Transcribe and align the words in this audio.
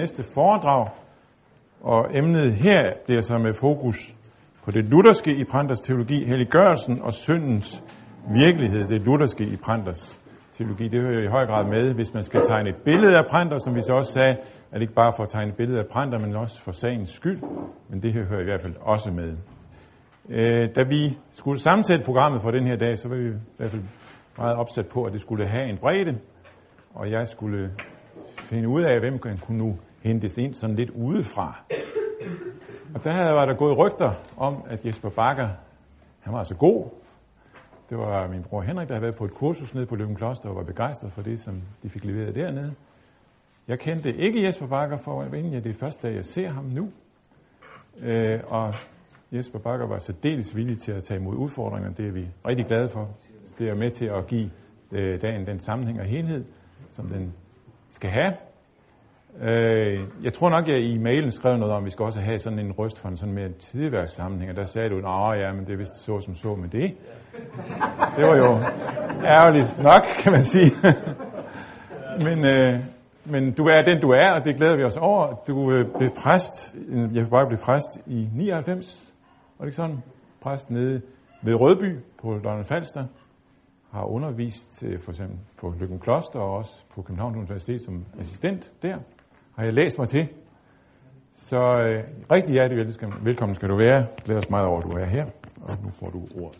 næste 0.00 0.22
foredrag, 0.34 0.88
og 1.80 2.00
emnet 2.18 2.52
her 2.54 2.92
bliver 3.04 3.20
så 3.20 3.38
med 3.38 3.54
fokus 3.54 4.16
på 4.64 4.70
det 4.70 4.84
lutherske 4.84 5.32
i 5.36 5.44
Pranders 5.44 5.80
teologi, 5.80 6.24
helliggørelsen 6.24 7.02
og 7.02 7.12
syndens 7.12 7.84
virkelighed, 8.42 8.84
det 8.88 9.00
lutherske 9.02 9.44
i 9.44 9.56
Pranders 9.56 10.20
teologi. 10.56 10.88
Det 10.88 11.00
hører 11.06 11.14
jo 11.14 11.22
i 11.28 11.30
høj 11.36 11.46
grad 11.46 11.64
med, 11.64 11.94
hvis 11.94 12.14
man 12.14 12.24
skal 12.24 12.40
tegne 12.42 12.68
et 12.70 12.76
billede 12.84 13.18
af 13.18 13.24
Pranter, 13.30 13.58
som 13.58 13.74
vi 13.74 13.82
så 13.82 13.92
også 13.92 14.12
sagde, 14.12 14.36
at 14.72 14.80
ikke 14.80 14.94
bare 14.94 15.12
for 15.16 15.22
at 15.22 15.28
tegne 15.28 15.50
et 15.50 15.56
billede 15.56 15.78
af 15.78 15.86
Pranter, 15.92 16.18
men 16.18 16.36
også 16.36 16.62
for 16.62 16.72
sagens 16.72 17.10
skyld, 17.10 17.40
men 17.88 18.02
det 18.02 18.12
her 18.12 18.24
hører 18.24 18.40
i 18.40 18.44
hvert 18.44 18.62
fald 18.62 18.74
også 18.80 19.10
med. 19.10 19.30
Øh, 20.28 20.68
da 20.76 20.82
vi 20.82 21.18
skulle 21.32 21.60
sammensætte 21.60 22.04
programmet 22.04 22.42
for 22.42 22.50
den 22.50 22.66
her 22.66 22.76
dag, 22.76 22.98
så 22.98 23.08
var 23.08 23.16
vi 23.16 23.28
i 23.28 23.32
hvert 23.56 23.70
fald 23.70 23.82
meget 24.38 24.56
opsat 24.56 24.86
på, 24.94 25.04
at 25.04 25.12
det 25.12 25.20
skulle 25.20 25.46
have 25.48 25.68
en 25.68 25.78
bredde, 25.78 26.18
og 26.94 27.10
jeg 27.10 27.26
skulle 27.26 27.70
finde 28.50 28.68
ud 28.68 28.82
af, 28.82 29.00
hvem 29.00 29.18
kan 29.18 29.38
kunne 29.38 29.58
nu 29.58 29.78
hentes 30.02 30.38
ind 30.38 30.54
sådan 30.54 30.76
lidt 30.76 30.90
udefra. 30.90 31.64
Og 32.94 33.04
der 33.04 33.10
havde 33.10 33.34
været 33.34 33.48
der 33.48 33.54
gået 33.54 33.78
rygter 33.78 34.12
om, 34.36 34.62
at 34.66 34.86
Jesper 34.86 35.10
Bakker, 35.10 35.48
han 36.20 36.32
var 36.32 36.38
altså 36.38 36.54
god. 36.54 36.90
Det 37.90 37.98
var 37.98 38.28
min 38.28 38.42
bror 38.42 38.60
Henrik, 38.62 38.88
der 38.88 38.94
havde 38.94 39.02
været 39.02 39.16
på 39.16 39.24
et 39.24 39.34
kursus 39.34 39.74
nede 39.74 39.86
på 39.86 39.96
Løben 39.96 40.16
Kloster 40.16 40.48
og 40.48 40.56
var 40.56 40.62
begejstret 40.62 41.12
for 41.12 41.22
det, 41.22 41.40
som 41.40 41.62
de 41.82 41.90
fik 41.90 42.04
leveret 42.04 42.34
dernede. 42.34 42.74
Jeg 43.68 43.78
kendte 43.78 44.16
ikke 44.16 44.44
Jesper 44.44 44.66
Bakker 44.66 44.96
for, 44.96 45.22
at 45.22 45.32
det 45.32 45.66
er 45.66 45.74
første 45.74 46.08
dag, 46.08 46.14
jeg 46.14 46.24
ser 46.24 46.48
ham 46.48 46.64
nu. 46.64 46.90
Øh, 48.00 48.40
og 48.46 48.74
Jesper 49.32 49.58
Bakker 49.58 49.86
var 49.86 49.98
særdeles 49.98 50.56
villig 50.56 50.78
til 50.78 50.92
at 50.92 51.02
tage 51.02 51.20
imod 51.20 51.36
udfordringerne. 51.36 51.94
Det 51.94 52.06
er 52.06 52.12
vi 52.12 52.28
rigtig 52.46 52.66
glade 52.66 52.88
for. 52.88 53.08
Det 53.58 53.68
er 53.68 53.74
med 53.74 53.90
til 53.90 54.06
at 54.06 54.26
give 54.26 54.50
øh, 54.92 55.22
dagen 55.22 55.46
den 55.46 55.58
sammenhæng 55.58 56.00
og 56.00 56.06
helhed, 56.06 56.44
som 56.92 57.08
den 57.08 57.34
skal 57.90 58.10
have. 58.10 58.32
Øh, 59.42 60.00
jeg 60.22 60.32
tror 60.32 60.50
nok, 60.50 60.68
jeg 60.68 60.80
i 60.80 60.98
mailen 60.98 61.30
skrev 61.30 61.56
noget 61.56 61.74
om, 61.74 61.82
at 61.82 61.84
vi 61.84 61.90
skal 61.90 62.04
også 62.04 62.20
have 62.20 62.38
sådan 62.38 62.58
en 62.58 62.72
røst 62.72 63.00
for 63.00 63.08
en 63.08 63.16
sådan 63.16 63.34
mere 63.34 63.48
tidværkssammenhæng, 63.48 64.50
og 64.50 64.56
der 64.56 64.64
sagde 64.64 64.88
du, 64.88 64.96
at 64.96 65.40
ja, 65.40 65.52
men 65.52 65.66
det 65.66 65.72
er 65.72 65.76
vist 65.76 65.94
så 65.94 66.20
som 66.20 66.34
så 66.34 66.54
med 66.54 66.68
det. 66.68 66.94
Det 68.16 68.26
var 68.26 68.36
jo 68.36 68.58
ærgerligt 69.24 69.82
nok, 69.82 70.02
kan 70.18 70.32
man 70.32 70.42
sige. 70.42 70.72
men, 72.26 72.44
øh, 72.44 72.80
men 73.24 73.52
du 73.52 73.64
er 73.64 73.82
den, 73.82 74.00
du 74.00 74.10
er, 74.10 74.30
og 74.30 74.44
det 74.44 74.56
glæder 74.56 74.76
vi 74.76 74.84
os 74.84 74.96
over. 74.96 75.34
Du 75.46 75.72
øh, 75.72 75.86
blev 75.98 76.10
præst, 76.10 76.76
jeg 77.14 77.30
bare 77.30 77.46
blev 77.46 77.58
præst 77.58 77.98
i 78.06 78.28
99, 78.34 79.14
var 79.58 79.64
det 79.64 79.68
ikke 79.68 79.76
sådan? 79.76 80.02
Præst 80.42 80.70
nede 80.70 81.02
ved 81.42 81.54
Rødby 81.60 81.98
på 82.22 82.38
Donald 82.44 82.64
Falster 82.64 83.04
har 83.90 84.04
undervist 84.04 84.82
øh, 84.82 85.00
for 85.00 85.10
eksempel 85.10 85.38
på 85.60 85.74
Lykken 85.80 85.98
Kloster 85.98 86.40
og 86.40 86.56
også 86.56 86.84
på 86.94 87.02
Københavns 87.02 87.36
Universitet 87.36 87.82
som 87.82 88.04
assistent 88.20 88.72
der. 88.82 88.98
Har 89.60 89.64
jeg 89.64 89.74
læst 89.74 89.98
mig 89.98 90.08
til. 90.08 90.28
Så 91.34 91.56
øh, 91.56 92.04
rigtig 92.30 92.52
hjertelig 92.52 92.86
velkommen, 92.86 93.24
velkommen 93.24 93.54
skal 93.54 93.68
du 93.68 93.76
være. 93.76 93.96
Jeg 93.96 94.06
glæder 94.24 94.40
os 94.40 94.50
meget 94.50 94.66
over, 94.66 94.78
at 94.78 94.84
du 94.84 94.90
er 94.90 95.04
her. 95.04 95.24
Og 95.62 95.70
nu 95.84 95.90
får 95.90 96.06
du 96.06 96.26
ordet. 96.42 96.58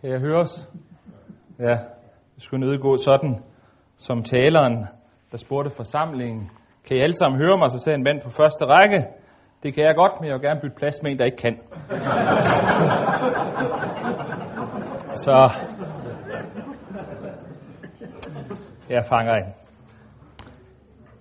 Kan 0.00 0.10
jeg 0.10 0.20
høre 0.20 0.40
os? 0.40 0.68
Ja, 1.58 1.68
jeg 1.68 1.78
skulle 2.38 2.66
nedgå 2.66 2.96
sådan, 2.96 3.38
som 3.96 4.22
taleren, 4.22 4.86
der 5.32 5.36
spurgte 5.36 5.70
forsamlingen. 5.76 6.50
Kan 6.86 6.96
I 6.96 7.00
alle 7.00 7.14
sammen 7.14 7.40
høre 7.40 7.58
mig, 7.58 7.70
så 7.70 7.78
sagde 7.78 7.96
en 7.96 8.04
mand 8.04 8.20
på 8.22 8.30
første 8.30 8.64
række. 8.64 9.06
Det 9.62 9.74
kan 9.74 9.84
jeg 9.84 9.94
godt, 9.96 10.12
men 10.20 10.28
jeg 10.28 10.34
vil 10.34 10.42
gerne 10.42 10.60
bytte 10.60 10.76
plads 10.76 11.02
med 11.02 11.10
en, 11.10 11.18
der 11.18 11.24
ikke 11.24 11.36
kan. 11.36 11.58
Så 15.24 15.52
jeg 18.90 19.04
fanger 19.04 19.34
en. 19.34 19.57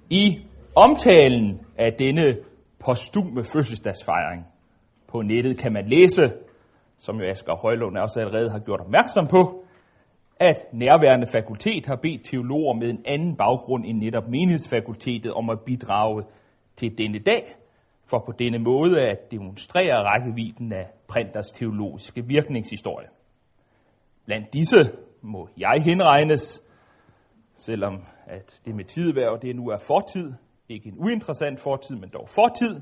I 0.10 0.42
omtalen 0.76 1.62
af 1.78 1.94
denne 1.94 2.38
postume 2.80 3.44
fødselsdagsfejring 3.54 4.46
på 5.08 5.22
nettet 5.22 5.58
kan 5.58 5.74
man 5.74 5.90
læse, 5.90 6.34
som 6.98 7.20
jo 7.20 7.30
Asger 7.30 7.56
Højlund 7.56 7.98
også 7.98 8.20
allerede 8.20 8.50
har 8.50 8.60
gjort 8.60 8.80
opmærksom 8.80 9.28
på, 9.28 9.64
at 10.40 10.58
nærværende 10.74 11.28
fakultet 11.32 11.86
har 11.86 11.96
bedt 11.96 12.26
teologer 12.26 12.74
med 12.74 12.90
en 12.90 13.04
anden 13.06 13.36
baggrund 13.36 13.86
end 13.86 13.98
netop 13.98 14.28
menighedsfakultetet 14.28 15.34
om 15.34 15.50
at 15.50 15.60
bidrage 15.66 16.24
til 16.78 16.98
denne 16.98 17.20
dag, 17.20 17.56
for 18.06 18.24
på 18.26 18.32
denne 18.40 18.60
måde 18.60 19.02
at 19.02 19.32
demonstrere 19.32 20.04
rækkevidden 20.04 20.74
af 20.74 20.88
printers 21.08 21.52
teologiske 21.52 22.26
virkningshistorie. 22.26 23.08
Blandt 24.26 24.54
disse 24.54 24.78
må 25.22 25.50
jeg 25.58 25.82
henregnes, 25.86 26.64
selvom 27.58 28.04
at 28.28 28.62
det 28.66 28.76
med 28.76 28.86
tidværv, 28.86 29.40
det 29.42 29.56
nu 29.56 29.68
er 29.70 29.78
fortid, 29.88 30.34
ikke 30.70 30.90
en 30.90 30.96
uinteressant 30.98 31.62
fortid, 31.62 31.96
men 31.96 32.10
dog 32.10 32.30
fortid. 32.30 32.82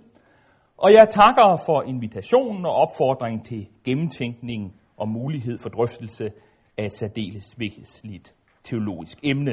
Og 0.78 0.91
jeg 0.91 1.07
takker 1.09 1.63
for 1.66 1.81
invitationen 1.81 2.66
og 2.66 2.73
opfordringen 2.73 3.44
til 3.44 3.67
gennemtænkning 3.84 4.75
og 4.97 5.09
mulighed 5.09 5.59
for 5.59 5.69
drøftelse 5.69 6.31
af 6.78 6.85
et 6.85 6.94
særdeles 6.94 7.59
vigtigt 7.59 8.35
teologisk 8.63 9.19
emne. 9.23 9.51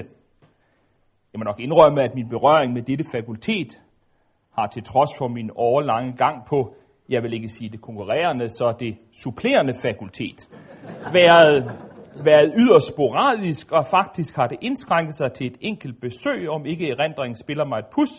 Jeg 1.33 1.39
må 1.39 1.45
nok 1.45 1.61
indrømme, 1.61 2.03
at 2.03 2.15
min 2.15 2.29
berøring 2.29 2.73
med 2.73 2.83
dette 2.83 3.05
fakultet 3.15 3.83
har 4.53 4.67
til 4.67 4.85
trods 4.85 5.11
for 5.19 5.29
min 5.29 5.51
årlange 5.57 6.13
gang 6.17 6.47
på, 6.47 6.75
jeg 7.09 7.23
vil 7.23 7.33
ikke 7.33 7.49
sige 7.49 7.71
det 7.71 7.81
konkurrerende, 7.81 8.49
så 8.49 8.75
det 8.81 8.97
supplerende 9.13 9.75
fakultet, 9.83 10.49
været, 11.13 11.92
været 12.25 12.53
yderst 12.59 12.89
sporadisk, 12.89 13.73
og 13.73 13.87
faktisk 13.87 14.37
har 14.37 14.47
det 14.47 14.59
indskrænket 14.61 15.15
sig 15.15 15.33
til 15.33 15.47
et 15.47 15.57
enkelt 15.61 16.01
besøg, 16.01 16.49
om 16.49 16.67
ikke 16.67 16.91
erindringen 16.91 17.37
spiller 17.37 17.65
mig 17.65 17.79
et 17.79 17.87
pus, 17.95 18.11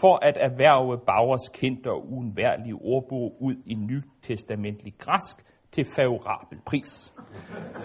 for 0.00 0.18
at 0.22 0.36
erhverve 0.40 0.98
Bauers 1.06 1.48
kendte 1.48 1.88
og 1.90 2.12
uundværlige 2.12 2.74
ordbog 2.74 3.36
ud 3.40 3.54
i 3.66 3.74
nytestamentlig 3.74 4.94
græsk 4.98 5.36
til 5.72 5.86
favorabel 5.96 6.58
pris. 6.66 7.12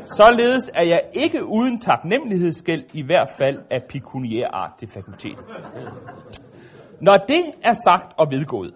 Således 0.05 0.71
er 0.75 0.85
jeg 0.85 1.01
ikke 1.13 1.45
uden 1.45 1.79
taknemmelighedsgæld, 1.79 2.83
i 2.93 3.03
hvert 3.05 3.29
fald 3.37 3.59
af 3.71 3.83
pekuniær 3.89 4.47
art 4.47 4.71
til 4.79 4.89
fakultetet. 4.93 5.45
Når 7.01 7.17
det 7.17 7.43
er 7.63 7.73
sagt 7.73 8.13
og 8.17 8.27
vedgået, 8.31 8.73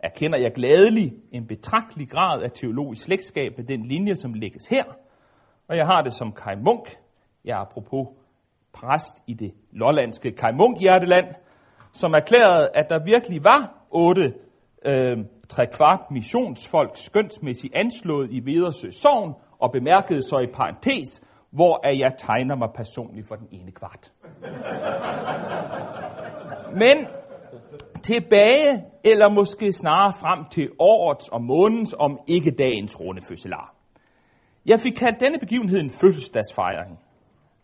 erkender 0.00 0.38
jeg 0.38 0.52
gladelig 0.54 1.12
en 1.32 1.46
betragtelig 1.46 2.08
grad 2.08 2.42
af 2.42 2.50
teologisk 2.54 3.02
slægtskab 3.04 3.52
med 3.56 3.64
den 3.64 3.86
linje, 3.86 4.16
som 4.16 4.34
lægges 4.34 4.66
her, 4.66 4.84
og 5.68 5.76
jeg 5.76 5.86
har 5.86 6.02
det 6.02 6.14
som 6.14 6.32
Kai 6.32 6.54
Munk, 6.56 6.96
jeg 7.44 7.52
er 7.52 7.60
apropos 7.60 8.08
præst 8.72 9.16
i 9.26 9.34
det 9.34 9.54
lollandske 9.72 10.32
Kai 10.32 10.52
Munk 10.52 10.80
hjerteland, 10.80 11.26
som 11.92 12.14
erklærede, 12.14 12.68
at 12.74 12.86
der 12.90 13.04
virkelig 13.04 13.44
var 13.44 13.74
otte 13.90 14.34
øh, 14.84 15.18
kvart 15.76 16.00
missionsfolk 16.10 16.90
skønsmæssigt 16.94 17.74
anslået 17.74 18.28
i 18.30 18.40
Vedersø 18.44 18.90
Sogn, 18.90 19.34
og 19.58 19.72
bemærkede 19.72 20.22
så 20.22 20.38
i 20.38 20.52
parentes, 20.54 21.22
hvor 21.50 21.80
er 21.84 21.96
jeg 21.98 22.12
tegner 22.18 22.56
mig 22.56 22.68
personligt 22.74 23.28
for 23.28 23.34
den 23.34 23.48
ene 23.50 23.72
kvart. 23.72 24.12
Men 26.82 27.06
tilbage, 28.02 28.84
eller 29.04 29.28
måske 29.28 29.72
snarere 29.72 30.12
frem 30.20 30.44
til 30.50 30.70
årets 30.78 31.28
og 31.28 31.42
månedens, 31.42 31.94
om 31.98 32.18
ikke 32.26 32.50
dagens 32.50 33.00
runde 33.00 33.22
fødselar. 33.28 33.75
Jeg 34.66 34.80
fik 34.80 34.92
kaldt 34.92 35.20
denne 35.20 35.38
begivenhed 35.38 35.80
en 35.80 35.92
fødselsdagsfejring. 36.00 36.98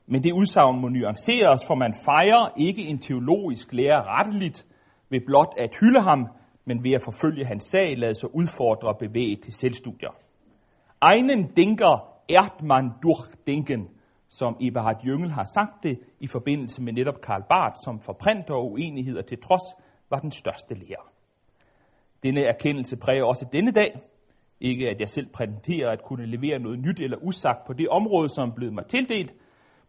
Men 0.07 0.23
det 0.23 0.33
udsagn 0.33 0.81
må 0.81 0.89
nuanceres, 0.89 1.61
for 1.67 1.75
man 1.75 1.95
fejrer 2.05 2.53
ikke 2.57 2.83
en 2.83 2.99
teologisk 2.99 3.73
lærer 3.73 4.19
retteligt 4.19 4.67
ved 5.11 5.21
blot 5.27 5.55
at 5.59 5.71
hylde 5.81 6.01
ham, 6.01 6.27
men 6.65 6.85
ved 6.85 6.93
at 6.93 7.03
forfølge 7.05 7.45
hans 7.45 7.65
sag, 7.65 7.99
lade 7.99 8.15
sig 8.15 8.35
udfordre 8.35 8.89
og 8.89 8.99
bevæge 8.99 9.37
til 9.37 9.53
selvstudier. 9.53 10.15
Einen 11.13 11.51
denker 11.57 12.09
ert 12.29 12.63
man 12.63 12.91
durchdenken, 13.03 13.89
som 14.29 14.57
Eberhard 14.61 15.05
Jøngel 15.07 15.31
har 15.31 15.45
sagt 15.45 15.83
det 15.83 16.01
i 16.21 16.27
forbindelse 16.27 16.83
med 16.83 16.93
netop 16.93 17.21
Karl 17.21 17.43
Barth, 17.49 17.77
som 17.85 18.01
forprinter 18.01 18.55
og 18.55 18.73
uenigheder 18.73 19.23
til 19.23 19.39
trods 19.43 19.63
var 20.11 20.19
den 20.19 20.31
største 20.31 20.75
lærer. 20.75 21.13
Denne 22.23 22.41
erkendelse 22.41 22.97
præger 22.97 23.25
også 23.25 23.49
denne 23.53 23.71
dag. 23.71 24.01
Ikke 24.63 24.89
at 24.91 25.01
jeg 25.01 25.09
selv 25.09 25.27
præsenterer 25.33 25.91
at 25.91 26.03
kunne 26.03 26.27
levere 26.27 26.59
noget 26.59 26.79
nyt 26.79 27.01
eller 27.01 27.17
usagt 27.23 27.67
på 27.67 27.73
det 27.73 27.89
område, 27.89 28.29
som 28.29 28.49
er 28.49 28.55
blevet 28.55 28.75
mig 28.75 28.87
tildelt, 28.87 29.35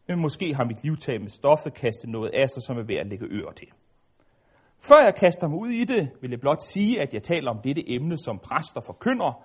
men 0.07 0.19
måske 0.19 0.55
har 0.55 0.65
mit 0.65 0.83
livtag 0.83 1.21
med 1.21 1.29
stoffet 1.29 1.73
kastet 1.73 2.09
noget 2.09 2.29
af 2.33 2.49
sig, 2.49 2.63
som 2.63 2.77
er 2.77 2.83
værd 2.83 2.99
at 2.99 3.07
lægge 3.07 3.25
øre 3.25 3.53
til. 3.53 3.67
Før 4.87 5.03
jeg 5.03 5.15
kaster 5.15 5.47
mig 5.47 5.59
ud 5.59 5.69
i 5.69 5.85
det, 5.85 6.09
vil 6.21 6.31
jeg 6.31 6.39
blot 6.39 6.61
sige, 6.61 7.01
at 7.01 7.13
jeg 7.13 7.23
taler 7.23 7.51
om 7.51 7.59
dette 7.63 7.91
emne 7.95 8.17
som 8.17 8.39
præster 8.39 8.79
og 8.79 8.83
forkynder, 8.85 9.43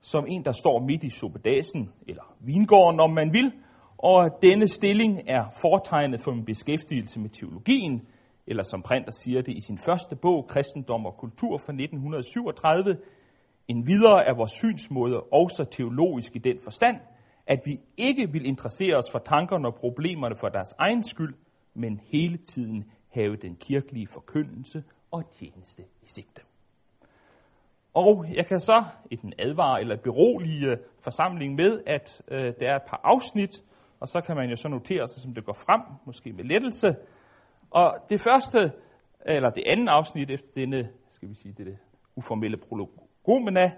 som 0.00 0.24
en, 0.28 0.44
der 0.44 0.52
står 0.52 0.86
midt 0.86 1.04
i 1.04 1.10
suppedasen, 1.10 1.92
eller 2.08 2.34
vingården, 2.40 3.00
om 3.00 3.10
man 3.10 3.32
vil, 3.32 3.52
og 3.98 4.38
denne 4.42 4.68
stilling 4.68 5.20
er 5.28 5.44
foretegnet 5.62 6.20
for 6.24 6.32
min 6.32 6.44
beskæftigelse 6.44 7.20
med 7.20 7.30
teologien, 7.30 8.08
eller 8.46 8.62
som 8.62 8.82
Printer 8.82 9.12
siger 9.12 9.42
det 9.42 9.52
i 9.56 9.60
sin 9.60 9.78
første 9.86 10.16
bog, 10.16 10.46
Kristendom 10.48 11.06
og 11.06 11.16
Kultur 11.16 11.58
fra 11.58 11.72
1937, 11.72 12.96
en 13.70 13.86
videre 13.86 14.24
er 14.26 14.34
vores 14.34 14.50
synsmåde 14.50 15.20
også 15.22 15.64
teologisk 15.64 16.36
i 16.36 16.38
den 16.38 16.60
forstand, 16.64 16.96
at 17.46 17.60
vi 17.64 17.80
ikke 17.96 18.32
vil 18.32 18.46
interessere 18.46 18.96
os 18.96 19.10
for 19.12 19.18
tankerne 19.18 19.68
og 19.68 19.74
problemerne 19.74 20.36
for 20.36 20.48
deres 20.48 20.74
egen 20.78 21.02
skyld, 21.02 21.34
men 21.74 22.00
hele 22.04 22.36
tiden 22.36 22.90
have 23.08 23.36
den 23.36 23.56
kirkelige 23.56 24.06
forkyndelse 24.06 24.84
og 25.10 25.30
tjeneste 25.30 25.82
i 26.02 26.06
sigte. 26.06 26.42
Og 27.94 28.26
jeg 28.34 28.46
kan 28.46 28.60
så 28.60 28.84
i 29.10 29.16
den 29.16 29.32
advare 29.38 29.80
eller 29.80 29.96
berolige 29.96 30.78
forsamling 31.00 31.54
med, 31.54 31.82
at 31.86 32.22
øh, 32.28 32.52
der 32.60 32.70
er 32.72 32.76
et 32.76 32.88
par 32.88 33.00
afsnit, 33.04 33.62
og 34.00 34.08
så 34.08 34.20
kan 34.20 34.36
man 34.36 34.50
jo 34.50 34.56
så 34.56 34.68
notere 34.68 35.08
sig, 35.08 35.22
som 35.22 35.34
det 35.34 35.44
går 35.44 35.58
frem, 35.66 35.80
måske 36.06 36.32
med 36.32 36.44
lettelse. 36.44 36.96
Og 37.70 37.96
det 38.10 38.20
første, 38.20 38.72
eller 39.26 39.50
det 39.50 39.64
andet 39.66 39.88
afsnit 39.88 40.30
efter 40.30 40.48
denne, 40.56 40.88
skal 41.10 41.28
vi 41.28 41.34
sige, 41.34 41.54
det, 41.58 41.78
uformelle 42.16 42.56
prolog, 42.56 43.09
Romana 43.28 43.72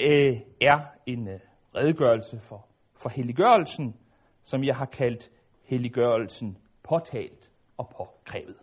øh, 0.00 0.40
er 0.60 0.78
en 1.06 1.28
øh, 1.28 1.40
redegørelse 1.74 2.40
for, 2.40 2.66
for 3.02 3.08
helliggørelsen, 3.08 3.96
som 4.44 4.64
jeg 4.64 4.76
har 4.76 4.86
kaldt 4.86 5.30
helliggørelsen 5.64 6.58
påtalt 6.82 7.50
og 7.78 7.88
påkrævet. 7.96 8.56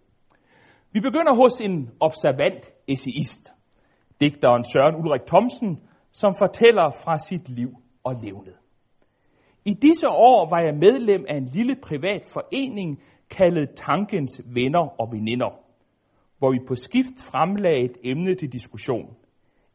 Vi 0.91 0.99
begynder 0.99 1.33
hos 1.35 1.61
en 1.61 1.91
observant 1.99 2.73
essayist, 2.87 3.53
digteren 4.21 4.65
Søren 4.65 4.95
Ulrik 4.95 5.25
Thomsen, 5.27 5.81
som 6.11 6.33
fortæller 6.41 6.91
fra 7.03 7.17
sit 7.17 7.49
liv 7.49 7.69
og 8.03 8.15
levnet. 8.23 8.55
I 9.65 9.73
disse 9.73 10.09
år 10.09 10.49
var 10.49 10.61
jeg 10.61 10.75
medlem 10.75 11.25
af 11.29 11.37
en 11.37 11.45
lille 11.45 11.75
privat 11.75 12.21
forening 12.33 13.01
kaldet 13.29 13.69
Tankens 13.75 14.41
Venner 14.45 15.01
og 15.01 15.11
Veninder, 15.11 15.59
hvor 16.37 16.51
vi 16.51 16.59
på 16.67 16.75
skift 16.75 17.21
fremlagde 17.31 17.85
et 17.85 17.97
emne 18.03 18.35
til 18.35 18.51
diskussion. 18.53 19.17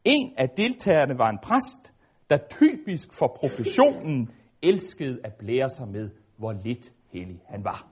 En 0.05 0.33
af 0.37 0.49
deltagerne 0.49 1.17
var 1.17 1.29
en 1.29 1.39
præst, 1.43 1.93
der 2.29 2.37
typisk 2.49 3.09
for 3.19 3.27
professionen 3.39 4.29
elskede 4.61 5.19
at 5.23 5.33
blære 5.33 5.69
sig 5.69 5.87
med, 5.87 6.09
hvor 6.37 6.51
lidt 6.51 6.91
hellig 7.11 7.41
han 7.47 7.63
var. 7.63 7.87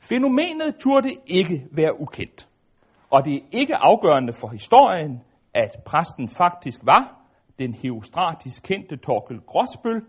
Fænomenet 0.00 0.76
turde 0.80 1.16
ikke 1.26 1.66
være 1.72 2.00
ukendt, 2.00 2.48
og 3.10 3.24
det 3.24 3.34
er 3.34 3.40
ikke 3.52 3.76
afgørende 3.76 4.32
for 4.40 4.48
historien, 4.48 5.20
at 5.54 5.70
præsten 5.86 6.28
faktisk 6.28 6.80
var 6.82 7.18
den 7.58 7.74
heostratisk 7.74 8.62
kendte 8.62 8.96
Torkel 8.96 9.40
Gråsbøl, 9.40 10.02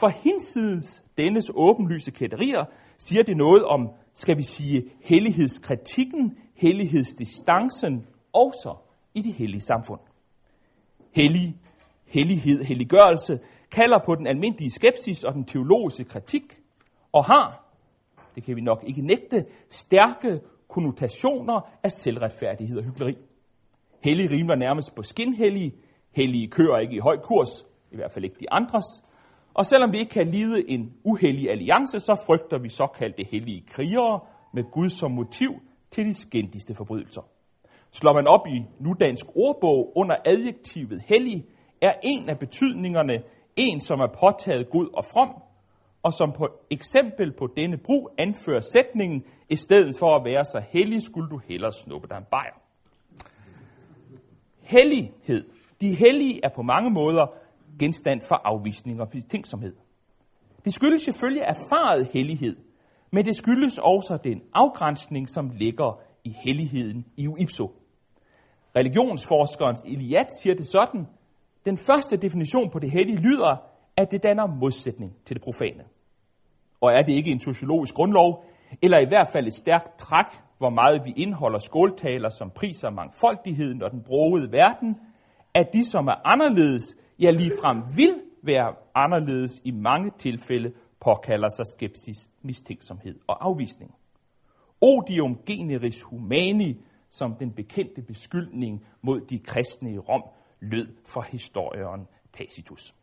for 0.00 0.08
hinsides 0.08 1.04
dennes 1.16 1.50
åbenlyse 1.54 2.10
kætterier 2.10 2.64
siger 2.98 3.22
det 3.22 3.36
noget 3.36 3.64
om, 3.64 3.88
skal 4.14 4.36
vi 4.36 4.42
sige, 4.42 4.90
hellighedskritikken, 5.00 6.38
hellighedsdistancen, 6.54 8.06
og 8.32 8.52
så 8.62 8.76
i 9.18 9.22
det 9.22 9.32
hellige 9.32 9.60
samfund. 9.60 10.00
Hellig, 11.14 11.56
hellighed, 12.06 12.64
helliggørelse 12.64 13.38
kalder 13.70 13.98
på 14.06 14.14
den 14.14 14.26
almindelige 14.26 14.70
skepsis 14.70 15.24
og 15.24 15.34
den 15.34 15.44
teologiske 15.44 16.04
kritik, 16.04 16.42
og 17.12 17.24
har, 17.24 17.64
det 18.34 18.44
kan 18.44 18.56
vi 18.56 18.60
nok 18.60 18.84
ikke 18.86 19.02
nægte, 19.02 19.44
stærke 19.70 20.40
konnotationer 20.68 21.60
af 21.82 21.92
selvretfærdighed 21.92 22.78
og 22.78 22.84
hyggeleri. 22.84 23.16
Hellig 24.04 24.30
rimer 24.30 24.54
nærmest 24.54 24.94
på 24.94 25.02
skinhellige, 25.02 25.72
hellige 26.10 26.48
kører 26.48 26.78
ikke 26.78 26.96
i 26.96 26.98
høj 26.98 27.16
kurs, 27.16 27.66
i 27.92 27.96
hvert 27.96 28.12
fald 28.12 28.24
ikke 28.24 28.36
de 28.40 28.52
andres, 28.52 29.02
og 29.54 29.64
selvom 29.66 29.92
vi 29.92 29.98
ikke 29.98 30.10
kan 30.10 30.30
lide 30.30 30.70
en 30.70 30.92
uhellig 31.04 31.50
alliance, 31.50 32.00
så 32.00 32.22
frygter 32.26 32.58
vi 32.58 32.68
såkaldte 32.68 33.24
hellige 33.30 33.64
krigere 33.68 34.20
med 34.54 34.64
Gud 34.72 34.88
som 34.88 35.10
motiv 35.10 35.50
til 35.90 36.04
de 36.04 36.14
skændigste 36.14 36.74
forbrydelser. 36.74 37.22
Slår 37.92 38.12
man 38.12 38.26
op 38.26 38.46
i 38.46 38.64
nudansk 38.80 39.26
ordbog 39.34 39.92
under 39.96 40.16
adjektivet 40.26 41.02
hellig, 41.08 41.44
er 41.82 41.92
en 42.02 42.28
af 42.28 42.38
betydningerne 42.38 43.22
en, 43.56 43.80
som 43.80 44.00
er 44.00 44.06
påtaget 44.20 44.70
god 44.70 44.88
og 44.94 45.04
from, 45.12 45.42
og 46.02 46.12
som 46.12 46.32
på 46.32 46.48
eksempel 46.70 47.32
på 47.32 47.48
denne 47.56 47.76
brug 47.76 48.10
anfører 48.18 48.60
sætningen, 48.60 49.24
i 49.48 49.56
stedet 49.56 49.96
for 49.98 50.16
at 50.16 50.24
være 50.24 50.44
så 50.44 50.64
hellig, 50.72 51.02
skulle 51.02 51.30
du 51.30 51.40
hellere 51.48 51.72
snuppe 51.72 52.08
dig 52.08 52.16
en 52.16 52.24
bajer. 52.30 52.58
Hellighed. 54.62 55.44
De 55.80 55.94
hellige 55.94 56.40
er 56.44 56.48
på 56.56 56.62
mange 56.62 56.90
måder 56.90 57.26
genstand 57.78 58.20
for 58.28 58.34
afvisning 58.44 59.00
og 59.00 59.08
betænksomhed. 59.10 59.76
Det 60.64 60.74
skyldes 60.74 61.02
selvfølgelig 61.02 61.42
erfaret 61.42 62.08
hellighed, 62.12 62.56
men 63.10 63.24
det 63.24 63.36
skyldes 63.36 63.78
også 63.78 64.18
den 64.24 64.42
afgrænsning, 64.54 65.28
som 65.28 65.50
ligger 65.50 66.00
i 66.24 66.34
helligheden 66.44 67.06
i 67.16 67.26
uipso. 67.26 67.77
Religionsforskeren 68.78 69.76
Eliat 69.84 70.26
siger 70.42 70.54
det 70.54 70.66
sådan, 70.66 71.06
den 71.64 71.78
første 71.78 72.16
definition 72.16 72.70
på 72.70 72.78
det 72.78 72.90
hellige 72.90 73.18
lyder, 73.18 73.56
at 73.96 74.10
det 74.10 74.22
danner 74.22 74.46
modsætning 74.46 75.12
til 75.26 75.36
det 75.36 75.42
profane. 75.42 75.84
Og 76.80 76.90
er 76.92 77.02
det 77.02 77.12
ikke 77.12 77.30
en 77.30 77.40
sociologisk 77.40 77.94
grundlov, 77.94 78.44
eller 78.82 78.98
i 78.98 79.08
hvert 79.08 79.28
fald 79.32 79.46
et 79.46 79.54
stærkt 79.54 79.98
træk, 79.98 80.26
hvor 80.58 80.70
meget 80.70 81.04
vi 81.04 81.12
indeholder 81.16 81.58
skåltaler, 81.58 82.28
som 82.28 82.50
priser 82.50 82.90
mangfoldigheden 82.90 83.82
og 83.82 83.90
den 83.90 84.02
brogede 84.02 84.52
verden, 84.52 84.96
at 85.54 85.66
de, 85.72 85.84
som 85.84 86.06
er 86.06 86.26
anderledes, 86.26 86.96
ja 87.20 87.30
ligefrem 87.30 87.82
vil 87.96 88.14
være 88.42 88.74
anderledes 88.94 89.60
i 89.64 89.70
mange 89.70 90.10
tilfælde, 90.18 90.72
påkalder 91.00 91.48
sig 91.48 91.66
skepsis, 91.66 92.28
mistænksomhed 92.42 93.14
og 93.26 93.46
afvisning. 93.46 93.94
Odium 94.80 95.38
generis 95.46 96.02
humani, 96.02 96.80
som 97.10 97.34
den 97.34 97.52
bekendte 97.52 98.02
beskyldning 98.02 98.86
mod 99.02 99.20
de 99.20 99.38
kristne 99.38 99.92
i 99.92 99.98
Rom, 99.98 100.22
lød 100.60 100.88
fra 101.06 101.24
historikeren 101.30 102.06
Tacitus. 102.32 102.94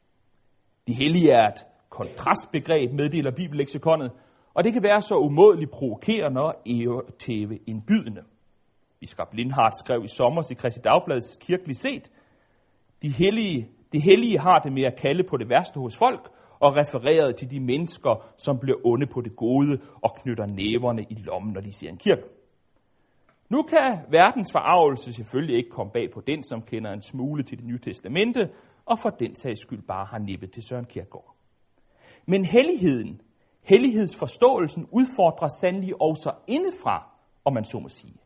De 0.88 0.94
hellige 0.94 1.32
er 1.32 1.48
et 1.48 1.66
kontrastbegreb, 1.90 2.92
meddeler 2.92 3.32
bibelleksikonet, 3.32 4.12
og 4.54 4.64
det 4.64 4.74
kan 4.74 4.84
være 4.84 5.02
så 5.02 5.16
umådeligt 5.16 5.72
provokerende 5.72 6.42
og 6.42 6.56
tæve 7.20 7.58
indbydende. 7.68 8.24
Biskop 9.00 9.34
Lindhardt 9.34 9.80
skrev 9.80 10.04
i 10.04 10.08
sommer 10.08 10.52
i 10.52 10.54
Kristi 10.54 10.80
Dagbladets 10.80 11.38
kirkelig 11.42 11.76
set, 11.76 12.12
de 13.02 13.10
hellige 13.10 13.70
de 13.96 14.00
hellige 14.00 14.40
har 14.40 14.60
det 14.60 14.74
med 14.74 14.84
at 14.84 14.96
kalde 14.96 15.24
på 15.24 15.38
det 15.38 15.50
værste 15.50 15.80
hos 15.80 15.98
folk, 15.98 16.30
og 16.60 16.76
refereret 16.76 17.36
til 17.36 17.52
de 17.52 17.60
mennesker, 17.60 18.34
som 18.38 18.60
bliver 18.60 18.78
onde 18.86 19.08
på 19.08 19.22
det 19.22 19.36
gode 19.36 19.80
og 20.04 20.16
knytter 20.16 20.46
næverne 20.46 21.04
i 21.10 21.16
lommen, 21.16 21.54
når 21.54 21.62
de 21.62 21.72
ser 21.72 21.90
en 21.90 21.98
kirke. 21.98 22.24
Nu 23.50 23.62
kan 23.62 24.00
verdens 24.10 24.52
forarvelse 24.52 25.14
selvfølgelig 25.14 25.58
ikke 25.58 25.70
komme 25.70 25.92
bag 25.92 26.12
på 26.14 26.22
den, 26.22 26.44
som 26.44 26.62
kender 26.62 26.92
en 26.92 27.02
smule 27.02 27.44
til 27.44 27.58
det 27.58 27.66
nye 27.66 27.80
testamente, 27.80 28.50
og 28.86 29.00
for 29.00 29.10
den 29.10 29.36
sags 29.36 29.62
skyld 29.62 29.82
bare 29.82 30.06
har 30.06 30.18
nippet 30.20 30.52
til 30.52 30.64
Søren 30.64 30.86
Kierkegaard. 30.86 31.36
Men 32.26 32.46
helligheden, 32.46 33.22
hellighedsforståelsen 33.64 34.88
udfordrer 34.92 35.48
sandelig 35.62 36.02
også 36.02 36.32
indefra, 36.48 37.10
om 37.46 37.54
man 37.54 37.66
så 37.66 37.80
må 37.80 37.90
sige. 37.90 38.18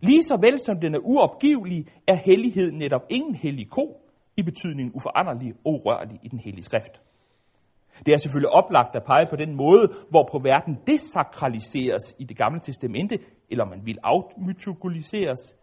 Lige 0.00 0.22
så 0.22 0.36
vel 0.40 0.58
som 0.58 0.80
den 0.80 0.94
er 0.94 0.98
uopgivelig, 0.98 1.86
er 2.06 2.16
helligheden 2.16 2.78
netop 2.78 3.02
ingen 3.10 3.34
hellig 3.34 3.70
ko, 3.70 4.00
i 4.36 4.42
betydningen 4.42 4.94
uforanderlig 4.94 5.52
og 5.64 5.72
urørlig 5.72 6.18
i 6.22 6.28
den 6.28 6.38
hellige 6.38 6.64
skrift. 6.64 7.00
Det 8.06 8.14
er 8.14 8.18
selvfølgelig 8.18 8.50
oplagt 8.50 8.96
at 8.96 9.04
pege 9.04 9.26
på 9.30 9.36
den 9.36 9.54
måde, 9.54 9.92
hvorpå 10.10 10.38
verden 10.38 10.78
desakraliseres 10.86 12.14
i 12.18 12.24
det 12.24 12.36
gamle 12.36 12.60
testamente, 12.60 13.18
eller 13.50 13.64
man 13.64 13.80
vil 13.84 13.98
afmytologiseres. 14.02 15.54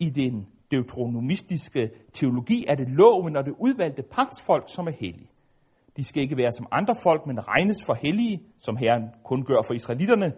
I 0.00 0.10
den 0.10 0.46
deuteronomistiske 0.70 1.90
teologi 2.12 2.64
er 2.68 2.74
det 2.74 2.88
loven 2.88 3.36
og 3.36 3.44
det 3.44 3.54
udvalgte 3.58 4.02
pagtsfolk, 4.02 4.64
som 4.66 4.86
er 4.86 4.92
hellige. 5.00 5.30
De 5.96 6.04
skal 6.04 6.22
ikke 6.22 6.36
være 6.36 6.52
som 6.52 6.66
andre 6.72 6.94
folk, 7.02 7.26
men 7.26 7.48
regnes 7.48 7.78
for 7.86 7.94
hellige, 7.94 8.40
som 8.58 8.76
Herren 8.76 9.02
kun 9.24 9.44
gør 9.44 9.62
for 9.66 9.74
israelitterne. 9.74 10.32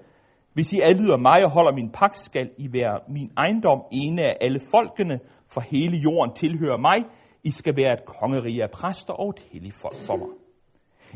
Hvis 0.52 0.72
I 0.72 0.80
adlyder 0.80 1.16
mig 1.16 1.44
og 1.44 1.50
holder 1.50 1.72
min 1.72 1.90
pagt, 1.90 2.18
skal 2.18 2.50
I 2.58 2.72
være 2.72 3.00
min 3.08 3.30
ejendom, 3.36 3.82
ene 3.92 4.22
af 4.22 4.36
alle 4.40 4.60
folkene, 4.70 5.20
for 5.52 5.60
hele 5.60 5.96
jorden 5.96 6.34
tilhører 6.34 6.76
mig. 6.76 6.98
I 7.42 7.50
skal 7.50 7.76
være 7.76 7.92
et 7.92 8.04
kongerige 8.04 8.62
af 8.62 8.70
præster 8.70 9.12
og 9.12 9.28
et 9.30 9.40
helligt 9.52 9.76
folk 9.82 9.96
for 10.06 10.16
mig. 10.16 10.28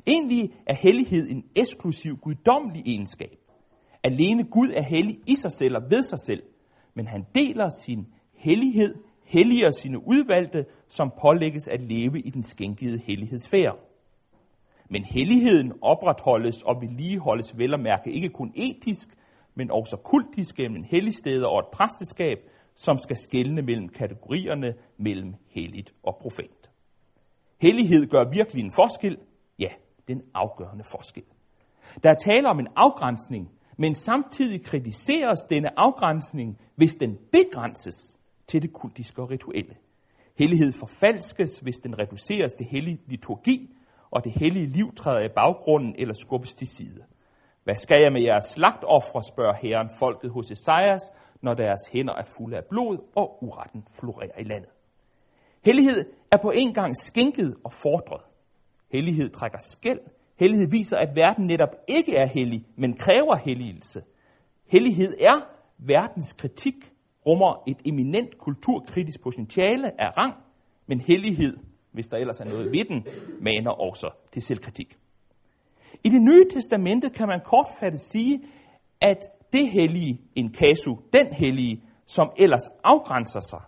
Egentlig 0.07 0.50
er 0.66 0.75
hellighed 0.75 1.30
en 1.30 1.45
eksklusiv 1.57 2.16
guddommelig 2.16 2.83
egenskab. 2.87 3.38
Alene 4.04 4.45
Gud 4.45 4.69
er 4.76 4.83
hellig 4.83 5.19
i 5.26 5.37
sig 5.37 5.52
selv 5.52 5.76
og 5.76 5.83
ved 5.90 6.02
sig 6.02 6.19
selv, 6.19 6.42
men 6.95 7.07
han 7.07 7.26
deler 7.35 7.69
sin 7.69 8.07
hellighed, 8.35 8.95
helliger 9.25 9.71
sine 9.71 9.99
udvalgte, 10.09 10.64
som 10.88 11.12
pålægges 11.21 11.69
at 11.69 11.80
leve 11.80 12.21
i 12.21 12.30
den 12.30 12.42
skænkede 12.42 12.99
hellighedsfære. 12.99 13.76
Men 14.90 15.04
helligheden 15.04 15.73
opretholdes 15.83 16.62
og 16.62 16.83
vedligeholdes 16.83 17.59
vel 17.59 17.75
at 17.75 17.80
mærke 17.80 18.12
ikke 18.12 18.28
kun 18.28 18.52
etisk, 18.54 19.09
men 19.54 19.71
også 19.71 19.97
kultisk 19.97 20.57
gennem 20.57 20.76
en 20.76 20.85
helligsteder 20.85 21.47
og 21.47 21.59
et 21.59 21.66
præsteskab, 21.73 22.38
som 22.75 22.99
skal 22.99 23.16
skelne 23.16 23.62
mellem 23.62 23.88
kategorierne 23.88 24.75
mellem 24.97 25.35
helligt 25.49 25.92
og 26.02 26.19
profant. 26.21 26.71
Hellighed 27.61 28.07
gør 28.07 28.30
virkelig 28.30 28.64
en 28.64 28.73
forskel. 28.73 29.19
Ja, 29.59 29.69
den 30.14 30.23
afgørende 30.35 30.85
forskel. 30.85 31.25
Der 32.02 32.11
er 32.11 32.14
tale 32.14 32.49
om 32.49 32.59
en 32.59 32.69
afgrænsning, 32.76 33.50
men 33.76 33.95
samtidig 33.95 34.64
kritiseres 34.64 35.40
denne 35.40 35.79
afgrænsning, 35.79 36.59
hvis 36.76 36.95
den 36.95 37.19
begrænses 37.33 38.19
til 38.47 38.62
det 38.62 38.73
kultiske 38.73 39.23
og 39.23 39.31
rituelle. 39.31 39.76
Hellighed 40.38 40.73
forfalskes, 40.73 41.59
hvis 41.59 41.79
den 41.79 41.99
reduceres 41.99 42.55
til 42.55 42.67
hellig 42.67 43.00
liturgi, 43.07 43.76
og 44.11 44.25
det 44.25 44.33
hellige 44.33 44.67
liv 44.67 44.95
træder 44.95 45.25
i 45.25 45.29
baggrunden 45.35 45.95
eller 45.99 46.14
skubbes 46.14 46.55
til 46.55 46.67
side. 46.67 47.05
Hvad 47.64 47.75
skal 47.75 48.02
jeg 48.02 48.12
med 48.12 48.23
jeres 48.23 48.45
slagtoffre, 48.45 49.23
spørger 49.23 49.55
herren 49.62 49.90
folket 49.99 50.31
hos 50.31 50.50
Esajas, 50.50 51.02
når 51.43 51.55
deres 51.55 51.81
hænder 51.93 52.14
er 52.14 52.25
fulde 52.37 52.57
af 52.57 52.64
blod 52.71 52.99
og 53.17 53.45
uretten 53.45 53.87
florerer 54.00 54.38
i 54.38 54.45
landet. 54.45 54.71
Hellighed 55.64 56.05
er 56.33 56.37
på 56.43 56.50
en 56.50 56.75
gang 56.75 56.97
skænket 56.97 57.57
og 57.64 57.73
fordret. 57.83 58.23
Hellighed 58.92 59.30
trækker 59.30 59.59
skæld. 59.61 60.00
Hellighed 60.38 60.70
viser, 60.70 60.97
at 60.97 61.16
verden 61.16 61.47
netop 61.47 61.75
ikke 61.88 62.16
er 62.16 62.26
hellig, 62.26 62.66
men 62.76 62.97
kræver 62.97 63.37
helligelse. 63.37 64.02
Hellighed 64.66 65.14
er 65.20 65.40
verdens 65.78 66.32
kritik, 66.32 66.75
rummer 67.26 67.62
et 67.66 67.76
eminent 67.85 68.38
kulturkritisk 68.38 69.23
potentiale 69.23 70.00
af 70.00 70.16
rang, 70.18 70.35
men 70.87 71.00
hellighed, 71.00 71.56
hvis 71.92 72.09
der 72.09 72.16
ellers 72.16 72.40
er 72.40 72.44
noget 72.44 72.73
ved 72.73 72.85
den, 72.85 73.06
maner 73.40 73.70
også 73.70 74.11
til 74.32 74.42
selvkritik. 74.42 74.99
I 76.04 76.09
det 76.09 76.23
nye 76.23 76.44
testamente 76.50 77.11
kan 77.11 77.28
man 77.28 77.40
kortfattet 77.44 78.00
sige, 78.00 78.40
at 79.00 79.18
det 79.52 79.70
hellige, 79.70 80.20
en 80.35 80.52
kasu, 80.52 80.97
den 81.12 81.26
hellige, 81.32 81.82
som 82.06 82.30
ellers 82.38 82.68
afgrænser 82.85 83.40
sig, 83.40 83.61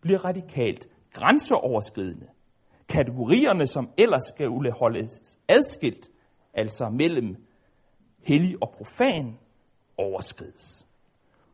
bliver 0.00 0.24
radikalt 0.24 0.88
grænseoverskridende. 1.12 2.26
Kategorierne, 2.94 3.66
som 3.66 3.90
ellers 3.98 4.22
skulle 4.34 4.72
holdes 4.72 5.38
adskilt, 5.48 6.08
altså 6.54 6.88
mellem 6.88 7.36
hellig 8.22 8.62
og 8.62 8.74
profan, 8.78 9.38
overskrides. 9.96 10.86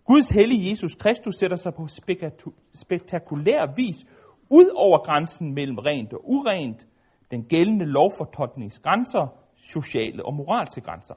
Guds 0.05 0.31
hellige 0.31 0.71
Jesus 0.71 0.95
Kristus 0.95 1.35
sætter 1.35 1.57
sig 1.57 1.75
på 1.75 1.87
spektakulær 2.75 3.75
vis 3.77 3.97
ud 4.51 4.69
over 4.75 4.99
grænsen 4.99 5.55
mellem 5.55 5.79
rent 5.79 6.13
og 6.13 6.21
urent, 6.25 6.87
den 7.31 7.45
gældende 7.45 7.87
lovfortolkningsgrænser, 7.87 9.27
sociale 9.57 10.27
og 10.27 10.35
moralske 10.35 10.81
grænser. 10.81 11.15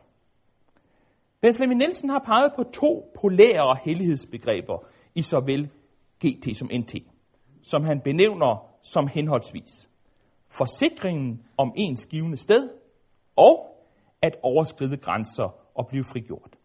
Ben 1.41 1.55
Flemming 1.55 1.77
Nielsen 1.77 2.09
har 2.09 2.23
peget 2.25 2.53
på 2.55 2.63
to 2.63 3.11
polære 3.21 3.77
hellighedsbegreber 3.85 4.85
i 5.15 5.21
såvel 5.21 5.69
GT 6.25 6.57
som 6.57 6.69
NT, 6.73 6.95
som 7.63 7.83
han 7.83 8.01
benævner 8.01 8.69
som 8.81 9.07
henholdsvis 9.07 9.89
forsikringen 10.57 11.45
om 11.57 11.73
ens 11.75 12.05
givende 12.05 12.37
sted 12.37 12.69
og 13.35 13.55
at 14.21 14.35
overskride 14.43 14.97
grænser 14.97 15.55
og 15.75 15.87
blive 15.87 16.05
frigjort. 16.11 16.55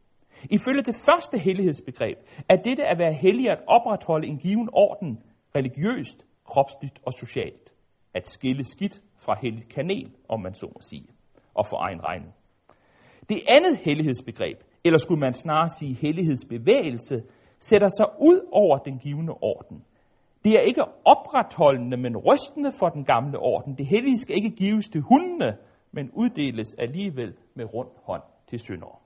Ifølge 0.51 0.83
det 0.83 0.97
første 1.05 1.39
hellighedsbegreb 1.39 2.19
er 2.49 2.57
dette 2.57 2.85
at 2.85 2.99
være 2.99 3.13
hellig 3.13 3.51
at 3.51 3.61
opretholde 3.67 4.27
en 4.27 4.39
given 4.39 4.69
orden 4.73 5.23
religiøst, 5.57 6.27
kropsligt 6.45 6.99
og 7.07 7.13
socialt. 7.13 7.73
At 8.15 8.29
skille 8.29 8.65
skidt 8.65 9.03
fra 9.19 9.37
hellig 9.43 9.69
kanel, 9.69 10.11
om 10.29 10.41
man 10.41 10.55
så 10.55 10.67
må 10.67 10.81
sige, 10.81 11.09
og 11.55 11.67
for 11.71 11.77
egen 11.87 12.05
regning. 12.05 12.35
Det 13.29 13.41
andet 13.49 13.77
hellighedsbegreb, 13.77 14.59
eller 14.85 14.99
skulle 14.99 15.21
man 15.21 15.35
snarere 15.35 15.69
sige 15.69 15.95
hellighedsbevægelse, 15.95 17.23
sætter 17.61 17.89
sig 17.89 18.07
ud 18.21 18.49
over 18.53 18.79
den 18.79 18.99
givende 18.99 19.33
orden. 19.33 19.85
Det 20.49 20.57
er 20.57 20.61
ikke 20.61 20.85
opretholdende, 21.05 21.97
men 21.97 22.17
rystende 22.17 22.73
for 22.79 22.89
den 22.89 23.05
gamle 23.05 23.39
orden. 23.39 23.79
Det 23.79 23.87
hellige 23.87 24.19
skal 24.19 24.37
ikke 24.37 24.51
gives 24.51 24.89
til 24.89 25.01
hundene, 25.01 25.57
men 25.93 26.11
uddeles 26.11 26.75
alligevel 26.79 27.35
med 27.55 27.75
rund 27.75 27.89
hånd 28.03 28.23
til 28.51 28.59
syndere. 28.59 28.97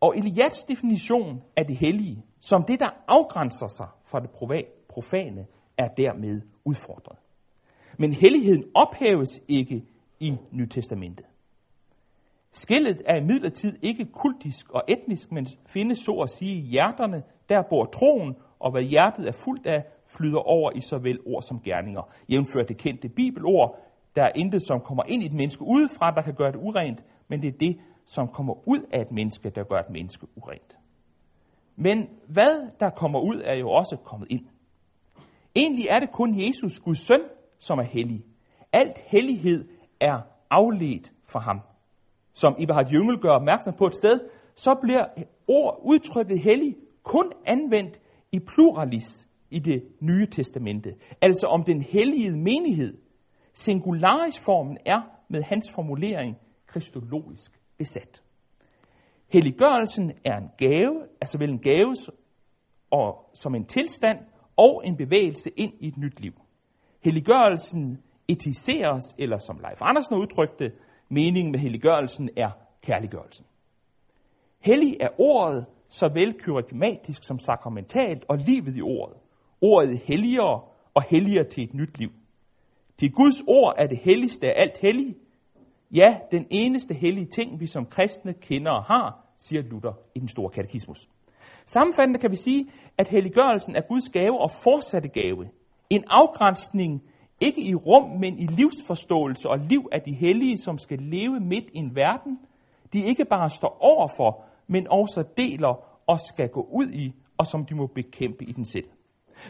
Og 0.00 0.16
Eliats 0.16 0.64
definition 0.64 1.42
af 1.56 1.66
det 1.66 1.76
hellige, 1.76 2.24
som 2.40 2.62
det, 2.62 2.80
der 2.80 2.90
afgrænser 3.08 3.66
sig 3.66 3.88
fra 4.04 4.20
det 4.20 4.30
profane, 4.88 5.46
er 5.78 5.88
dermed 5.88 6.40
udfordret. 6.64 7.18
Men 7.98 8.12
helligheden 8.12 8.64
ophæves 8.74 9.40
ikke 9.48 9.84
i 10.20 10.36
Nytestamentet. 10.50 11.26
Skillet 12.54 13.02
er 13.06 13.16
imidlertid 13.16 13.78
ikke 13.82 14.04
kultisk 14.04 14.70
og 14.70 14.82
etnisk, 14.88 15.32
men 15.32 15.46
findes 15.66 15.98
så 15.98 16.12
at 16.12 16.30
sige 16.30 16.56
i 16.56 16.60
hjerterne, 16.60 17.22
der 17.48 17.62
bor 17.70 17.84
troen, 17.84 18.36
og 18.58 18.70
hvad 18.70 18.82
hjertet 18.82 19.28
er 19.28 19.32
fuldt 19.44 19.66
af, 19.66 19.84
flyder 20.16 20.38
over 20.38 20.70
i 20.74 20.80
såvel 20.80 21.18
ord 21.26 21.42
som 21.42 21.60
gerninger. 21.60 22.02
Jævnfør 22.28 22.62
det 22.62 22.76
kendte 22.76 23.08
bibelord, 23.08 23.78
der 24.16 24.22
er 24.22 24.32
intet, 24.34 24.62
som 24.62 24.80
kommer 24.80 25.02
ind 25.08 25.22
i 25.22 25.26
et 25.26 25.32
menneske 25.32 25.62
udefra, 25.62 26.10
der 26.10 26.22
kan 26.22 26.34
gøre 26.34 26.52
det 26.52 26.58
urent, 26.58 27.04
men 27.28 27.42
det 27.42 27.48
er 27.48 27.58
det, 27.58 27.80
som 28.06 28.28
kommer 28.28 28.68
ud 28.68 28.80
af 28.92 29.00
et 29.00 29.12
menneske, 29.12 29.50
der 29.50 29.64
gør 29.64 29.78
et 29.78 29.90
menneske 29.90 30.26
urent. 30.36 30.76
Men 31.76 32.08
hvad 32.28 32.70
der 32.80 32.90
kommer 32.90 33.20
ud, 33.20 33.42
er 33.44 33.54
jo 33.54 33.70
også 33.70 33.96
kommet 33.96 34.26
ind. 34.30 34.46
Egentlig 35.56 35.86
er 35.90 35.98
det 35.98 36.12
kun 36.12 36.46
Jesus, 36.46 36.80
Guds 36.80 36.98
søn, 36.98 37.20
som 37.58 37.78
er 37.78 37.82
hellig. 37.82 38.24
Alt 38.72 38.98
hellighed 38.98 39.68
er 40.00 40.20
afledt 40.50 41.12
fra 41.28 41.40
ham. 41.40 41.60
Som 42.34 42.56
Eberhard 42.58 42.92
Jøngel 42.92 43.18
gør 43.18 43.30
opmærksom 43.30 43.74
på 43.78 43.86
et 43.86 43.94
sted, 43.94 44.20
så 44.56 44.74
bliver 44.82 45.04
ord 45.48 45.80
udtrykket 45.84 46.40
hellig 46.40 46.76
kun 47.02 47.32
anvendt 47.46 48.00
i 48.32 48.38
pluralis 48.38 49.28
i 49.50 49.58
det 49.58 49.82
nye 50.00 50.26
testamente. 50.26 50.94
Altså 51.20 51.46
om 51.46 51.64
den 51.64 51.82
hellige 51.82 52.30
menighed. 52.30 52.98
Singularisformen 53.54 54.78
er 54.86 55.00
med 55.28 55.42
hans 55.42 55.66
formulering 55.74 56.36
kristologisk 56.66 57.60
besat. 57.78 58.22
Helliggørelsen 59.32 60.12
er 60.24 60.36
en 60.36 60.48
gave, 60.58 61.02
altså 61.20 61.38
vel 61.38 61.50
en 61.50 61.58
gave 61.58 61.94
og, 62.90 63.30
som 63.34 63.54
en 63.54 63.66
tilstand 63.66 64.18
og 64.56 64.82
en 64.84 64.96
bevægelse 64.96 65.50
ind 65.56 65.72
i 65.80 65.88
et 65.88 65.96
nyt 65.96 66.20
liv. 66.20 66.32
Helliggørelsen 67.04 68.02
etiseres, 68.28 69.04
eller 69.18 69.38
som 69.38 69.58
Leif 69.58 69.82
Andersen 69.82 70.16
udtrykte, 70.16 70.72
meningen 71.14 71.52
med 71.52 71.60
helliggørelsen 71.60 72.30
er 72.36 72.50
kærliggørelsen. 72.82 73.46
Hellig 74.60 74.96
er 75.00 75.08
ordet, 75.18 75.66
såvel 75.88 76.34
kyrigmatisk 76.34 77.24
som 77.24 77.38
sakramentalt, 77.38 78.24
og 78.28 78.38
livet 78.38 78.76
i 78.76 78.82
ordet. 78.82 79.16
Ordet 79.60 79.98
helligere 79.98 80.60
og 80.94 81.02
helligere 81.10 81.44
til 81.44 81.64
et 81.64 81.74
nyt 81.74 81.98
liv. 81.98 82.10
Til 82.98 83.12
Guds 83.12 83.42
ord 83.46 83.74
er 83.78 83.86
det 83.86 83.98
helligste 83.98 84.46
af 84.46 84.62
alt 84.62 84.78
hellig, 84.82 85.14
Ja, 85.94 86.16
den 86.30 86.46
eneste 86.50 86.94
hellige 86.94 87.26
ting, 87.26 87.60
vi 87.60 87.66
som 87.66 87.86
kristne 87.86 88.32
kender 88.32 88.70
og 88.70 88.84
har, 88.84 89.26
siger 89.38 89.62
Luther 89.62 89.92
i 90.14 90.18
den 90.18 90.28
store 90.28 90.50
katekismus. 90.50 91.08
Sammenfattende 91.66 92.20
kan 92.20 92.30
vi 92.30 92.36
sige, 92.36 92.66
at 92.98 93.08
helliggørelsen 93.08 93.76
er 93.76 93.80
Guds 93.80 94.08
gave 94.12 94.40
og 94.40 94.50
fortsatte 94.64 95.08
gave. 95.08 95.48
En 95.90 96.04
afgrænsning 96.06 97.02
ikke 97.46 97.60
i 97.60 97.74
rum, 97.74 98.10
men 98.20 98.38
i 98.38 98.46
livsforståelse 98.46 99.48
og 99.48 99.58
liv 99.58 99.88
af 99.92 100.02
de 100.02 100.14
hellige, 100.14 100.56
som 100.56 100.78
skal 100.78 100.98
leve 100.98 101.40
midt 101.40 101.64
i 101.72 101.78
en 101.78 101.96
verden, 101.96 102.38
de 102.92 103.04
ikke 103.04 103.24
bare 103.24 103.50
står 103.50 103.78
overfor, 103.80 104.44
men 104.66 104.86
også 104.90 105.24
deler 105.36 106.00
og 106.06 106.18
skal 106.20 106.48
gå 106.48 106.68
ud 106.72 106.88
i, 106.88 107.12
og 107.38 107.46
som 107.46 107.64
de 107.64 107.74
må 107.74 107.86
bekæmpe 107.86 108.44
i 108.44 108.52
den 108.52 108.64
selv. 108.64 108.88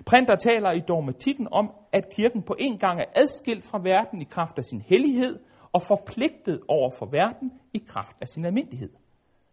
Printer 0.06 0.36
taler 0.36 0.72
i 0.72 0.80
dogmatikken 0.88 1.48
om, 1.50 1.70
at 1.92 2.04
kirken 2.16 2.42
på 2.42 2.54
en 2.58 2.78
gang 2.78 3.00
er 3.00 3.04
adskilt 3.16 3.64
fra 3.64 3.78
verden 3.82 4.22
i 4.22 4.24
kraft 4.24 4.58
af 4.58 4.64
sin 4.64 4.80
hellighed, 4.80 5.38
og 5.72 5.82
forpligtet 5.82 6.60
over 6.68 6.90
for 6.98 7.06
verden 7.06 7.52
i 7.74 7.78
kraft 7.88 8.16
af 8.20 8.28
sin 8.28 8.44
almindelighed. 8.44 8.90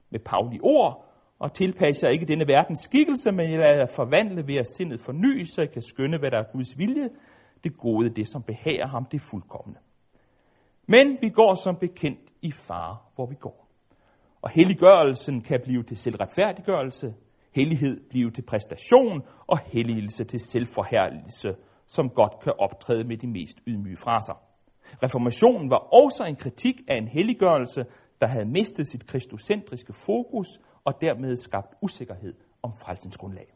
Med 0.10 0.20
Pauli 0.20 0.60
ord, 0.64 1.06
og 1.40 1.54
tilpasser 1.54 2.08
ikke 2.08 2.26
denne 2.26 2.48
verdens 2.48 2.80
skikkelse, 2.80 3.32
men 3.32 3.52
jeg 3.52 3.60
lader 3.60 3.86
forvandle 3.96 4.48
ved 4.48 4.56
at 4.56 4.68
sindet 4.78 5.00
forny, 5.06 5.46
så 5.46 5.62
jeg 5.62 5.72
kan 5.72 5.82
skønne, 5.82 6.18
hvad 6.18 6.32
der 6.32 6.38
er 6.38 6.52
Guds 6.54 6.78
vilje, 6.78 7.10
det 7.64 7.78
gode, 7.78 8.10
det 8.10 8.28
som 8.28 8.44
behager 8.44 8.88
ham, 8.88 9.06
det 9.06 9.22
fuldkommende. 9.32 9.80
Men 10.88 11.18
vi 11.22 11.30
går 11.30 11.54
som 11.54 11.76
bekendt 11.76 12.30
i 12.42 12.52
fare, 12.52 12.98
hvor 13.16 13.26
vi 13.26 13.36
går. 13.36 13.68
Og 14.42 14.50
helliggørelsen 14.50 15.42
kan 15.42 15.60
blive 15.64 15.84
til 15.84 15.98
selvretfærdiggørelse, 15.98 17.14
hellighed 17.56 18.10
blive 18.10 18.32
til 18.32 18.42
præstation, 18.42 19.22
og 19.48 19.60
helligelse 19.66 20.24
til 20.24 20.40
selvforherligelse, 20.40 21.56
som 21.88 22.10
godt 22.10 22.34
kan 22.44 22.54
optræde 22.60 23.04
med 23.04 23.18
de 23.18 23.28
mest 23.28 23.58
ydmyge 23.68 23.98
fraser. 24.04 24.44
Reformationen 25.04 25.70
var 25.70 25.78
også 25.78 26.24
en 26.24 26.36
kritik 26.36 26.76
af 26.88 26.98
en 26.98 27.08
helliggørelse, 27.08 27.86
der 28.22 28.28
havde 28.28 28.46
mistet 28.46 28.88
sit 28.88 29.08
kristocentriske 29.08 29.94
fokus 30.06 30.48
og 30.84 30.94
dermed 31.02 31.38
skabt 31.38 31.74
usikkerhed 31.82 32.34
om 32.64 32.74
frelsens 32.86 33.18
grundlag. 33.18 33.48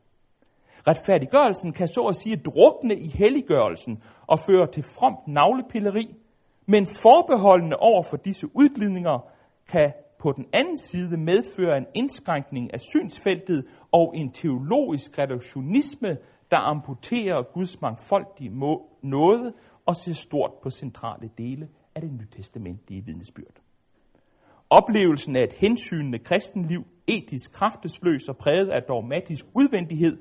Retfærdiggørelsen 0.88 1.74
kan 1.74 1.88
så 1.88 2.02
at 2.02 2.16
sige 2.16 2.36
drukne 2.36 2.96
i 2.96 3.08
helliggørelsen 3.08 4.04
og 4.28 4.40
føre 4.40 4.68
til 4.72 4.84
fromt 4.84 5.28
navlepilleri, 5.28 6.16
men 6.66 6.86
forbeholdene 6.86 7.78
over 7.78 8.04
for 8.10 8.18
disse 8.18 8.48
udglidninger 8.56 9.20
kan 9.68 9.94
på 10.20 10.32
den 10.32 10.46
anden 10.54 10.78
side 10.78 11.18
medføre 11.18 11.78
en 11.78 11.86
indskrænkning 11.94 12.74
af 12.74 12.80
synsfeltet 12.80 13.66
og 13.92 14.14
en 14.16 14.32
teologisk 14.32 15.20
reduktionisme, 15.20 16.18
der 16.52 16.58
amputerer 16.58 17.54
Guds 17.54 17.82
mangfoldige 17.82 18.50
nåde 19.02 19.54
og 19.86 19.96
ser 19.96 20.14
stort 20.14 20.52
på 20.64 20.70
centrale 20.70 21.30
dele 21.38 21.68
af 21.96 22.02
det 22.02 22.14
nytestamentlige 22.14 23.06
vidnesbyrd. 23.06 23.62
Oplevelsen 24.70 25.36
af 25.36 25.44
et 25.44 25.54
hensynende 25.54 26.20
kristenliv, 26.20 26.86
etisk 27.08 27.54
kraftesløs 27.54 28.30
og 28.30 28.38
præget 28.38 28.70
af 28.70 28.84
dogmatisk 28.84 29.46
udvendighed, 29.54 30.18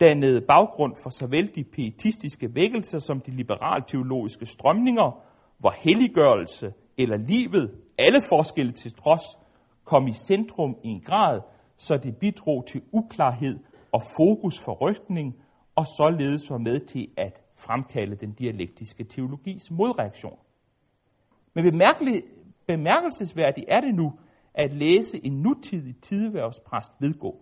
dannede 0.00 0.40
baggrund 0.40 0.94
for 1.02 1.10
såvel 1.10 1.54
de 1.54 1.64
pietistiske 1.64 2.54
vækkelser 2.54 2.98
som 2.98 3.20
de 3.20 3.30
liberalteologiske 3.30 4.46
strømninger, 4.46 5.22
hvor 5.58 5.74
helliggørelse 5.78 6.72
eller 6.98 7.16
livet, 7.16 7.70
alle 7.98 8.20
forskelle 8.32 8.72
til 8.72 8.94
trods, 8.94 9.22
kom 9.84 10.06
i 10.06 10.12
centrum 10.12 10.76
i 10.84 10.88
en 10.88 11.00
grad, 11.00 11.40
så 11.76 11.96
det 11.96 12.16
bidrog 12.16 12.66
til 12.66 12.82
uklarhed 12.92 13.58
og 13.92 14.02
fokus 14.16 14.54
for 14.64 14.72
rygtning, 14.72 15.36
og 15.74 15.86
således 15.86 16.50
var 16.50 16.58
med 16.58 16.80
til 16.80 17.08
at 17.16 17.40
fremkalde 17.56 18.16
den 18.16 18.32
dialektiske 18.32 19.04
teologis 19.04 19.70
modreaktion. 19.70 20.38
Men 21.54 21.64
bemærkelsesværdigt 22.66 23.66
er 23.68 23.80
det 23.80 23.94
nu 23.94 24.12
at 24.54 24.72
læse 24.72 25.26
en 25.26 25.32
nutidig 25.42 25.96
tideværvspræst 26.02 26.94
vedgå. 27.00 27.40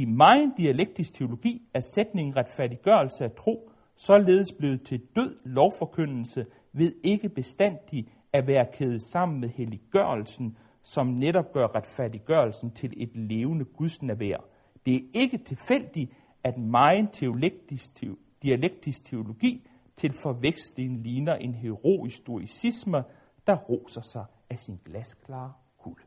I 0.00 0.04
meget 0.04 0.52
dialektisk 0.56 1.14
teologi 1.14 1.62
er 1.74 1.80
sætningen 1.94 2.36
retfærdiggørelse 2.36 3.24
af 3.24 3.32
tro 3.32 3.70
således 3.96 4.52
blevet 4.58 4.82
til 4.82 5.00
død 5.16 5.38
lovforkyndelse 5.44 6.46
ved 6.72 6.92
ikke 7.04 7.28
bestandig 7.28 8.08
at 8.32 8.46
være 8.46 8.66
kædet 8.72 9.02
sammen 9.12 9.40
med 9.40 9.48
helliggørelsen, 9.48 10.56
som 10.82 11.06
netop 11.06 11.52
gør 11.52 11.66
retfærdiggørelsen 11.74 12.70
til 12.70 12.92
et 12.96 13.16
levende 13.16 13.64
gudsnærvær. 13.64 14.44
Det 14.86 14.94
er 14.94 15.00
ikke 15.14 15.38
tilfældigt, 15.38 16.12
at 16.44 16.58
meget 16.58 17.08
teolektisk, 17.12 18.04
dialektisk 18.42 19.04
teologi 19.04 19.66
til 19.96 20.12
forveksling 20.22 21.02
ligner 21.02 21.34
en 21.34 21.54
heroisk 21.54 22.16
stoicisme, 22.16 23.04
der 23.46 23.56
roser 23.56 24.02
sig 24.02 24.24
af 24.50 24.58
sin 24.58 24.78
glasklare 24.84 25.52
kul. 25.78 26.00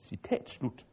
Citat 0.00 0.50
slut. 0.50 0.86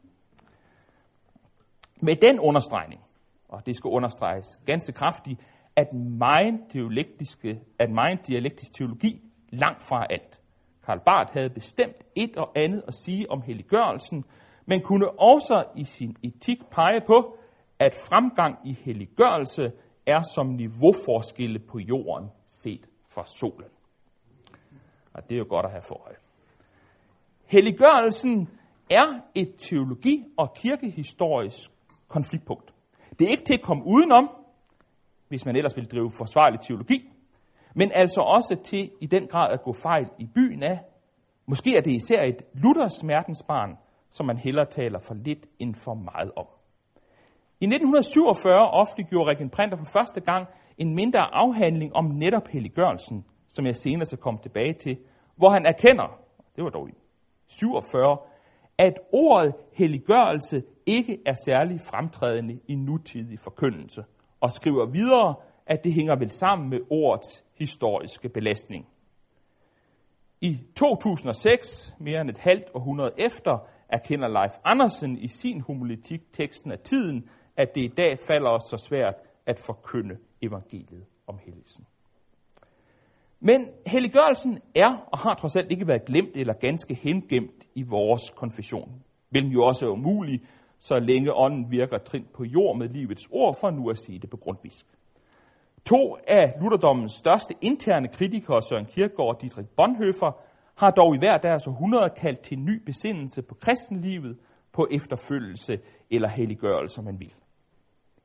Med 2.00 2.16
den 2.16 2.40
understregning, 2.40 3.00
og 3.48 3.66
det 3.66 3.76
skal 3.76 3.88
understreges 3.88 4.46
ganske 4.66 4.92
kraftigt, 4.92 5.40
at 5.76 5.92
meget, 5.92 6.60
dialektiske, 6.72 7.60
at 7.78 7.90
meget 7.90 8.26
dialektisk 8.26 8.72
teologi 8.74 9.22
langt 9.48 9.82
fra 9.88 10.06
alt. 10.10 10.40
Karl 10.86 11.00
Barth 11.00 11.32
havde 11.32 11.50
bestemt 11.50 12.04
et 12.14 12.36
og 12.36 12.52
andet 12.56 12.82
at 12.88 12.94
sige 13.04 13.30
om 13.30 13.42
helliggørelsen, 13.42 14.24
men 14.66 14.82
kunne 14.82 15.20
også 15.20 15.64
i 15.76 15.84
sin 15.84 16.16
etik 16.22 16.58
pege 16.70 17.00
på, 17.06 17.38
at 17.78 17.94
fremgang 18.08 18.58
i 18.64 18.76
helliggørelse 18.84 19.72
er 20.06 20.20
som 20.34 20.46
niveauforskelle 20.46 21.58
på 21.58 21.78
jorden 21.78 22.30
set 22.46 22.86
fra 23.14 23.26
solen. 23.26 23.70
Og 25.12 25.28
det 25.28 25.34
er 25.34 25.38
jo 25.38 25.46
godt 25.48 25.66
at 25.66 25.72
have 25.72 25.82
for 25.88 26.06
øje. 26.06 26.16
Helliggørelsen 27.46 28.48
er 28.90 29.20
et 29.34 29.54
teologi- 29.58 30.24
og 30.36 30.54
kirkehistorisk 30.54 31.70
konfliktpunkt. 32.08 32.74
Det 33.18 33.26
er 33.26 33.30
ikke 33.30 33.44
til 33.44 33.54
at 33.54 33.62
komme 33.62 33.82
udenom, 33.86 34.30
hvis 35.28 35.46
man 35.46 35.56
ellers 35.56 35.76
vil 35.76 35.90
drive 35.90 36.10
forsvarlig 36.18 36.60
teologi, 36.60 37.12
men 37.74 37.90
altså 37.94 38.20
også 38.20 38.56
til 38.64 38.90
i 39.00 39.06
den 39.06 39.26
grad 39.26 39.52
at 39.52 39.62
gå 39.62 39.74
fejl 39.82 40.06
i 40.18 40.26
byen 40.34 40.62
af. 40.62 40.80
Måske 41.46 41.76
er 41.76 41.80
det 41.80 41.92
især 41.92 42.22
et 42.22 42.42
Luthers 42.54 42.92
smertensbarn, 42.92 43.78
som 44.10 44.26
man 44.26 44.36
hellere 44.36 44.66
taler 44.66 44.98
for 45.06 45.14
lidt 45.14 45.46
end 45.58 45.74
for 45.84 45.94
meget 45.94 46.30
om. 46.36 46.46
I 47.60 47.64
1947 47.64 48.70
offentliggjorde 48.70 49.30
Regan 49.30 49.50
Printer 49.50 49.76
for 49.76 49.90
første 49.92 50.20
gang 50.20 50.46
en 50.78 50.94
mindre 50.94 51.34
afhandling 51.34 51.96
om 51.96 52.04
netop 52.04 52.48
helliggørelsen, 52.48 53.24
som 53.48 53.66
jeg 53.66 53.76
senere 53.76 54.06
så 54.06 54.16
kom 54.16 54.38
tilbage 54.38 54.74
til, 54.74 54.98
hvor 55.36 55.50
han 55.50 55.66
erkender, 55.66 56.18
det 56.56 56.64
var 56.64 56.70
dog 56.70 56.88
i 56.88 56.92
47, 57.46 58.18
at 58.78 58.98
ordet 59.12 59.54
helliggørelse 59.72 60.62
ikke 60.86 61.18
er 61.26 61.34
særlig 61.44 61.80
fremtrædende 61.90 62.60
i 62.68 62.74
nutidig 62.74 63.38
forkyndelse, 63.40 64.04
og 64.40 64.52
skriver 64.52 64.86
videre, 64.86 65.34
at 65.66 65.84
det 65.84 65.92
hænger 65.92 66.16
vel 66.16 66.30
sammen 66.30 66.70
med 66.70 66.80
ordets 66.90 67.44
historiske 67.54 68.28
belastning. 68.28 68.88
I 70.40 70.58
2006, 70.76 71.94
mere 71.98 72.20
end 72.20 72.30
et 72.30 72.38
halvt 72.38 72.68
århundrede 72.74 73.12
efter, 73.18 73.58
erkender 73.88 74.28
Leif 74.28 74.52
Andersen 74.64 75.18
i 75.18 75.28
sin 75.28 75.60
homiletik 75.60 76.32
teksten 76.32 76.72
af 76.72 76.78
tiden, 76.78 77.28
at 77.56 77.74
det 77.74 77.80
i 77.80 77.92
dag 77.96 78.18
falder 78.26 78.50
os 78.50 78.62
så 78.70 78.76
svært 78.76 79.14
at 79.46 79.60
forkynde 79.66 80.16
evangeliet 80.42 81.04
om 81.26 81.38
helligelsen. 81.44 81.86
Men 83.40 83.68
helliggørelsen 83.86 84.58
er 84.74 85.06
og 85.12 85.18
har 85.18 85.34
trods 85.34 85.56
alt 85.56 85.70
ikke 85.70 85.88
været 85.88 86.04
glemt 86.04 86.36
eller 86.36 86.54
ganske 86.54 86.94
hengemt 86.94 87.65
i 87.76 87.82
vores 87.82 88.30
konfession, 88.30 89.02
hvilken 89.30 89.52
jo 89.52 89.62
også 89.64 89.86
er 89.86 89.90
umulig, 89.90 90.40
så 90.78 90.98
længe 90.98 91.32
ånden 91.34 91.70
virker 91.70 91.98
trin 91.98 92.26
på 92.34 92.44
jord 92.44 92.78
med 92.78 92.88
livets 92.88 93.28
ord, 93.30 93.56
for 93.60 93.70
nu 93.70 93.90
at 93.90 93.98
sige 93.98 94.18
det 94.18 94.30
på 94.30 94.36
grundvisk. 94.36 94.86
To 95.84 96.16
af 96.28 96.54
Lutherdommens 96.60 97.12
største 97.12 97.54
interne 97.60 98.08
kritikere, 98.08 98.62
Søren 98.62 98.86
Kierkegaard 98.86 99.34
og 99.34 99.40
Dietrich 99.40 99.68
Bonhoeffer, 99.76 100.32
har 100.76 100.90
dog 100.90 101.14
i 101.14 101.18
hver 101.18 101.38
deres 101.38 101.66
århundrede 101.66 102.10
kaldt 102.10 102.40
til 102.40 102.58
ny 102.58 102.82
besindelse 102.86 103.42
på 103.42 103.54
kristenlivet, 103.54 104.38
på 104.72 104.88
efterfølgelse 104.90 105.78
eller 106.10 106.28
helliggørelse, 106.28 106.94
som 106.94 107.04
man 107.04 107.20
vil. 107.20 107.34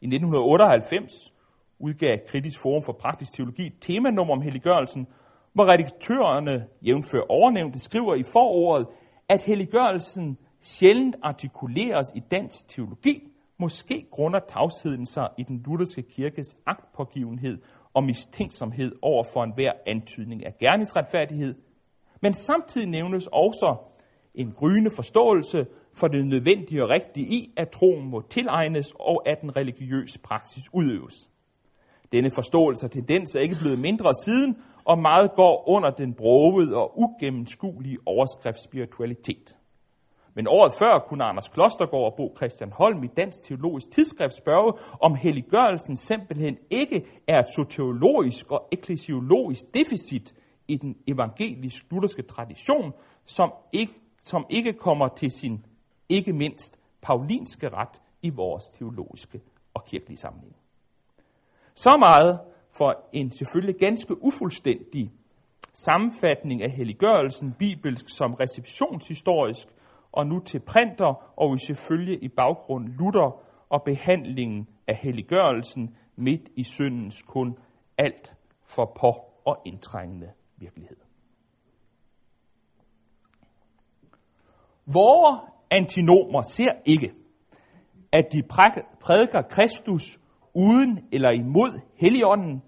I 0.02 0.06
1998 0.06 1.34
udgav 1.80 2.18
Kritisk 2.28 2.60
Forum 2.62 2.84
for 2.86 2.94
Praktisk 2.94 3.32
Teologi 3.36 3.66
et 3.68 3.74
temanummer 3.82 4.34
om 4.34 4.42
helliggørelsen, 4.42 5.08
hvor 5.54 5.66
redaktørerne, 5.66 6.68
jævnfør 6.82 7.22
overnævnte, 7.30 7.80
skriver 7.80 8.16
i 8.16 8.24
forordet, 8.34 8.88
at 9.32 9.44
helliggørelsen 9.44 10.38
sjældent 10.62 11.16
artikuleres 11.24 12.08
i 12.16 12.20
dansk 12.32 12.68
teologi, 12.68 13.28
måske 13.60 14.08
grunder 14.12 14.40
tavsheden 14.40 15.06
sig 15.06 15.28
i 15.38 15.44
den 15.44 15.64
lutherske 15.66 16.02
kirkes 16.02 16.48
agtpågivenhed 16.66 17.58
og 17.94 18.04
mistænksomhed 18.04 18.92
over 19.02 19.24
for 19.34 19.44
enhver 19.44 19.72
antydning 19.88 20.46
af 20.46 20.58
gerningsretfærdighed, 20.60 21.56
men 22.22 22.34
samtidig 22.34 22.90
nævnes 22.90 23.28
også 23.28 23.76
en 24.36 24.52
gryende 24.52 24.92
forståelse 24.96 25.66
for 25.94 26.08
det 26.08 26.26
nødvendige 26.26 26.84
og 26.84 26.90
rigtige 26.90 27.28
i, 27.28 27.54
at 27.58 27.70
troen 27.70 28.10
må 28.10 28.22
tilegnes 28.30 28.94
og 29.00 29.30
at 29.30 29.42
den 29.42 29.56
religiøs 29.56 30.18
praksis 30.18 30.64
udøves. 30.74 31.30
Denne 32.12 32.32
forståelse 32.36 32.86
og 32.86 32.92
tendens 32.92 33.36
er 33.36 33.40
ikke 33.40 33.62
blevet 33.62 33.80
mindre 33.80 34.14
siden, 34.26 34.58
og 34.84 35.00
meget 35.00 35.32
går 35.36 35.70
under 35.70 35.90
den 35.90 36.14
brogede 36.14 36.76
og 36.76 37.00
ugennemskuelige 37.00 37.98
overskrift 38.06 38.64
spiritualitet. 38.64 39.58
Men 40.34 40.48
året 40.48 40.74
før 40.80 41.00
kunne 41.00 41.24
Anders 41.24 41.50
Klostergaard 41.50 42.06
og 42.06 42.14
Bo 42.18 42.34
Christian 42.38 42.72
Holm 42.72 43.04
i 43.04 43.08
Dansk 43.08 43.44
Teologisk 43.44 43.92
Tidsskrift 43.92 44.34
spørge, 44.38 44.74
om 45.02 45.16
helliggørelsen 45.16 45.96
simpelthen 45.96 46.58
ikke 46.70 47.06
er 47.28 47.40
et 47.40 47.50
soteriologisk 47.56 48.52
og 48.52 48.68
eklesiologisk 48.72 49.62
deficit 49.74 50.34
i 50.68 50.76
den 50.76 50.96
evangelisk-lutherske 51.08 52.22
tradition, 52.22 52.94
som 53.26 53.54
ikke, 53.74 53.94
som 54.24 54.46
ikke 54.50 54.74
kommer 54.74 55.08
til 55.08 55.32
sin 55.32 55.66
ikke 56.10 56.34
mindst 56.34 56.80
paulinske 57.02 57.70
ret 57.70 58.02
i 58.22 58.30
vores 58.30 58.70
teologiske 58.70 59.42
og 59.74 59.86
kirkelige 59.86 60.18
sammenhæng. 60.18 60.56
Så 61.76 61.98
meget 61.98 62.40
for 62.82 63.10
en 63.14 63.32
selvfølgelig 63.32 63.76
ganske 63.80 64.24
ufuldstændig 64.24 65.12
sammenfatning 65.74 66.64
af 66.64 66.72
helliggørelsen, 66.72 67.54
bibelsk 67.60 68.06
som 68.18 68.34
receptionshistorisk, 68.34 69.68
og 70.12 70.28
nu 70.28 70.40
til 70.40 70.60
printer, 70.60 71.34
og 71.38 71.60
selvfølgelig 71.60 72.24
i 72.24 72.28
baggrund 72.28 72.88
Luther 72.88 73.44
og 73.70 73.84
behandlingen 73.86 74.68
af 74.88 74.96
helliggørelsen 75.04 75.96
midt 76.16 76.42
i 76.56 76.64
syndens 76.64 77.22
kun 77.22 77.58
alt 77.98 78.34
for 78.66 78.86
på 79.00 79.08
og 79.46 79.62
indtrængende 79.66 80.32
virkelighed. 80.58 80.98
Vore 84.86 85.40
antinomer 85.72 86.42
ser 86.42 86.72
ikke, 86.86 87.14
at 88.12 88.26
de 88.34 88.44
prædiker 89.02 89.42
Kristus 89.42 90.20
uden 90.56 91.08
eller 91.12 91.32
imod 91.32 91.80
Helligånden, 91.96 92.64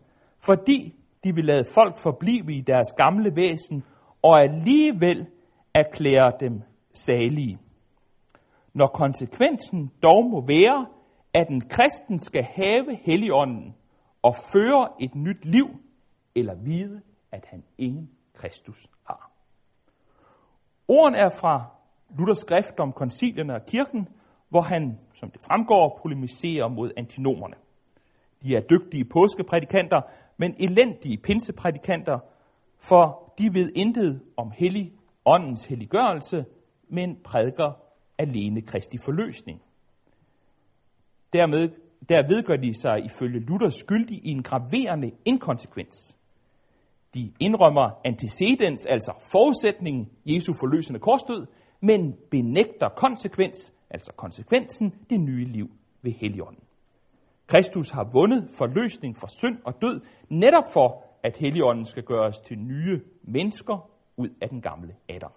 fordi 0.45 0.95
de 1.23 1.35
vil 1.35 1.45
lade 1.45 1.65
folk 1.73 1.95
forblive 2.03 2.53
i 2.53 2.61
deres 2.61 2.93
gamle 2.97 3.35
væsen 3.35 3.83
og 4.21 4.41
alligevel 4.41 5.27
erklære 5.73 6.31
dem 6.39 6.61
salige. 6.93 7.59
Når 8.73 8.87
konsekvensen 8.87 9.91
dog 10.03 10.29
må 10.29 10.41
være, 10.41 10.87
at 11.33 11.47
en 11.49 11.61
kristen 11.61 12.19
skal 12.19 12.43
have 12.43 12.97
Helligånden 13.05 13.75
og 14.21 14.35
føre 14.53 14.87
et 14.99 15.15
nyt 15.15 15.45
liv, 15.45 15.67
eller 16.35 16.55
vide, 16.55 17.01
at 17.31 17.45
han 17.47 17.63
ingen 17.77 18.09
Kristus 18.33 18.87
har. 19.07 19.31
Orden 20.87 21.15
er 21.15 21.29
fra 21.39 21.65
Luthers 22.17 22.37
skrift 22.37 22.79
om 22.79 22.91
koncilierne 22.91 23.53
og 23.53 23.65
kirken, 23.65 24.07
hvor 24.49 24.61
han, 24.61 24.99
som 25.13 25.31
det 25.31 25.41
fremgår, 25.41 25.99
polemiserer 26.01 26.67
mod 26.67 26.91
antinomerne. 26.97 27.55
De 28.43 28.55
er 28.55 28.61
dygtige 28.61 29.05
påskeprædikanter, 29.05 30.01
men 30.37 30.55
elendige 30.59 31.17
pinseprædikanter, 31.17 32.19
for 32.79 33.33
de 33.37 33.53
ved 33.53 33.71
intet 33.75 34.21
om 34.37 34.51
hellig 34.51 34.93
åndens 35.25 35.65
helliggørelse, 35.65 36.45
men 36.89 37.17
prædiker 37.23 37.71
alene 38.17 38.61
Kristi 38.61 38.97
forløsning. 39.05 39.61
Dermed, 41.33 41.69
derved 42.09 42.43
gør 42.43 42.55
de 42.55 42.81
sig 42.81 43.05
ifølge 43.05 43.39
Luther 43.39 43.69
skyldige 43.69 44.21
i 44.23 44.29
en 44.29 44.43
graverende 44.43 45.11
inkonsekvens. 45.25 46.17
De 47.13 47.31
indrømmer 47.39 47.89
antecedens, 48.05 48.85
altså 48.85 49.11
forudsætningen 49.31 50.09
Jesu 50.25 50.53
forløsende 50.59 50.99
korsdød, 50.99 51.47
men 51.81 52.15
benægter 52.31 52.89
konsekvens, 52.89 53.73
altså 53.89 54.11
konsekvensen, 54.15 54.93
det 55.09 55.19
nye 55.19 55.45
liv 55.45 55.67
ved 56.01 56.11
Helligånden. 56.11 56.62
Kristus 57.47 57.89
har 57.89 58.09
vundet 58.13 58.49
forløsning 58.57 59.17
for 59.17 59.27
synd 59.27 59.57
og 59.65 59.81
død, 59.81 60.01
netop 60.29 60.63
for, 60.73 61.03
at 61.23 61.37
Helligånden 61.37 61.85
skal 61.85 62.03
gøres 62.03 62.39
til 62.39 62.57
nye 62.57 63.01
mennesker 63.21 63.89
ud 64.17 64.29
af 64.41 64.49
den 64.49 64.61
gamle 64.61 64.95
Adam. 65.09 65.31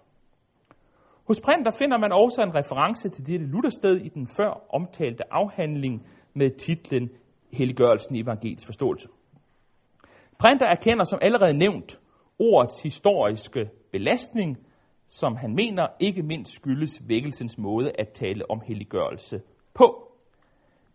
Hos 1.27 1.41
Printer 1.41 1.71
finder 1.71 1.97
man 1.97 2.11
også 2.11 2.41
en 2.41 2.55
reference 2.55 3.09
til 3.09 3.27
dette 3.27 3.45
Luthersted 3.45 3.97
i 3.97 4.09
den 4.09 4.27
før 4.37 4.61
omtalte 4.69 5.33
afhandling 5.33 6.07
med 6.33 6.57
titlen 6.57 7.09
Helliggørelsen 7.51 8.15
i 8.15 8.21
evangelisk 8.21 8.65
forståelse. 8.65 9.07
Printer 10.39 10.65
erkender 10.65 11.03
som 11.03 11.19
allerede 11.21 11.57
nævnt 11.57 11.99
ordets 12.39 12.81
historiske 12.81 13.69
belastning, 13.91 14.57
som 15.09 15.35
han 15.35 15.55
mener 15.55 15.87
ikke 15.99 16.23
mindst 16.23 16.53
skyldes 16.53 17.01
vækkelsens 17.07 17.57
måde 17.57 17.91
at 17.99 18.09
tale 18.09 18.51
om 18.51 18.61
helliggørelse 18.65 19.41
på. 19.73 20.06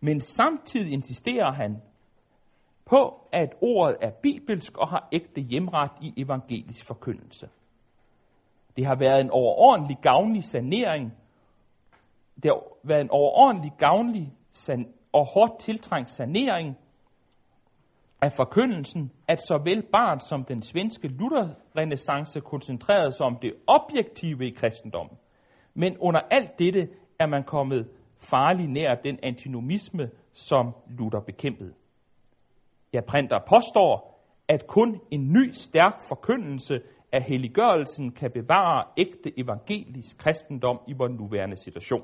Men 0.03 0.21
samtidig 0.21 0.93
insisterer 0.93 1.51
han 1.51 1.81
på, 2.85 3.27
at 3.31 3.49
ordet 3.61 3.97
er 4.01 4.11
bibelsk 4.11 4.77
og 4.77 4.87
har 4.87 5.07
ægte 5.11 5.41
hjemret 5.41 5.91
i 6.01 6.13
evangelisk 6.17 6.85
forkyndelse. 6.85 7.49
Det 8.77 8.85
har 8.85 8.95
været 8.95 9.21
en 9.21 9.29
overordentlig 9.29 9.97
gavnlig 10.01 10.43
sanering. 10.43 11.13
Det 12.43 12.51
har 12.51 12.61
været 12.83 13.01
en 13.01 13.09
overordentlig 13.09 13.71
gavnlig 13.77 14.33
san- 14.51 14.93
og 15.11 15.25
hårdt 15.25 15.59
tiltrængt 15.59 16.11
sanering 16.11 16.77
af 18.21 18.33
forkyndelsen, 18.33 19.11
at 19.27 19.41
såvel 19.47 19.81
barn 19.91 20.19
som 20.19 20.43
den 20.43 20.61
svenske 20.61 21.07
Lutherrenaissance 21.07 22.41
koncentrerede 22.41 23.11
sig 23.11 23.25
om 23.25 23.37
det 23.41 23.53
objektive 23.67 24.47
i 24.47 24.49
kristendommen. 24.49 25.17
Men 25.73 25.97
under 25.97 26.19
alt 26.31 26.59
dette 26.59 26.89
er 27.19 27.27
man 27.27 27.43
kommet 27.43 27.89
farlig 28.29 28.67
nær 28.67 28.95
den 28.95 29.19
antinomisme, 29.23 30.09
som 30.33 30.71
Luther 30.89 31.19
bekæmpede. 31.19 31.73
Ja, 32.93 33.01
Printer 33.01 33.39
påstår, 33.49 34.19
at 34.47 34.67
kun 34.67 35.01
en 35.11 35.33
ny 35.33 35.51
stærk 35.51 35.93
forkyndelse 36.07 36.81
af 37.11 37.23
helliggørelsen 37.23 38.11
kan 38.11 38.31
bevare 38.31 38.83
ægte 38.97 39.39
evangelisk 39.39 40.17
kristendom 40.17 40.79
i 40.87 40.93
vores 40.93 41.11
nuværende 41.11 41.57
situation. 41.57 42.03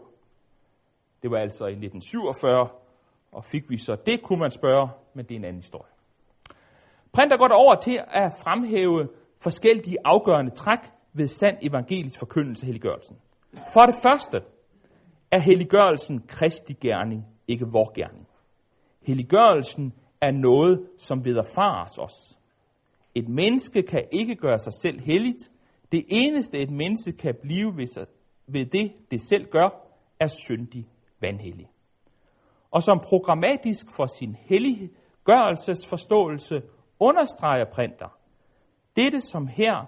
Det 1.22 1.32
var 1.32 1.38
altså 1.38 1.64
i 1.66 1.72
1947, 1.72 2.70
og 3.32 3.46
fik 3.46 3.70
vi 3.70 3.78
så 3.78 3.98
det, 4.06 4.24
kunne 4.24 4.40
man 4.40 4.52
spørge, 4.52 4.90
men 5.14 5.26
det 5.26 5.32
er 5.32 5.40
en 5.40 5.46
anden 5.46 5.62
historie. 5.62 5.92
Printer 7.14 7.38
går 7.38 7.48
over 7.48 7.76
til 7.76 8.02
at 8.08 8.32
fremhæve 8.44 9.10
forskellige 9.44 9.98
afgørende 10.06 10.52
træk 10.52 10.80
ved 11.14 11.28
sand 11.28 11.58
evangelisk 11.62 12.20
forkyndelse 12.20 12.64
af 12.64 12.66
helliggørelsen. 12.66 13.18
For 13.74 13.82
det 13.82 13.96
første 14.04 14.42
er 15.32 15.40
helliggørelsen 15.40 16.22
kristi 16.28 16.74
gerning, 16.74 17.26
ikke 17.48 17.66
vor 17.66 17.94
gerning. 17.94 18.28
Helliggørelsen 19.02 19.94
er 20.22 20.32
noget, 20.32 20.88
som 20.98 21.26
vederfares 21.26 21.98
os. 21.98 22.38
Et 23.16 23.30
menneske 23.30 23.82
kan 23.82 24.04
ikke 24.12 24.36
gøre 24.36 24.58
sig 24.58 24.74
selv 24.74 25.00
helligt. 25.00 25.52
Det 25.92 26.06
eneste, 26.08 26.58
et 26.58 26.72
menneske 26.72 27.12
kan 27.12 27.36
blive 27.42 27.78
ved, 27.78 27.88
sig, 27.88 28.06
ved 28.48 28.66
det, 28.66 28.94
det 29.12 29.22
selv 29.22 29.46
gør, 29.46 29.70
er 30.20 30.28
syndig 30.28 30.88
vanhellig. 31.22 31.70
Og 32.72 32.84
som 32.84 33.00
programmatisk 33.00 33.86
for 33.96 34.06
sin 34.06 34.36
helliggørelsesforståelse 34.40 36.62
understreger 37.00 37.66
printer, 37.66 38.18
dette 38.96 39.22
som 39.22 39.48
her, 39.48 39.86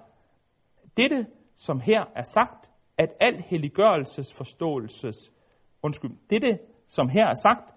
dette 0.98 1.28
som 1.58 1.80
her 1.80 2.06
er 2.16 2.24
sagt, 2.24 2.71
at 3.02 3.10
al 3.20 3.44
helliggørelsesforståelses, 3.50 5.32
undskyld, 5.84 6.12
dette 6.30 6.60
som 6.88 7.10
her 7.10 7.26
er 7.26 7.40
sagt, 7.44 7.74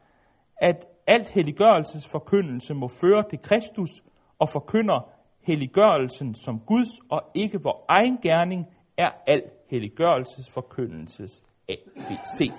at 0.57 0.87
alt 1.07 1.31
helliggørelsesforkyndelse 1.31 2.75
må 2.75 2.89
føre 3.01 3.25
til 3.31 3.39
Kristus 3.39 3.91
og 4.39 4.49
forkynder 4.53 5.11
helliggørelsen 5.47 6.35
som 6.35 6.61
Guds 6.61 6.89
og 7.11 7.23
ikke 7.35 7.59
vor 7.63 7.85
egen 7.89 8.19
gerning, 8.23 8.67
er 8.97 9.11
al 9.27 9.43
helliggørelsesforkyndelses 9.71 11.43
ABC. 11.69 12.53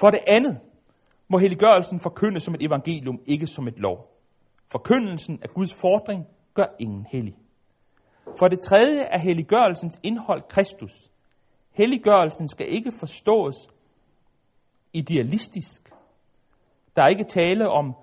For 0.00 0.10
det 0.10 0.20
andet 0.26 0.60
må 1.28 1.38
helliggørelsen 1.38 2.00
forkyndes 2.00 2.42
som 2.42 2.54
et 2.54 2.62
evangelium, 2.62 3.20
ikke 3.26 3.46
som 3.46 3.68
et 3.68 3.78
lov. 3.78 4.10
Forkyndelsen 4.72 5.38
af 5.42 5.48
Guds 5.48 5.74
fordring 5.80 6.26
gør 6.54 6.66
ingen 6.78 7.06
hellig. 7.12 7.36
For 8.38 8.48
det 8.48 8.60
tredje 8.60 9.00
er 9.00 9.18
helliggørelsens 9.18 10.00
indhold 10.02 10.42
Kristus. 10.48 11.10
Helliggørelsen 11.76 12.48
skal 12.48 12.74
ikke 12.74 12.92
forstås 12.98 13.56
idealistisk. 14.92 15.92
Der 16.96 17.02
er 17.02 17.08
ikke 17.08 17.24
tale 17.24 17.68
om 17.68 17.94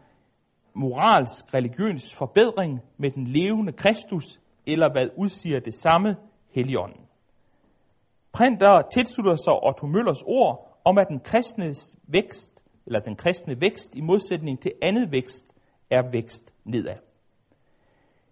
moralsk 0.73 1.53
religiøs 1.53 2.13
forbedring 2.17 2.81
med 2.97 3.11
den 3.11 3.27
levende 3.27 3.71
Kristus, 3.71 4.39
eller 4.67 4.91
hvad 4.91 5.09
udsiger 5.17 5.59
det 5.59 5.75
samme 5.75 6.15
Helligånden. 6.51 7.01
Printer 8.31 8.81
tilslutter 8.81 9.35
sig 9.35 9.63
Otto 9.67 9.87
Møllers 9.87 10.21
ord 10.25 10.79
om, 10.85 10.97
at 10.97 11.07
den 11.09 11.19
kristne 11.19 11.73
vækst, 12.07 12.63
eller 12.85 12.99
den 12.99 13.15
kristne 13.15 13.61
vækst 13.61 13.95
i 13.95 14.01
modsætning 14.01 14.59
til 14.61 14.71
andet 14.81 15.11
vækst, 15.11 15.47
er 15.89 16.11
vækst 16.11 16.53
nedad. 16.63 16.97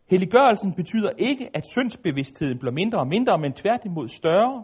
Helliggørelsen 0.09 0.73
betyder 0.73 1.09
ikke, 1.17 1.49
at 1.53 1.67
syndsbevidstheden 1.67 2.59
bliver 2.59 2.73
mindre 2.73 2.99
og 2.99 3.07
mindre, 3.07 3.37
men 3.37 3.53
tværtimod 3.53 4.07
større. 4.07 4.63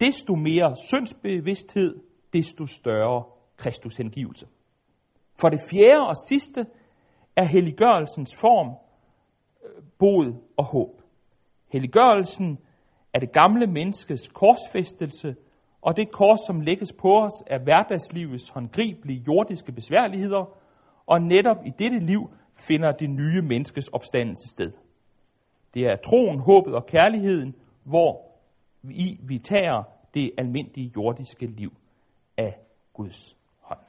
Desto 0.00 0.34
mere 0.34 0.76
syndsbevidsthed, 0.88 1.96
desto 2.32 2.66
større 2.66 3.24
Kristus 3.56 3.96
hengivelse. 3.96 4.46
For 5.40 5.48
det 5.48 5.60
fjerde 5.70 6.06
og 6.08 6.14
sidste 6.28 6.66
er 7.36 7.44
helliggørelsens 7.44 8.30
form 8.40 8.76
øh, 9.64 9.82
bod 9.98 10.34
og 10.56 10.64
håb. 10.64 11.02
Helliggørelsen 11.72 12.58
er 13.14 13.18
det 13.18 13.32
gamle 13.32 13.66
menneskes 13.66 14.28
korsfæstelse, 14.28 15.36
og 15.82 15.96
det 15.96 16.12
kors, 16.12 16.40
som 16.46 16.60
lægges 16.60 16.92
på 16.92 17.18
os, 17.18 17.42
er 17.46 17.58
hverdagslivets 17.58 18.50
håndgribelige 18.50 19.24
jordiske 19.26 19.72
besværligheder, 19.72 20.58
og 21.06 21.22
netop 21.22 21.56
i 21.66 21.70
dette 21.78 21.98
liv 21.98 22.30
finder 22.68 22.92
det 22.92 23.10
nye 23.10 23.42
menneskes 23.42 23.88
opstandelse 23.88 24.48
sted. 24.48 24.72
Det 25.74 25.82
er 25.82 25.96
troen, 25.96 26.40
håbet 26.40 26.74
og 26.74 26.86
kærligheden, 26.86 27.54
hvor 27.84 28.25
vi, 28.88 29.20
vi 29.22 29.38
tager 29.38 29.82
det 30.14 30.30
almindelige 30.38 30.92
jordiske 30.96 31.46
liv 31.46 31.72
af 32.36 32.58
Guds 32.92 33.36
hånd. 33.60 33.80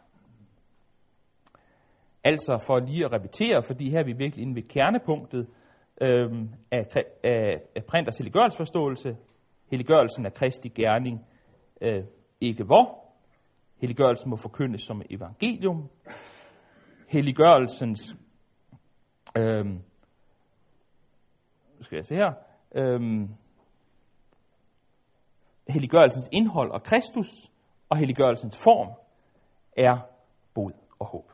Altså 2.23 2.63
for 2.65 2.79
lige 2.79 3.05
at 3.05 3.11
repetere, 3.11 3.63
fordi 3.63 3.89
her 3.89 3.99
er 3.99 4.03
vi 4.03 4.13
virkelig 4.13 4.43
inde 4.43 4.55
ved 4.55 4.63
kernepunktet 4.63 5.47
øhm, 6.01 6.49
af, 6.71 6.87
af, 7.23 7.61
af 7.75 7.85
printers 7.85 8.17
helliggørelsesforståelse. 8.17 9.17
Helliggørelsen 9.71 10.25
er 10.25 10.29
Kristi 10.29 10.69
gerning, 10.69 11.25
øh, 11.81 12.03
ikke 12.41 12.63
hvor. 12.63 13.07
Helliggørelsen 13.77 14.29
må 14.29 14.37
forkyndes 14.37 14.81
som 14.81 15.01
evangelium. 15.09 15.89
Helliggørelsens, 17.07 18.15
øhm, 19.37 19.81
skal 21.81 21.95
jeg 21.95 22.05
se 22.05 22.15
her, 22.15 22.33
øhm, 22.75 23.29
helliggørelsens 25.69 26.29
indhold 26.31 26.71
og 26.71 26.83
Kristus, 26.83 27.27
og 27.89 27.97
helliggørelsens 27.97 28.57
form 28.63 28.87
er 29.77 29.97
bod 30.53 30.71
og 30.99 31.05
håb. 31.07 31.31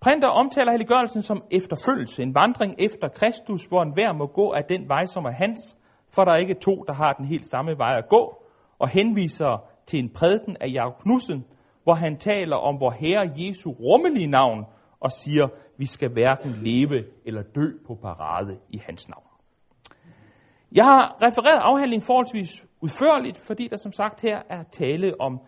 Printer 0.00 0.28
omtaler 0.28 0.70
helliggørelsen 0.70 1.22
som 1.22 1.42
efterfølgelse, 1.50 2.22
en 2.22 2.34
vandring 2.34 2.74
efter 2.78 3.08
Kristus, 3.08 3.64
hvor 3.64 3.82
enhver 3.82 4.12
må 4.12 4.26
gå 4.26 4.50
af 4.50 4.64
den 4.64 4.88
vej, 4.88 5.04
som 5.04 5.24
er 5.24 5.30
hans, 5.30 5.78
for 6.14 6.24
der 6.24 6.32
er 6.32 6.36
ikke 6.36 6.54
to, 6.54 6.84
der 6.86 6.92
har 6.92 7.12
den 7.12 7.26
helt 7.26 7.46
samme 7.46 7.78
vej 7.78 7.98
at 7.98 8.08
gå, 8.08 8.42
og 8.78 8.88
henviser 8.88 9.64
til 9.86 9.98
en 9.98 10.10
prædiken 10.12 10.56
af 10.60 10.68
Jakob 10.72 11.02
Knudsen, 11.02 11.44
hvor 11.82 11.94
han 11.94 12.18
taler 12.18 12.56
om 12.56 12.80
vor 12.80 12.90
Herre 12.90 13.32
Jesu 13.36 13.70
rummelige 13.70 14.26
navn, 14.26 14.64
og 15.00 15.10
siger, 15.10 15.48
vi 15.78 15.86
skal 15.86 16.12
hverken 16.12 16.50
leve 16.50 17.04
eller 17.24 17.42
dø 17.42 17.66
på 17.86 17.94
parade 17.94 18.58
i 18.68 18.78
hans 18.86 19.08
navn. 19.08 19.29
Jeg 20.72 20.84
har 20.84 21.16
refereret 21.22 21.60
afhandlingen 21.60 22.06
forholdsvis 22.06 22.64
udførligt, 22.80 23.38
fordi 23.46 23.68
der 23.68 23.76
som 23.76 23.92
sagt 23.92 24.20
her 24.20 24.42
er 24.48 24.62
tale 24.62 25.20
om 25.20 25.40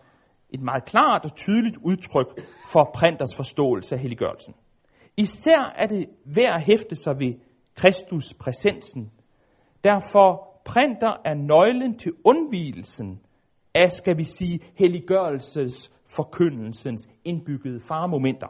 et 0.49 0.61
meget 0.61 0.85
klart 0.85 1.25
og 1.25 1.35
tydeligt 1.35 1.77
udtryk 1.77 2.27
for 2.71 2.91
printers 2.95 3.35
forståelse 3.35 3.95
af 3.95 4.01
helliggørelsen. 4.01 4.53
Især 5.17 5.73
er 5.75 5.87
det 5.87 6.05
værd 6.25 6.55
at 6.55 6.65
hæfte 6.65 6.95
sig 6.95 7.19
ved 7.19 7.33
Kristus 7.75 8.33
præsensen. 8.33 9.11
Derfor 9.83 10.53
printer 10.65 11.21
er 11.25 11.33
nøglen 11.33 11.97
til 11.97 12.11
undvielsen 12.23 13.19
af, 13.73 13.91
skal 13.91 14.17
vi 14.17 14.23
sige, 14.23 14.59
helliggørelses 14.75 15.91
forkyndelsens 16.15 17.09
indbyggede 17.25 17.79
faremomenter. 17.87 18.47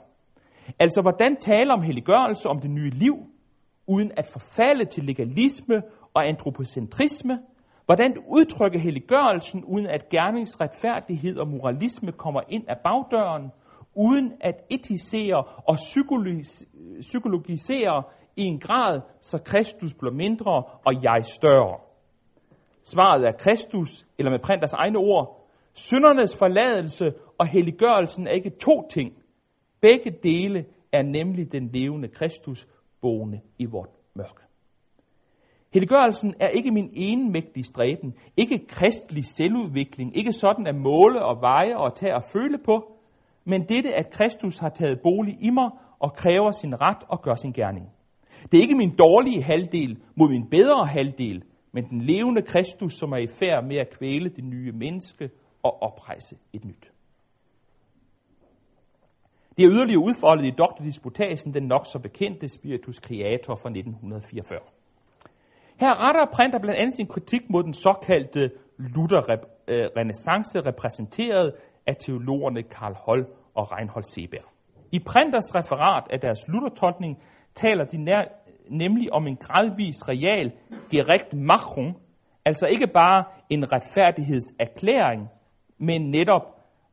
Altså, 0.79 1.01
hvordan 1.01 1.37
tale 1.41 1.73
om 1.73 1.81
helliggørelse, 1.81 2.49
om 2.49 2.59
det 2.59 2.71
nye 2.71 2.89
liv, 2.89 3.15
uden 3.87 4.11
at 4.17 4.27
forfalde 4.27 4.85
til 4.85 5.03
legalisme 5.03 5.81
og 6.13 6.27
antropocentrisme? 6.27 7.39
Hvordan 7.85 8.17
udtrykke 8.27 8.79
helliggørelsen, 8.79 9.63
uden 9.63 9.87
at 9.87 10.09
gerningsretfærdighed 10.09 11.37
og 11.37 11.47
moralisme 11.47 12.11
kommer 12.11 12.41
ind 12.49 12.63
af 12.67 12.77
bagdøren? 12.83 13.51
Uden 13.95 14.33
at 14.41 14.55
etisere 14.69 15.43
og 15.43 15.77
psykologisere 17.01 18.03
i 18.35 18.43
en 18.43 18.59
grad, 18.59 19.01
så 19.21 19.37
Kristus 19.37 19.93
bliver 19.93 20.13
mindre 20.13 20.63
og 20.85 21.03
jeg 21.03 21.25
større? 21.25 21.77
Svaret 22.85 23.27
er 23.27 23.31
Kristus, 23.31 24.05
eller 24.17 24.31
med 24.31 24.39
printers 24.39 24.73
egne 24.73 24.97
ord, 24.97 25.47
syndernes 25.73 26.37
forladelse 26.37 27.13
og 27.39 27.47
helliggørelsen 27.47 28.27
er 28.27 28.31
ikke 28.31 28.49
to 28.49 28.87
ting. 28.89 29.13
Begge 29.81 30.11
dele 30.23 30.65
er 30.91 31.01
nemlig 31.01 31.51
den 31.51 31.69
levende 31.73 32.07
Kristus 32.07 32.67
boende 33.01 33.41
i 33.59 33.65
vort 33.65 33.89
mørke. 34.15 34.42
Helliggørelsen 35.73 36.33
er 36.39 36.47
ikke 36.47 36.71
min 36.71 36.89
enmægtige 36.93 37.63
stræben, 37.63 38.13
ikke 38.37 38.65
kristelig 38.67 39.25
selvudvikling, 39.25 40.17
ikke 40.17 40.31
sådan 40.31 40.67
at 40.67 40.75
måle 40.75 41.25
og 41.25 41.41
veje 41.41 41.77
og 41.77 41.95
tage 41.95 42.15
og 42.15 42.23
føle 42.33 42.57
på, 42.65 42.97
men 43.45 43.61
dette, 43.69 43.93
at 43.93 44.11
Kristus 44.11 44.57
har 44.57 44.69
taget 44.69 44.99
bolig 45.03 45.37
i 45.41 45.49
mig 45.49 45.69
og 45.99 46.13
kræver 46.13 46.51
sin 46.51 46.81
ret 46.81 47.03
og 47.09 47.21
gør 47.21 47.33
sin 47.33 47.51
gerning. 47.51 47.89
Det 48.51 48.57
er 48.57 48.61
ikke 48.61 48.75
min 48.75 48.95
dårlige 48.95 49.43
halvdel 49.43 49.97
mod 50.15 50.29
min 50.29 50.49
bedre 50.49 50.85
halvdel, 50.85 51.43
men 51.71 51.89
den 51.89 52.01
levende 52.01 52.41
Kristus, 52.41 52.93
som 52.93 53.11
er 53.11 53.17
i 53.17 53.27
færd 53.39 53.63
med 53.67 53.77
at 53.77 53.97
kvæle 53.97 54.29
det 54.29 54.43
nye 54.43 54.71
menneske 54.71 55.29
og 55.63 55.81
oprejse 55.81 56.35
et 56.53 56.65
nyt. 56.65 56.91
Det 59.57 59.65
er 59.65 59.71
yderligere 59.71 60.03
udfoldet 60.03 60.45
i 60.45 60.51
doktordisputasen, 60.57 61.53
den 61.53 61.63
nok 61.63 61.85
så 61.85 61.99
bekendte 61.99 62.49
Spiritus 62.49 62.95
Creator 62.95 63.55
fra 63.55 63.69
1944. 63.69 64.59
Her 65.83 66.07
retter 66.07 66.25
Printer 66.25 66.59
blandt 66.59 66.79
andet 66.79 66.93
sin 66.93 67.07
kritik 67.07 67.49
mod 67.49 67.63
den 67.63 67.73
såkaldte 67.73 68.51
Luther-renaissance, 68.77 70.59
repræsenteret 70.59 71.53
af 71.87 71.95
teologerne 71.95 72.63
Karl 72.63 72.95
Holl 73.05 73.25
og 73.55 73.71
Reinhold 73.71 74.03
Seberg. 74.03 74.47
I 74.91 74.99
Printers 74.99 75.55
referat 75.55 76.03
af 76.09 76.19
deres 76.19 76.47
Luther-tolkning 76.47 77.23
taler 77.55 77.85
de 77.85 77.97
nær, 77.97 78.21
nemlig 78.69 79.13
om 79.13 79.27
en 79.27 79.35
gradvis 79.35 80.09
real 80.09 80.51
gerekt 80.91 81.33
machung, 81.33 81.97
altså 82.45 82.67
ikke 82.67 82.87
bare 82.87 83.23
en 83.49 83.63
retfærdighedserklæring, 83.73 85.29
men 85.77 86.11
netop 86.11 86.45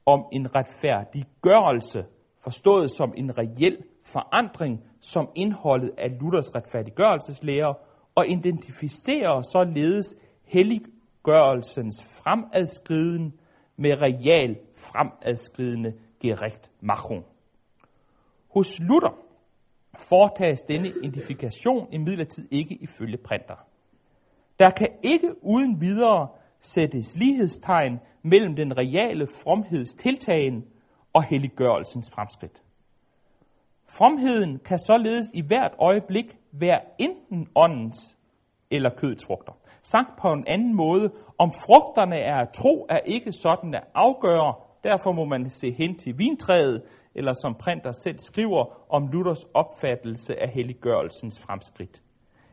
om 0.06 0.24
en 0.32 0.56
retfærdiggørelse, 0.56 2.04
forstået 2.44 2.90
som 2.90 3.12
en 3.16 3.38
reel 3.38 3.78
forandring, 4.12 4.84
som 5.00 5.28
indholdet 5.34 5.90
af 5.98 6.10
Luthers 6.20 6.54
retfærdiggørelseslære, 6.54 7.74
og 8.14 8.28
identificerer 8.28 9.42
således 9.42 10.16
helliggørelsens 10.44 12.02
fremadskriden 12.02 13.34
med 13.76 13.90
real 14.02 14.56
fremadskridende 14.76 15.94
gerekt 16.20 16.70
machung. 16.80 17.24
Hos 18.54 18.80
Luther 18.80 19.18
foretages 20.08 20.62
denne 20.62 20.88
identifikation 20.88 21.92
imidlertid 21.92 22.48
ikke 22.50 22.74
ifølge 22.74 23.16
printer. 23.16 23.66
Der 24.58 24.70
kan 24.70 24.88
ikke 25.02 25.44
uden 25.44 25.80
videre 25.80 26.28
sættes 26.60 27.16
lighedstegn 27.16 28.00
mellem 28.22 28.56
den 28.56 28.78
reale 28.78 29.26
fromhedstiltagen 29.42 30.64
og 31.12 31.24
helliggørelsens 31.24 32.10
fremskridt. 32.14 32.62
Fromheden 33.98 34.58
kan 34.58 34.78
således 34.78 35.26
i 35.34 35.42
hvert 35.46 35.74
øjeblik 35.78 36.36
være 36.52 36.80
enten 36.98 37.48
åndens 37.54 38.16
eller 38.70 38.90
kødets 38.96 39.24
frugter. 39.26 39.52
Sagt 39.82 40.08
på 40.22 40.32
en 40.32 40.44
anden 40.46 40.74
måde, 40.74 41.10
om 41.38 41.50
frugterne 41.66 42.16
er 42.16 42.44
tro, 42.44 42.86
er 42.88 42.98
ikke 42.98 43.32
sådan 43.32 43.74
at 43.74 43.84
afgøre, 43.94 44.54
derfor 44.84 45.12
må 45.12 45.24
man 45.24 45.50
se 45.50 45.72
hen 45.72 45.98
til 45.98 46.18
vintræet, 46.18 46.82
eller 47.14 47.32
som 47.32 47.54
Printer 47.54 47.92
selv 47.92 48.18
skriver 48.18 48.92
om 48.92 49.08
Luthers 49.08 49.44
opfattelse 49.54 50.42
af 50.42 50.48
helliggørelsens 50.48 51.40
fremskridt. 51.46 52.02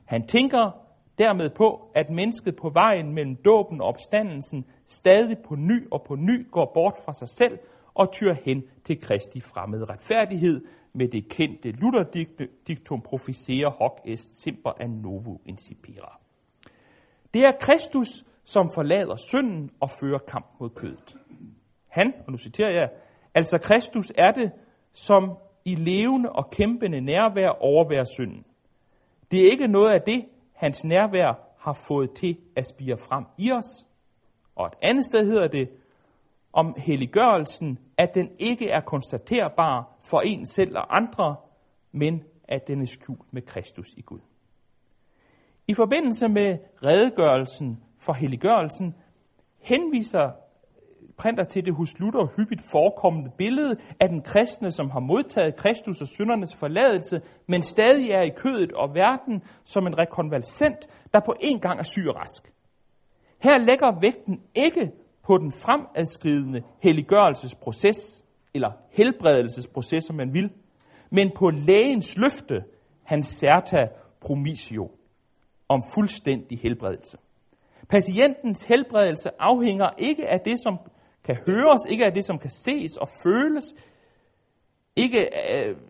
Han 0.05 0.27
tænker 0.27 0.71
dermed 1.17 1.49
på, 1.49 1.91
at 1.95 2.09
mennesket 2.09 2.55
på 2.55 2.69
vejen 2.69 3.13
mellem 3.13 3.35
dåben 3.35 3.81
og 3.81 3.87
opstandelsen 3.87 4.65
stadig 4.87 5.37
på 5.47 5.55
ny 5.55 5.87
og 5.91 6.03
på 6.07 6.15
ny 6.15 6.51
går 6.51 6.71
bort 6.73 6.93
fra 7.05 7.13
sig 7.13 7.29
selv 7.29 7.59
og 7.93 8.11
tyr 8.11 8.33
hen 8.45 8.63
til 8.85 9.01
Kristi 9.01 9.41
fremmede 9.41 9.85
retfærdighed 9.85 10.61
med 10.97 11.07
det 11.07 11.29
kendte 11.29 11.71
Luther-diktum 11.71 13.01
profisere 13.01 13.69
hoc 13.69 13.91
est 14.05 14.43
simper 14.43 14.71
an 14.79 14.89
novo 14.89 15.37
incipera. 15.45 16.19
Det 17.33 17.41
er 17.41 17.51
Kristus, 17.59 18.23
som 18.45 18.69
forlader 18.75 19.15
synden 19.15 19.69
og 19.79 19.89
fører 20.01 20.19
kamp 20.19 20.45
mod 20.59 20.69
kødet. 20.69 21.15
Han, 21.87 22.13
og 22.25 22.31
nu 22.31 22.37
citerer 22.37 22.71
jeg, 22.71 22.89
altså 23.33 23.57
Kristus 23.57 24.11
er 24.17 24.31
det, 24.31 24.51
som 24.93 25.37
i 25.65 25.75
levende 25.75 26.29
og 26.29 26.49
kæmpende 26.49 27.01
nærvær 27.01 27.49
overværer 27.49 28.05
synden. 28.15 28.45
Det 29.31 29.39
er 29.39 29.51
ikke 29.51 29.67
noget 29.67 29.93
af 29.93 30.01
det, 30.01 30.25
hans 30.55 30.85
nærvær 30.85 31.39
har 31.59 31.77
fået 31.87 32.11
til 32.11 32.37
at 32.55 32.67
spire 32.67 32.97
frem 32.97 33.25
i 33.37 33.51
os. 33.51 33.87
Og 34.55 34.65
et 34.67 34.73
andet 34.81 35.05
sted 35.05 35.25
hedder 35.25 35.47
det 35.47 35.69
om 36.53 36.75
helliggørelsen, 36.77 37.79
at 37.97 38.15
den 38.15 38.29
ikke 38.39 38.69
er 38.69 38.81
konstaterbar 38.81 39.96
for 40.09 40.21
en 40.21 40.45
selv 40.45 40.77
og 40.77 40.95
andre, 40.95 41.35
men 41.91 42.23
at 42.47 42.67
den 42.67 42.81
er 42.81 42.85
skjult 42.85 43.33
med 43.33 43.41
Kristus 43.41 43.87
i 43.97 44.01
Gud. 44.01 44.19
I 45.67 45.73
forbindelse 45.73 46.27
med 46.27 46.57
redegørelsen 46.83 47.83
for 47.99 48.13
helliggørelsen 48.13 48.95
henviser 49.59 50.31
printer 51.17 51.43
til 51.43 51.65
det 51.65 51.75
hos 51.75 51.99
Luther 51.99 52.27
hyppigt 52.37 52.61
forekommende 52.71 53.31
billede 53.37 53.75
af 53.99 54.09
den 54.09 54.21
kristne, 54.21 54.71
som 54.71 54.89
har 54.89 54.99
modtaget 54.99 55.55
Kristus 55.55 56.01
og 56.01 56.07
syndernes 56.07 56.55
forladelse, 56.59 57.21
men 57.47 57.61
stadig 57.61 58.11
er 58.11 58.21
i 58.21 58.31
kødet 58.35 58.71
og 58.71 58.95
verden 58.95 59.43
som 59.65 59.87
en 59.87 59.97
rekonvalsent, 59.97 60.87
der 61.13 61.19
på 61.19 61.33
en 61.39 61.59
gang 61.59 61.79
er 61.79 61.83
syg 61.83 62.05
og 62.07 62.15
rask. 62.15 62.53
Her 63.43 63.57
lægger 63.57 63.99
vægten 64.01 64.41
ikke 64.55 64.91
på 65.23 65.37
den 65.37 65.51
fremadskridende 65.63 66.61
helliggørelsesproces, 66.83 68.23
eller 68.57 68.71
helbredelsesproces, 68.91 70.03
som 70.03 70.15
man 70.15 70.33
vil, 70.33 70.49
men 71.09 71.31
på 71.35 71.49
lægens 71.49 72.17
løfte, 72.17 72.63
hans 73.03 73.27
certa 73.27 73.87
promisio, 74.21 74.91
om 75.69 75.81
fuldstændig 75.95 76.59
helbredelse. 76.59 77.17
Patientens 77.89 78.63
helbredelse 78.63 79.29
afhænger 79.39 79.89
ikke 79.97 80.27
af 80.27 80.39
det, 80.39 80.59
som 80.59 80.77
kan 81.23 81.37
høres, 81.47 81.81
ikke 81.89 82.05
af 82.05 82.13
det, 82.13 82.25
som 82.25 82.39
kan 82.39 82.49
ses 82.49 82.97
og 82.97 83.07
føles, 83.23 83.75
ikke 84.95 85.35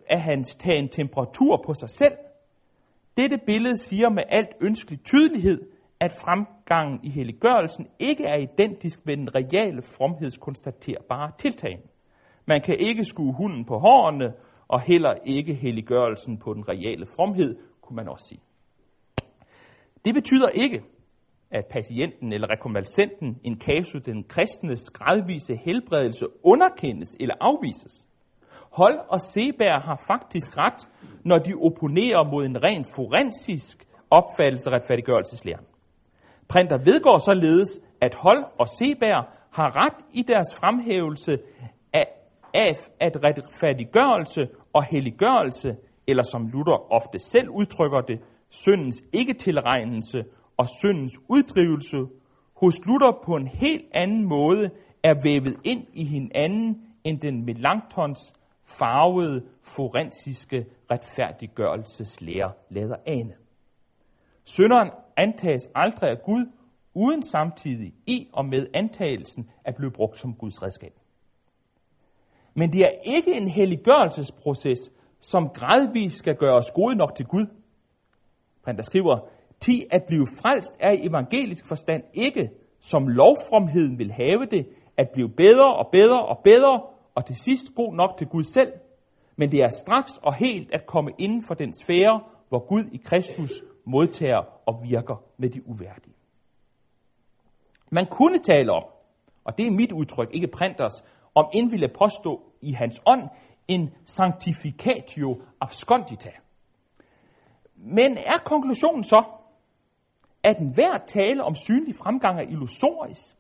af 0.10 0.21
hans 0.21 0.56
tagen 0.56 0.89
temperatur 0.89 1.63
på 1.65 1.73
sig 1.73 1.89
selv. 1.89 2.17
Dette 3.17 3.38
billede 3.45 3.77
siger 3.77 4.10
med 4.10 4.23
alt 4.30 4.49
ønskelig 4.62 5.03
tydelighed, 5.03 5.62
at 5.99 6.12
fremgangen 6.21 6.99
i 7.03 7.10
helliggørelsen 7.10 7.88
ikke 7.99 8.23
er 8.23 8.38
identisk 8.38 9.06
med 9.06 9.17
den 9.17 9.36
reale 9.36 9.82
fromhedskonstaterbare 9.97 11.32
tiltag. 11.38 11.80
Man 12.47 12.62
kan 12.62 12.75
ikke 12.79 13.03
skue 13.03 13.33
hunden 13.33 13.65
på 13.65 13.77
hårene, 13.79 14.33
og 14.67 14.81
heller 14.81 15.13
ikke 15.25 15.53
helliggørelsen 15.53 16.38
på 16.38 16.53
den 16.53 16.69
reale 16.69 17.05
fromhed, 17.15 17.57
kunne 17.81 17.95
man 17.95 18.10
også 18.10 18.25
sige. 18.29 18.41
Det 20.05 20.13
betyder 20.13 20.47
ikke, 20.47 20.83
at 21.51 21.65
patienten 21.71 22.33
eller 22.33 22.47
rekonvalescenten, 22.51 23.39
en 23.43 23.62
casu, 23.62 23.97
den 24.05 24.23
kristnes 24.23 24.89
gradvise 24.89 25.55
helbredelse, 25.55 26.25
underkendes 26.43 27.10
eller 27.19 27.36
afvises. 27.39 28.05
Hold 28.71 28.99
og 29.10 29.21
Seberg 29.21 29.81
har 29.81 30.03
faktisk 30.07 30.57
ret, 30.57 30.88
når 31.25 31.38
de 31.38 31.53
opponerer 31.53 32.31
mod 32.31 32.45
en 32.45 32.63
ren 32.63 32.86
forensisk 32.95 33.88
opfattelse 34.10 34.69
af 34.69 34.73
retfærdiggørelseslæren. 34.73 35.65
Printer 36.47 36.77
vedgår 36.77 37.17
således, 37.17 37.81
at 38.01 38.15
Hold 38.15 38.43
og 38.60 38.67
Seberg 38.67 39.25
har 39.51 39.86
ret 39.86 40.05
i 40.13 40.21
deres 40.21 40.55
fremhævelse 40.60 41.38
af, 42.57 42.75
at 42.99 43.23
retfærdiggørelse 43.23 44.47
og 44.73 44.83
helliggørelse, 44.83 45.75
eller 46.07 46.23
som 46.23 46.47
Luther 46.47 46.93
ofte 46.93 47.19
selv 47.19 47.49
udtrykker 47.49 48.01
det, 48.01 48.19
syndens 48.49 49.03
ikke-tilregnelse 49.13 50.23
og 50.57 50.67
syndens 50.81 51.13
uddrivelse 51.29 51.97
hos 52.55 52.85
Luther 52.85 53.11
på 53.25 53.35
en 53.35 53.47
helt 53.47 53.85
anden 53.93 54.23
måde 54.25 54.69
er 55.03 55.13
vævet 55.23 55.55
ind 55.63 55.87
i 55.93 56.05
hinanden 56.05 56.81
end 57.03 57.19
den 57.19 57.45
Melanchtons 57.45 58.33
farvede 58.79 59.45
forensiske 59.75 60.65
retfærdiggørelseslære 60.91 62.51
lader 62.69 62.95
ane. 63.05 63.33
Synderen 64.43 64.91
antages 65.17 65.69
aldrig 65.75 66.09
af 66.09 66.21
Gud, 66.25 66.51
uden 66.93 67.23
samtidig 67.23 67.93
i 68.05 68.29
og 68.33 68.45
med 68.45 68.67
antagelsen 68.73 69.49
at 69.65 69.75
blive 69.75 69.91
brugt 69.91 70.19
som 70.19 70.33
Guds 70.33 70.63
redskab. 70.63 70.93
Men 72.59 72.73
det 72.73 72.81
er 72.81 73.15
ikke 73.15 73.33
en 73.35 73.47
helliggørelsesproces, 73.47 74.79
som 75.21 75.49
gradvist 75.49 76.17
skal 76.17 76.35
gøre 76.35 76.55
os 76.55 76.71
gode 76.71 76.95
nok 76.95 77.15
til 77.15 77.25
Gud. 77.25 77.45
Printer 78.63 78.83
skriver, 78.83 79.19
ti 79.59 79.85
at 79.91 80.03
blive 80.07 80.27
frelst 80.41 80.75
er 80.79 80.91
i 80.91 81.07
evangelisk 81.07 81.67
forstand 81.67 82.03
ikke, 82.13 82.49
som 82.81 83.07
lovfromheden 83.07 83.99
vil 83.99 84.11
have 84.11 84.45
det, 84.51 84.67
at 84.97 85.09
blive 85.13 85.29
bedre 85.29 85.75
og 85.75 85.89
bedre 85.91 86.25
og 86.25 86.39
bedre, 86.43 86.81
og 87.15 87.25
til 87.25 87.35
sidst 87.35 87.75
god 87.75 87.93
nok 87.93 88.17
til 88.17 88.27
Gud 88.27 88.43
selv, 88.43 88.73
men 89.35 89.51
det 89.51 89.59
er 89.59 89.69
straks 89.69 90.11
og 90.23 90.35
helt 90.35 90.73
at 90.73 90.85
komme 90.85 91.11
inden 91.17 91.43
for 91.47 91.53
den 91.53 91.73
sfære, 91.73 92.21
hvor 92.49 92.67
Gud 92.67 92.83
i 92.91 92.97
Kristus 93.05 93.63
modtager 93.85 94.43
og 94.65 94.81
virker 94.83 95.23
med 95.37 95.49
de 95.49 95.67
uværdige. 95.67 96.15
Man 97.91 98.05
kunne 98.05 98.39
tale 98.39 98.71
om, 98.71 98.83
og 99.43 99.57
det 99.57 99.67
er 99.67 99.71
mit 99.71 99.91
udtryk, 99.91 100.29
ikke 100.33 100.47
printers, 100.47 101.03
om 101.35 101.49
end 101.53 101.71
ville 101.71 101.87
påstå 101.87 102.41
i 102.61 102.71
hans 102.71 103.01
ånd 103.05 103.29
en 103.67 103.89
sanctificatio 104.05 105.41
abscondita. 105.61 106.29
Men 107.75 108.17
er 108.17 108.37
konklusionen 108.45 109.03
så, 109.03 109.23
at 110.43 110.57
enhver 110.57 110.97
tale 111.07 111.43
om 111.43 111.55
synlig 111.55 111.95
fremgang 111.95 112.39
er 112.39 112.43
illusorisk? 112.43 113.37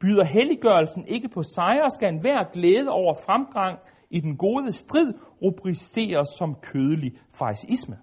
Byder 0.00 0.24
helliggørelsen 0.24 1.06
ikke 1.08 1.28
på 1.28 1.42
sejr, 1.42 1.88
skal 1.88 2.08
enhver 2.08 2.44
glæde 2.52 2.88
over 2.88 3.14
fremgang 3.26 3.78
i 4.10 4.20
den 4.20 4.36
gode 4.36 4.72
strid 4.72 5.14
rubriceres 5.42 6.28
som 6.38 6.54
kødelig 6.54 7.12
farisisme. 7.38 7.98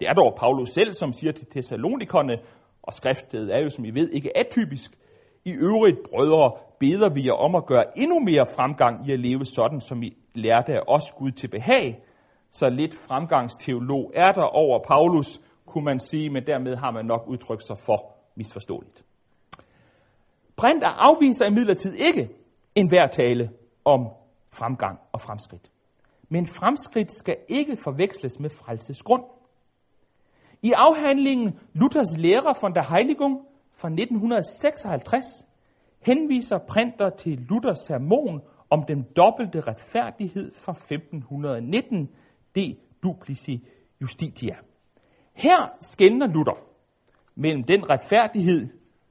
Det 0.00 0.08
er 0.08 0.12
dog 0.12 0.36
Paulus 0.38 0.70
selv, 0.70 0.92
som 0.92 1.12
siger 1.12 1.32
til 1.32 1.46
Thessalonikerne, 1.50 2.38
og 2.82 2.94
skriftet 2.94 3.54
er 3.54 3.62
jo, 3.62 3.70
som 3.70 3.84
I 3.84 3.90
ved, 3.90 4.10
ikke 4.10 4.38
atypisk. 4.38 4.98
I 5.44 5.52
øvrigt, 5.52 5.98
brødre, 6.10 6.58
beder 6.80 7.08
vi 7.14 7.26
jer 7.26 7.32
om 7.32 7.54
at 7.54 7.66
gøre 7.66 7.98
endnu 7.98 8.20
mere 8.20 8.46
fremgang 8.56 9.08
i 9.08 9.12
at 9.12 9.20
leve 9.20 9.44
sådan, 9.44 9.80
som 9.80 10.02
I 10.02 10.16
lærte 10.34 10.72
af 10.72 10.82
os 10.88 11.12
Gud 11.18 11.30
til 11.30 11.48
behag. 11.48 12.02
Så 12.50 12.68
lidt 12.68 12.94
fremgangsteolog 12.94 14.12
er 14.14 14.32
der 14.32 14.42
over 14.42 14.84
Paulus, 14.88 15.40
kunne 15.66 15.84
man 15.84 16.00
sige, 16.00 16.30
men 16.30 16.46
dermed 16.46 16.76
har 16.76 16.90
man 16.90 17.04
nok 17.04 17.24
udtrykt 17.26 17.66
sig 17.66 17.76
for 17.86 18.16
misforståeligt. 18.34 19.04
Brinter 20.56 20.88
afviser 20.88 21.46
imidlertid 21.46 21.94
ikke 21.94 22.28
enhver 22.74 23.06
tale 23.06 23.50
om 23.84 24.08
fremgang 24.52 24.98
og 25.12 25.20
fremskridt. 25.20 25.70
Men 26.28 26.46
fremskridt 26.46 27.12
skal 27.12 27.36
ikke 27.48 27.76
forveksles 27.84 28.40
med 28.40 28.50
frelsesgrund. 28.50 29.22
I 30.62 30.72
afhandlingen 30.76 31.60
Luthers 31.72 32.18
lærer 32.18 32.60
von 32.60 32.74
der 32.74 32.82
Heiligung 32.82 33.46
fra 33.76 33.88
1956 33.88 35.47
henviser 36.00 36.58
Printer 36.58 37.10
til 37.10 37.38
Luthers 37.48 37.78
sermon 37.78 38.42
om 38.70 38.84
den 38.88 39.02
dobbelte 39.16 39.60
retfærdighed 39.60 40.52
fra 40.54 40.72
1519, 40.72 42.10
de 42.54 42.76
duplici 43.02 43.66
justitia. 44.00 44.56
Her 45.34 45.76
skældner 45.80 46.26
Luther 46.26 46.58
mellem 47.34 47.64
den 47.64 47.90
retfærdighed, 47.90 48.68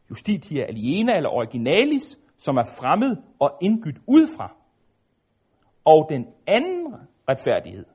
justitia 0.10 0.63
aliena 0.63 1.15
eller 1.15 1.30
originalis, 1.30 2.19
som 2.38 2.58
er 2.58 2.63
fremmed 2.80 3.17
og 3.39 3.58
indgydt 3.62 3.97
udefra, 4.08 4.56
og 5.86 6.08
den 6.10 6.28
anden 6.47 6.95
retfærdighed, 7.30 7.86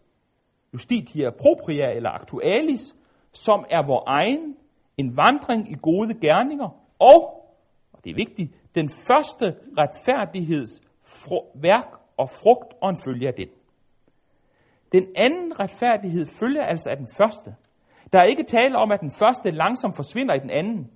justitia 0.72 1.30
propria 1.30 1.96
eller 1.96 2.10
actualis, 2.10 2.96
som 3.32 3.64
er 3.70 3.86
vor 3.86 4.02
egen, 4.06 4.56
en 4.96 5.16
vandring 5.16 5.70
i 5.70 5.74
gode 5.82 6.14
gerninger, 6.14 6.68
og, 6.98 7.48
og 7.92 8.04
det 8.04 8.10
er 8.10 8.14
vigtigt, 8.14 8.61
den 8.74 8.90
første 9.08 9.56
retfærdigheds 9.78 10.80
værk 11.54 11.88
og 12.16 12.28
frugt 12.30 12.74
og 12.82 12.90
en 12.90 12.98
følge 13.06 13.28
af 13.28 13.34
den. 13.34 13.48
Den 14.92 15.06
anden 15.16 15.60
retfærdighed 15.60 16.26
følger 16.40 16.64
altså 16.64 16.90
af 16.90 16.96
den 16.96 17.08
første. 17.18 17.54
Der 18.12 18.18
er 18.18 18.24
ikke 18.24 18.42
tale 18.42 18.76
om, 18.76 18.92
at 18.92 19.00
den 19.00 19.12
første 19.18 19.50
langsomt 19.50 19.96
forsvinder 19.96 20.34
i 20.34 20.38
den 20.38 20.50
anden. 20.50 20.90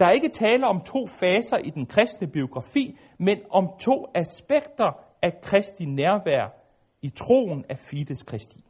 Der 0.00 0.06
er 0.06 0.10
ikke 0.10 0.28
tale 0.28 0.66
om 0.66 0.80
to 0.80 1.06
faser 1.20 1.56
i 1.56 1.70
den 1.70 1.86
kristne 1.86 2.28
biografi, 2.28 2.98
men 3.18 3.38
om 3.50 3.68
to 3.80 4.06
aspekter 4.14 4.90
af 5.22 5.40
Kristi 5.42 5.84
nærvær 5.84 6.54
i 7.02 7.10
troen 7.10 7.64
af 7.68 7.78
Fides 7.90 8.22
Kristi. 8.22 8.64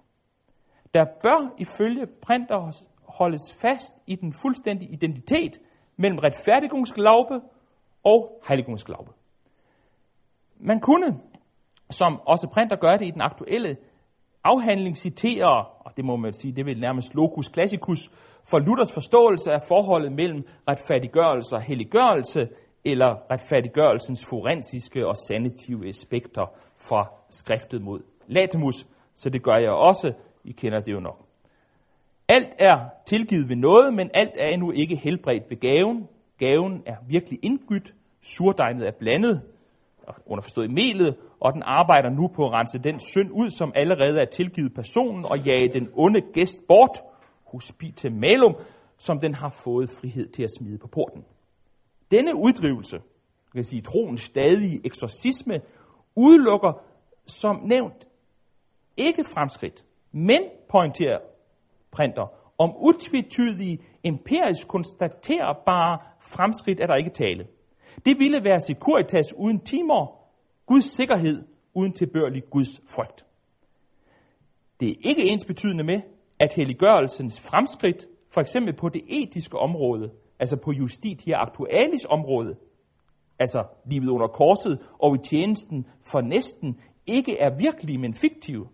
Der 0.95 1.05
bør 1.23 1.55
ifølge 1.59 2.07
Printer 2.23 2.85
holdes 3.09 3.55
fast 3.63 3.97
i 4.07 4.17
den 4.17 4.35
fuldstændige 4.43 4.93
identitet 4.93 5.59
mellem 5.97 6.19
retfærdigungsglaube 6.19 7.41
og 8.05 8.43
heiligungsglaube. 8.49 9.11
Man 10.61 10.81
kunne, 10.81 11.21
som 11.91 12.21
også 12.27 12.49
Printer 12.49 12.77
gør 12.77 12.97
det 12.97 13.07
i 13.07 13.11
den 13.11 13.21
aktuelle 13.21 13.77
afhandling, 14.45 14.97
citere, 14.97 15.65
og 15.65 15.97
det 15.97 16.05
må 16.05 16.17
man 16.17 16.33
sige, 16.33 16.53
det 16.53 16.67
vil 16.67 16.81
nærmest 16.81 17.15
locus 17.15 17.51
classicus, 17.55 18.11
for 18.51 18.59
Luthers 18.59 18.93
forståelse 18.93 19.53
af 19.53 19.61
forholdet 19.69 20.13
mellem 20.13 20.45
retfærdiggørelse 20.69 21.57
og 21.57 21.63
helliggørelse, 21.63 22.49
eller 22.85 23.31
retfærdiggørelsens 23.31 24.25
forensiske 24.31 25.07
og 25.07 25.17
sanative 25.17 25.89
aspekter 25.89 26.47
fra 26.89 27.11
skriftet 27.31 27.83
mod 27.83 28.01
Latimus, 28.27 28.87
så 29.17 29.31
det 29.31 29.43
gør 29.43 29.57
jeg 29.57 29.71
også. 29.71 30.13
I 30.45 30.53
kender 30.53 30.81
det 30.81 30.93
jo 30.93 31.01
nok. 31.01 31.19
Alt 32.29 32.55
er 32.59 32.89
tilgivet 33.07 33.49
ved 33.49 33.57
noget, 33.57 33.95
men 33.95 34.11
alt 34.15 34.35
er 34.37 34.47
endnu 34.47 34.71
ikke 34.71 34.97
helbredt 34.97 35.51
ved 35.51 35.61
gaven. 35.61 36.09
Gaven 36.43 36.83
er 36.87 36.97
virkelig 37.09 37.39
indgydt, 37.43 37.95
surdegnet 38.23 38.87
er 38.87 38.93
blandet, 38.99 39.43
underforstået 40.27 40.69
i 40.69 40.73
melet, 40.73 41.17
og 41.41 41.53
den 41.53 41.63
arbejder 41.63 42.11
nu 42.11 42.29
på 42.29 42.47
at 42.47 42.53
rense 42.53 42.79
den 42.79 43.01
synd 43.01 43.31
ud, 43.33 43.51
som 43.51 43.73
allerede 43.75 44.21
er 44.21 44.25
tilgivet 44.25 44.75
personen, 44.75 45.25
og 45.25 45.39
jage 45.39 45.69
den 45.69 45.89
onde 45.95 46.21
gæst 46.35 46.61
bort, 46.69 46.99
hospite 47.53 48.11
malum, 48.11 48.55
som 48.99 49.21
den 49.21 49.35
har 49.35 49.61
fået 49.65 49.91
frihed 50.01 50.29
til 50.29 50.43
at 50.43 50.51
smide 50.59 50.79
på 50.79 50.87
porten. 50.87 51.25
Denne 52.11 52.35
uddrivelse, 52.37 52.99
kan 53.55 53.65
sige 53.65 53.83
troens 53.83 54.21
stadige 54.23 54.81
eksorcisme, 54.85 55.61
udelukker 56.17 56.73
som 57.27 57.61
nævnt 57.65 58.07
ikke 58.97 59.25
fremskridt, 59.35 59.85
men 60.13 60.41
pointerer 60.71 61.19
printer 61.91 62.27
om 62.59 62.71
utvetydige, 62.77 63.79
empirisk 64.05 64.69
konstaterbare 64.69 65.99
fremskridt 66.21 66.81
er 66.81 66.87
der 66.87 66.95
ikke 66.95 67.11
tale. 67.11 67.47
Det 68.05 68.19
ville 68.19 68.45
være 68.45 68.61
Securitas 68.61 69.33
uden 69.37 69.61
timer, 69.61 70.07
Guds 70.67 70.85
sikkerhed 70.85 71.45
uden 71.75 71.93
tilbørlig 71.93 72.43
Guds 72.51 72.81
frygt. 72.95 73.25
Det 74.81 74.91
er 74.91 75.09
ikke 75.09 75.23
ens 75.23 75.45
betydende 75.45 75.85
med, 75.85 76.01
at 76.39 76.55
helliggørelsens 76.55 77.41
fremskridt, 77.41 78.07
for 78.31 78.41
eksempel 78.41 78.77
på 78.77 78.89
det 78.89 79.03
etiske 79.09 79.59
område, 79.59 80.11
altså 80.39 80.57
på 80.57 80.73
justitia 80.73 81.43
actualis 81.43 82.05
område, 82.05 82.57
altså 83.39 83.65
livet 83.87 84.09
under 84.09 84.27
korset 84.27 84.79
og 84.99 85.15
i 85.15 85.19
tjenesten 85.19 85.87
for 86.13 86.21
næsten, 86.21 86.81
ikke 87.07 87.39
er 87.39 87.57
virkelige, 87.57 87.99
men 87.99 88.15
fiktive. 88.15 88.69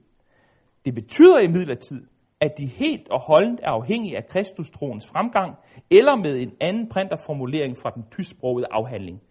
Det 0.84 0.94
betyder 0.94 1.38
imidlertid, 1.38 2.06
at 2.40 2.58
de 2.58 2.66
helt 2.66 3.08
og 3.08 3.20
holdent 3.20 3.60
er 3.62 3.70
afhængige 3.70 4.16
af 4.16 4.26
Kristustroens 4.28 5.06
fremgang, 5.06 5.56
eller 5.90 6.16
med 6.16 6.36
en 6.36 6.52
anden 6.60 6.88
printerformulering 6.88 7.76
fra 7.82 7.90
den 7.90 8.04
tysksprogede 8.16 8.66
afhandling. 8.70 9.22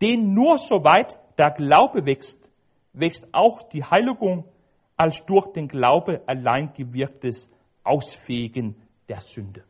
Det 0.00 0.12
er 0.12 0.18
nur 0.18 0.56
so 0.56 0.74
weit, 0.74 1.18
der 1.38 1.50
Glaube 1.50 2.06
wächst, 2.06 2.50
wächst 2.92 3.26
auch 3.32 3.58
die 3.72 3.84
Heiligung 3.84 4.44
als 4.98 5.24
durch 5.28 5.46
den 5.54 5.68
Glaube 5.68 6.20
allein 6.28 6.70
gewirktes 6.76 7.50
Ausfegen 7.84 8.76
der 9.08 9.18
Sünde. 9.20 9.62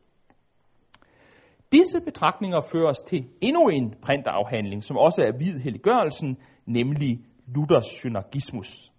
Disse 1.72 2.00
betragtninger 2.00 2.60
fører 2.72 2.88
os 2.88 3.02
til 3.06 3.24
endnu 3.40 3.68
en 3.68 3.94
printerafhandling, 4.02 4.84
som 4.84 4.96
også 4.96 5.22
er 5.22 5.38
vid 5.38 5.58
helliggørelsen, 5.58 6.38
nemlig 6.66 7.20
Luthers 7.46 7.86
synergismus. 7.86 8.91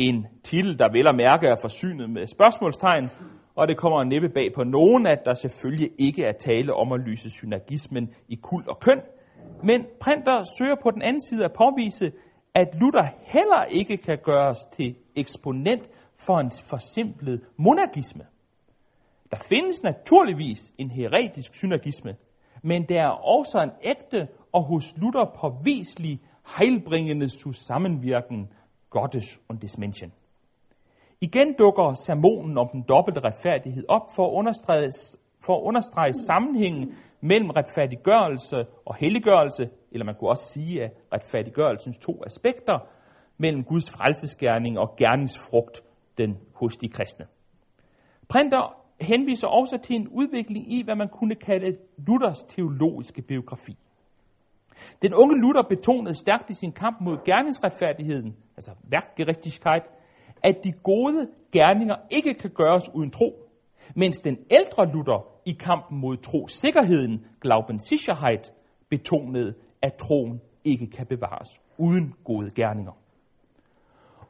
En 0.00 0.26
titel, 0.44 0.78
der 0.78 0.88
vel 0.92 1.06
at 1.06 1.14
mærke 1.14 1.46
er 1.46 1.56
forsynet 1.62 2.10
med 2.10 2.26
spørgsmålstegn, 2.26 3.10
og 3.54 3.68
det 3.68 3.76
kommer 3.76 4.04
næppe 4.04 4.28
bag 4.28 4.52
på 4.54 4.64
nogen, 4.64 5.06
at 5.06 5.18
der 5.24 5.34
selvfølgelig 5.34 5.90
ikke 5.98 6.24
er 6.24 6.32
tale 6.32 6.74
om 6.74 6.92
at 6.92 7.00
lyse 7.00 7.30
synergismen 7.30 8.14
i 8.28 8.34
kult 8.34 8.68
og 8.68 8.80
køn, 8.80 9.00
men 9.62 9.86
Printer 10.00 10.42
søger 10.58 10.74
på 10.82 10.90
den 10.90 11.02
anden 11.02 11.20
side 11.20 11.44
at 11.44 11.52
påvise, 11.52 12.12
at 12.54 12.68
Luther 12.74 13.06
heller 13.22 13.64
ikke 13.64 13.96
kan 13.96 14.18
gøres 14.18 14.58
til 14.76 14.94
eksponent 15.16 15.88
for 16.26 16.38
en 16.38 16.50
forsimplet 16.70 17.40
monarkisme. 17.56 18.24
Der 19.30 19.36
findes 19.48 19.82
naturligvis 19.82 20.72
en 20.78 20.90
heretisk 20.90 21.54
synergisme, 21.54 22.16
men 22.62 22.88
der 22.88 23.02
er 23.02 23.08
også 23.08 23.60
en 23.62 23.70
ægte 23.82 24.28
og 24.52 24.64
hos 24.64 24.94
Luther 24.96 25.24
påviselig 25.40 26.20
heilbringende 26.58 27.54
sammenvirken 27.54 28.48
Gottes 28.90 29.40
und 29.48 29.62
des 29.62 29.78
Menschen. 29.78 30.12
Igen 31.20 31.54
dukker 31.58 31.94
sermonen 32.06 32.58
om 32.58 32.68
den 32.72 32.82
dobbelte 32.88 33.20
retfærdighed 33.20 33.84
op 33.88 34.06
for 34.16 34.26
at 34.26 34.32
understrege, 34.32 34.90
for 35.46 35.56
at 35.56 35.62
understrege 35.62 36.12
sammenhængen 36.14 36.94
mellem 37.20 37.50
retfærdiggørelse 37.50 38.66
og 38.84 38.94
helliggørelse, 38.94 39.70
eller 39.92 40.04
man 40.04 40.14
kunne 40.14 40.30
også 40.30 40.52
sige, 40.54 40.82
at 40.84 40.92
retfærdiggørelsens 41.12 41.98
to 41.98 42.22
aspekter, 42.26 42.78
mellem 43.38 43.64
Guds 43.64 43.90
frelsesgerning 43.90 44.78
og 44.78 44.96
gerningsfrugt 44.96 45.82
den 46.18 46.38
hos 46.54 46.76
de 46.76 46.88
kristne. 46.88 47.26
Printer 48.28 48.76
henviser 49.00 49.48
også 49.48 49.78
til 49.78 49.96
en 49.96 50.08
udvikling 50.08 50.72
i, 50.72 50.82
hvad 50.84 50.94
man 50.94 51.08
kunne 51.08 51.34
kalde 51.34 51.76
Luthers 51.98 52.44
teologiske 52.44 53.22
biografi. 53.22 53.76
Den 55.02 55.14
unge 55.14 55.40
Luther 55.40 55.62
betonede 55.62 56.14
stærkt 56.14 56.50
i 56.50 56.54
sin 56.54 56.72
kamp 56.72 57.00
mod 57.00 57.24
gerningsretfærdigheden, 57.24 58.36
altså 58.56 58.70
værkgerechtigkeit, 58.82 59.82
at 60.42 60.56
de 60.64 60.72
gode 60.72 61.28
gerninger 61.52 61.96
ikke 62.10 62.34
kan 62.34 62.50
gøres 62.50 62.90
uden 62.94 63.10
tro, 63.10 63.50
mens 63.94 64.18
den 64.18 64.38
ældre 64.50 64.92
Luther 64.92 65.26
i 65.46 65.52
kampen 65.52 65.98
mod 65.98 66.16
trosikkerheden, 66.16 67.26
Glaubensicherheit, 67.40 68.52
betonede, 68.88 69.54
at 69.82 69.94
troen 69.94 70.40
ikke 70.64 70.86
kan 70.86 71.06
bevares 71.06 71.48
uden 71.78 72.14
gode 72.24 72.50
gerninger. 72.50 72.92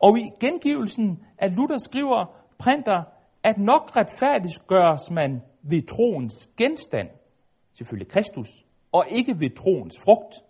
Og 0.02 0.18
i 0.18 0.30
gengivelsen 0.40 1.24
af 1.38 1.56
Luther 1.56 1.78
skriver 1.78 2.24
Printer, 2.58 3.02
at 3.42 3.58
nok 3.58 3.96
retfærdiggøres 3.96 5.10
man 5.10 5.42
ved 5.62 5.82
troens 5.86 6.50
genstand, 6.56 7.08
selvfølgelig 7.74 8.08
Kristus, 8.08 8.64
og 8.92 9.04
ikke 9.10 9.40
ved 9.40 9.56
troens 9.56 9.96
frugt. 10.04 10.44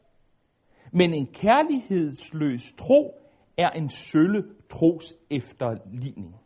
Men 0.93 1.15
en 1.15 1.27
kærlighedsløs 1.27 2.73
tro 2.79 3.19
er 3.57 3.71
en 3.71 3.89
sølle 3.89 4.45
tros 4.71 5.15
efterligning. 5.31 6.37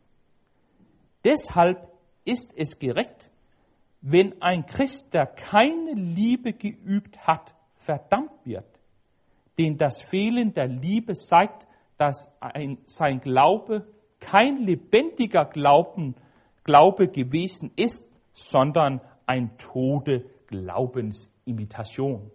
Deshalb 1.25 1.79
ist 2.27 2.53
es 2.57 2.79
gerecht, 2.79 3.31
wenn 4.01 4.35
ein 4.43 4.67
Christ, 4.67 5.13
der 5.13 5.27
keine 5.27 5.95
Liebe 5.95 6.53
geübt 6.53 7.19
hat, 7.19 7.55
verdammt 7.79 8.33
wird. 8.45 8.67
Denn 9.59 9.79
das 9.79 10.03
Fehlen 10.11 10.53
der 10.53 10.67
Liebe 10.67 11.15
zeigt, 11.15 11.67
dass 11.97 12.29
ein, 12.41 12.79
sein 12.87 13.21
Glaube 13.21 13.87
kein 14.21 14.59
lebendiger 14.59 15.45
Glauben, 15.45 16.17
Glaube 16.65 17.09
gewesen 17.09 17.71
ist, 17.77 18.07
sondern 18.33 19.01
ein 19.27 19.57
tode 19.59 20.25
imitation. 21.47 22.31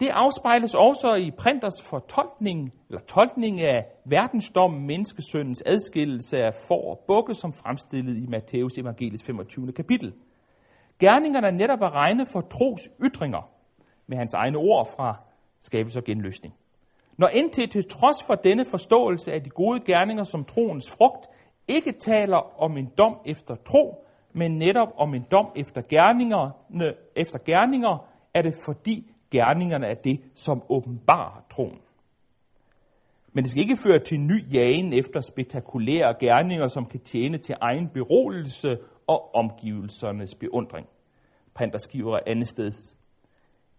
Det 0.00 0.08
afspejles 0.08 0.74
også 0.74 1.14
i 1.14 1.30
Printers 1.30 1.82
fortolkning, 1.90 2.72
eller 2.88 3.00
tolkning 3.00 3.60
af 3.60 3.86
verdensdommen, 4.04 4.86
menneskesyndens 4.86 5.62
adskillelse 5.66 6.38
af 6.38 6.52
for 6.68 6.90
og 6.90 7.04
bukke, 7.06 7.34
som 7.34 7.52
fremstillet 7.52 8.16
i 8.16 8.26
Matthæus 8.26 8.78
evangeliets 8.78 9.24
25. 9.24 9.72
kapitel. 9.72 10.14
Gerningerne 10.98 11.46
er 11.46 11.50
netop 11.50 11.82
at 11.82 11.92
regne 11.92 12.26
for 12.32 12.40
tros 12.40 12.80
ytringer, 13.04 13.50
med 14.06 14.18
hans 14.18 14.34
egne 14.34 14.58
ord 14.58 14.88
fra 14.96 15.16
skabelse 15.60 15.98
og 15.98 16.04
genløsning. 16.04 16.54
Når 17.18 17.28
indtil 17.28 17.68
til 17.68 17.88
trods 17.88 18.16
for 18.26 18.34
denne 18.34 18.64
forståelse 18.70 19.32
af 19.32 19.42
de 19.42 19.50
gode 19.50 19.80
gerninger 19.80 20.24
som 20.24 20.44
troens 20.44 20.90
frugt, 20.98 21.26
ikke 21.68 21.92
taler 21.92 22.62
om 22.62 22.76
en 22.76 22.92
dom 22.98 23.16
efter 23.26 23.54
tro, 23.54 24.05
men 24.36 24.58
netop 24.58 24.88
om 24.96 25.14
en 25.14 25.24
dom 25.30 25.46
efter 25.56 25.82
gerningerne, 25.88 26.94
efter 27.16 27.38
gerninger, 27.38 28.06
er 28.34 28.42
det 28.42 28.54
fordi 28.64 29.10
gerningerne 29.30 29.86
er 29.86 29.94
det, 29.94 30.20
som 30.34 30.62
åbenbarer 30.68 31.44
troen. 31.50 31.78
Men 33.32 33.44
det 33.44 33.50
skal 33.50 33.62
ikke 33.62 33.82
føre 33.82 33.98
til 33.98 34.20
ny 34.20 34.54
jagen 34.54 34.92
efter 34.92 35.20
spektakulære 35.20 36.14
gerninger, 36.20 36.68
som 36.68 36.86
kan 36.86 37.00
tjene 37.00 37.38
til 37.38 37.54
egen 37.60 37.88
beroligelse 37.88 38.78
og 39.06 39.34
omgivelsernes 39.34 40.34
beundring. 40.34 40.86
Printer 41.54 41.78
skriver 41.78 42.18
andet 42.26 42.48
sted. 42.48 42.72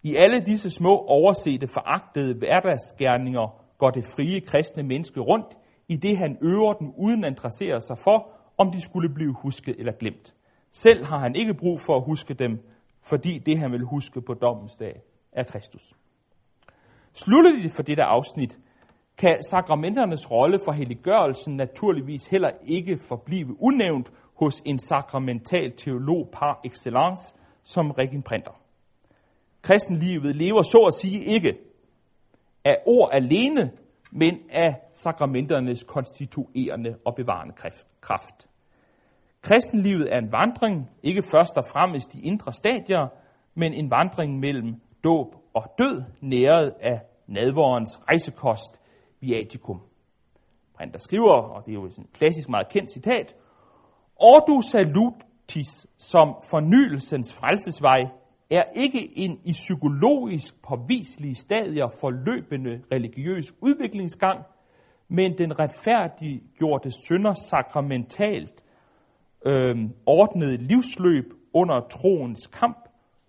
I 0.03 0.16
alle 0.16 0.39
disse 0.39 0.70
små 0.70 0.97
oversete, 0.97 1.68
foragtede 1.68 2.38
hverdagsgerninger 2.38 3.64
går 3.78 3.89
det 3.89 4.05
frie 4.16 4.41
kristne 4.41 4.84
menneske 4.84 5.20
rundt, 5.20 5.58
i 5.88 5.95
det 5.95 6.18
han 6.18 6.38
øver 6.41 6.74
dem 6.74 6.93
uden 6.97 7.24
at 7.24 7.32
interessere 7.32 7.82
sig 7.82 7.97
for, 8.03 8.30
om 8.58 8.72
de 8.72 8.82
skulle 8.82 9.10
blive 9.10 9.34
husket 9.34 9.76
eller 9.80 9.91
glemt. 9.91 10.34
Selv 10.84 11.05
har 11.05 11.19
han 11.19 11.36
ikke 11.36 11.53
brug 11.53 11.80
for 11.86 11.95
at 11.95 12.03
huske 12.05 12.34
dem, 12.34 12.59
fordi 13.09 13.39
det 13.45 13.59
han 13.59 13.71
vil 13.71 13.84
huske 13.84 14.21
på 14.21 14.34
dommens 14.34 14.75
dag 14.75 15.01
er 15.32 15.43
Kristus. 15.43 15.93
Slutteligt 17.13 17.75
for 17.75 17.84
dette 17.84 18.03
afsnit 18.03 18.57
kan 19.17 19.43
sakramenternes 19.49 20.32
rolle 20.32 20.59
for 20.65 20.71
helliggørelsen 20.71 21.55
naturligvis 21.55 22.28
heller 22.28 22.51
ikke 22.63 22.97
forblive 23.07 23.61
unævnt 23.61 24.11
hos 24.39 24.61
en 24.65 24.80
sakramental 24.80 25.71
teolog 25.78 26.30
par 26.34 26.59
excellence 26.65 27.36
som 27.63 27.91
Regin 27.91 28.23
Printer. 28.23 28.61
Kristenlivet 29.61 30.36
lever 30.36 30.61
så 30.61 30.78
at 30.88 30.93
sige 30.93 31.23
ikke 31.23 31.57
af 32.65 32.78
ord 32.86 33.09
alene, 33.13 33.71
men 34.11 34.39
af 34.49 34.75
sakramenternes 34.93 35.84
konstituerende 35.84 36.97
og 37.05 37.15
bevarende 37.15 37.53
kraft. 38.01 38.46
Kristenlivet 39.47 40.13
er 40.13 40.17
en 40.17 40.31
vandring, 40.31 40.89
ikke 41.03 41.23
først 41.31 41.57
og 41.57 41.63
fremmest 41.71 42.13
de 42.13 42.21
indre 42.21 42.53
stadier, 42.53 43.07
men 43.55 43.73
en 43.73 43.91
vandring 43.91 44.39
mellem 44.39 44.81
dåb 45.03 45.35
og 45.53 45.63
død, 45.77 46.03
næret 46.21 46.73
af 46.81 47.01
nadvorens 47.27 48.01
rejsekost, 48.07 48.81
viaticum. 49.21 49.81
der 50.93 50.99
skriver, 50.99 51.33
og 51.33 51.65
det 51.65 51.71
er 51.71 51.73
jo 51.73 51.85
et 51.85 51.99
klassisk 52.13 52.49
meget 52.49 52.69
kendt 52.69 52.91
citat, 52.91 53.35
Ordu 54.15 54.61
salutis 54.61 55.87
som 55.97 56.27
fornyelsens 56.51 57.33
frelsesvej 57.33 58.01
er 58.49 58.63
ikke 58.75 59.17
en 59.17 59.39
i 59.45 59.51
psykologisk 59.51 60.61
påviselige 60.61 61.35
stadier 61.35 61.87
forløbende 62.01 62.81
religiøs 62.93 63.53
udviklingsgang, 63.61 64.45
men 65.07 65.37
den 65.37 65.59
retfærdiggjorte 65.59 66.91
synder 66.91 67.33
sakramentalt 67.33 68.63
øh, 69.47 69.89
ordnede 70.05 70.57
livsløb 70.57 71.33
under 71.53 71.79
troens 71.79 72.47
kamp 72.47 72.77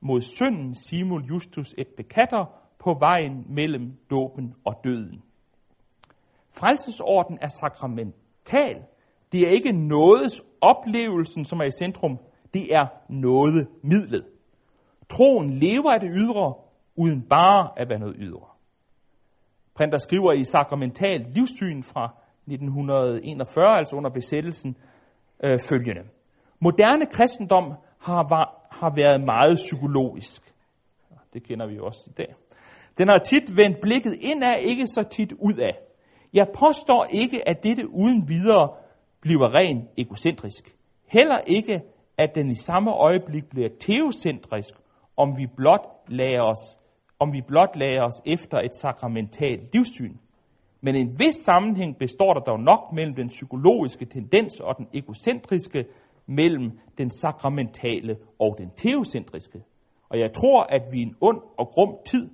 mod 0.01 0.21
synden 0.21 0.75
Simul 0.75 1.25
Justus 1.25 1.75
et 1.79 1.89
bekatter, 1.97 2.45
på 2.79 2.97
vejen 2.99 3.45
mellem 3.49 3.93
dåben 4.11 4.55
og 4.65 4.81
døden. 4.85 5.23
Frelsesorden 6.53 7.39
er 7.43 7.47
sakramental. 7.47 8.83
Det 9.33 9.43
er 9.43 9.51
ikke 9.51 9.73
nådes 9.73 10.43
oplevelsen, 10.61 11.45
som 11.45 11.61
er 11.61 11.65
i 11.65 11.71
centrum. 11.71 12.19
Det 12.55 12.75
er 12.75 12.87
noget 13.09 13.69
midlet. 13.83 14.25
Troen 15.11 15.51
lever 15.51 15.93
af 15.93 16.01
det 16.01 16.11
ydre, 16.13 16.55
uden 16.97 17.23
bare 17.23 17.69
at 17.77 17.89
være 17.89 17.99
noget 17.99 18.17
ydre. 18.19 18.47
Printer 19.75 19.99
skriver 19.99 20.33
i 20.33 20.45
Sakramental 20.45 21.21
Livssyn 21.21 21.83
fra 21.83 22.15
1941, 22.47 23.79
altså 23.79 23.97
under 23.97 24.11
besættelsen, 24.11 24.77
øh, 25.45 25.59
følgende. 25.71 26.03
Moderne 26.61 27.07
kristendom 27.07 27.75
har, 27.99 28.27
var, 28.29 28.69
har 28.71 28.93
været 28.97 29.21
meget 29.25 29.57
psykologisk. 29.57 30.43
Det 31.33 31.43
kender 31.43 31.67
vi 31.67 31.75
jo 31.75 31.87
også 31.87 32.05
i 32.07 32.13
dag. 32.13 32.35
Den 32.99 33.09
har 33.09 33.19
tit 33.19 33.57
vendt 33.57 33.81
blikket 33.81 34.15
indad, 34.21 34.55
ikke 34.61 34.87
så 34.87 35.03
tit 35.11 35.33
ud 35.33 35.55
af. 35.55 35.79
Jeg 36.35 36.47
påstår 36.59 37.07
ikke, 37.11 37.49
at 37.49 37.63
dette 37.63 37.89
uden 37.89 38.29
videre 38.29 38.69
bliver 39.21 39.55
ren 39.55 39.89
egocentrisk. 39.99 40.77
Heller 41.07 41.39
ikke, 41.47 41.81
at 42.19 42.35
den 42.35 42.51
i 42.51 42.55
samme 42.55 42.91
øjeblik 42.93 43.49
bliver 43.51 43.69
teocentrisk, 43.81 44.75
om 45.17 45.37
vi 45.39 45.47
blot 45.57 45.87
lader 46.09 46.43
os, 46.43 46.79
om 47.19 47.33
vi 47.33 47.41
blot 47.49 47.77
lader 47.77 48.03
os 48.03 48.23
efter 48.27 48.59
et 48.59 48.77
sakramentalt 48.77 49.75
livssyn. 49.75 50.17
Men 50.81 50.97
en 50.97 51.19
vis 51.19 51.35
sammenhæng 51.35 51.99
består 51.99 52.35
der 52.35 52.41
dog 52.41 52.61
nok 52.61 52.93
mellem 52.93 53.15
den 53.15 53.29
psykologiske 53.29 54.05
tendens 54.05 54.61
og 54.61 54.77
den 54.79 54.89
egocentriske, 54.95 55.85
mellem 56.27 56.79
den 56.99 57.11
sakramentale 57.11 58.17
og 58.39 58.55
den 58.59 58.71
teocentriske. 58.77 59.63
Og 60.09 60.19
jeg 60.19 60.33
tror, 60.33 60.63
at 60.63 60.83
vi 60.93 60.99
i 60.99 61.03
en 61.03 61.17
ond 61.21 61.41
og 61.59 61.69
grum 61.69 61.97
tid, 62.05 62.31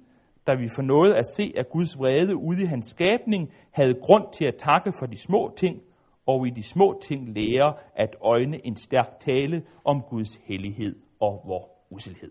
da 0.47 0.55
vi 0.55 0.69
får 0.77 0.83
noget 0.83 1.15
at 1.15 1.27
se 1.27 1.53
af 1.57 1.69
Guds 1.71 1.99
vrede 1.99 2.37
ude 2.37 2.63
i 2.63 2.67
hans 2.67 2.87
skabning, 2.87 3.53
havde 3.71 3.95
grund 3.95 4.25
til 4.33 4.47
at 4.47 4.57
takke 4.59 4.93
for 4.99 5.07
de 5.07 5.17
små 5.17 5.55
ting, 5.57 5.83
og 6.27 6.47
i 6.47 6.51
de 6.51 6.63
små 6.63 7.01
ting 7.03 7.35
lære 7.35 7.75
at 7.95 8.17
øjne 8.21 8.67
en 8.67 8.77
stærk 8.77 9.21
tale 9.21 9.63
om 9.85 10.03
Guds 10.11 10.35
hellighed 10.45 10.97
og 11.21 11.43
vor 11.47 11.69
uselhed. 11.91 12.31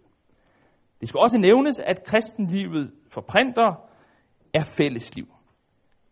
Det 0.99 1.07
skal 1.07 1.19
også 1.19 1.37
nævnes, 1.37 1.79
at 1.79 2.03
kristenlivet 2.03 2.91
for 3.13 3.21
printer 3.21 3.89
er 4.53 4.63
fællesliv 4.63 5.25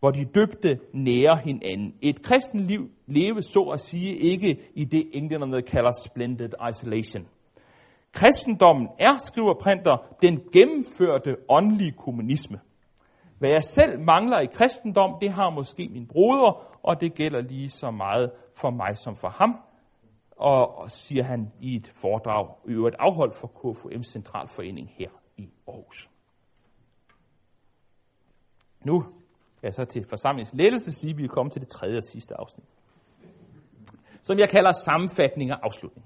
hvor 0.01 0.11
de 0.11 0.25
døbte 0.25 0.79
nærer 0.93 1.35
hinanden. 1.35 1.95
Et 2.01 2.23
kristen 2.23 2.59
liv 2.59 2.89
leves 3.07 3.45
så 3.45 3.59
at 3.73 3.79
sige 3.79 4.15
ikke 4.15 4.59
i 4.75 4.85
det, 4.85 5.09
englænderne 5.13 5.61
kalder 5.61 5.91
splendid 6.05 6.49
isolation. 6.69 7.27
Kristendommen 8.11 8.87
er, 8.99 9.17
skriver 9.17 9.53
Printer, 9.53 9.97
den 10.21 10.41
gennemførte 10.53 11.35
åndelige 11.49 11.91
kommunisme. 11.91 12.59
Hvad 13.39 13.49
jeg 13.49 13.63
selv 13.63 13.99
mangler 13.99 14.39
i 14.39 14.45
kristendom, 14.45 15.17
det 15.21 15.31
har 15.31 15.49
måske 15.49 15.89
min 15.91 16.07
broder, 16.07 16.77
og 16.83 17.01
det 17.01 17.13
gælder 17.13 17.41
lige 17.41 17.69
så 17.69 17.91
meget 17.91 18.31
for 18.61 18.69
mig 18.69 18.97
som 18.97 19.15
for 19.15 19.29
ham, 19.29 19.55
og 20.37 20.91
siger 20.91 21.23
han 21.23 21.51
i 21.59 21.75
et 21.75 21.91
foredrag, 22.01 22.55
i 22.67 22.71
øvrigt 22.71 22.95
afholdt 22.99 23.35
for 23.35 23.47
KFUM 23.47 24.03
Centralforening 24.03 24.89
her 24.97 25.09
i 25.37 25.49
Aarhus. 25.67 26.09
Nu 28.85 29.03
ja, 29.63 29.71
så 29.71 29.85
til 29.85 30.05
forsamlingens 30.09 30.53
lettelse 30.53 30.91
sige, 30.91 31.11
at 31.11 31.17
vi 31.17 31.23
er 31.23 31.27
kommet 31.27 31.53
til 31.53 31.61
det 31.61 31.69
tredje 31.69 31.97
og 31.97 32.03
sidste 32.03 32.33
afsnit. 32.39 32.65
som 34.23 34.39
jeg 34.39 34.49
kalder 34.49 34.71
sammenfatning 34.71 35.51
og 35.51 35.59
afslutning. 35.63 36.05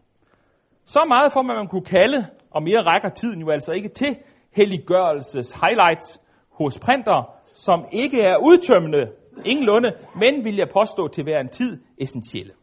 Så 0.86 1.06
meget 1.08 1.34
for, 1.34 1.44
hvad 1.44 1.56
man 1.56 1.68
kunne 1.68 1.86
kalde, 1.86 2.28
og 2.52 2.64
mere 2.64 2.82
rækker 2.82 3.10
tiden 3.10 3.42
jo 3.42 3.50
altså 3.50 3.72
ikke 3.72 3.90
til, 3.90 4.18
helliggørelses 4.52 5.52
highlights 5.52 6.22
hos 6.52 6.80
printer, 6.80 7.36
som 7.56 7.86
ikke 7.92 8.22
er 8.22 8.38
udtømmende, 8.38 9.12
ingenlunde, 9.46 9.92
men 10.16 10.44
vil 10.44 10.56
jeg 10.56 10.70
påstå 10.74 11.08
til 11.08 11.24
hver 11.24 11.40
en 11.40 11.50
tid 11.50 11.82
essentielle. 11.98 12.54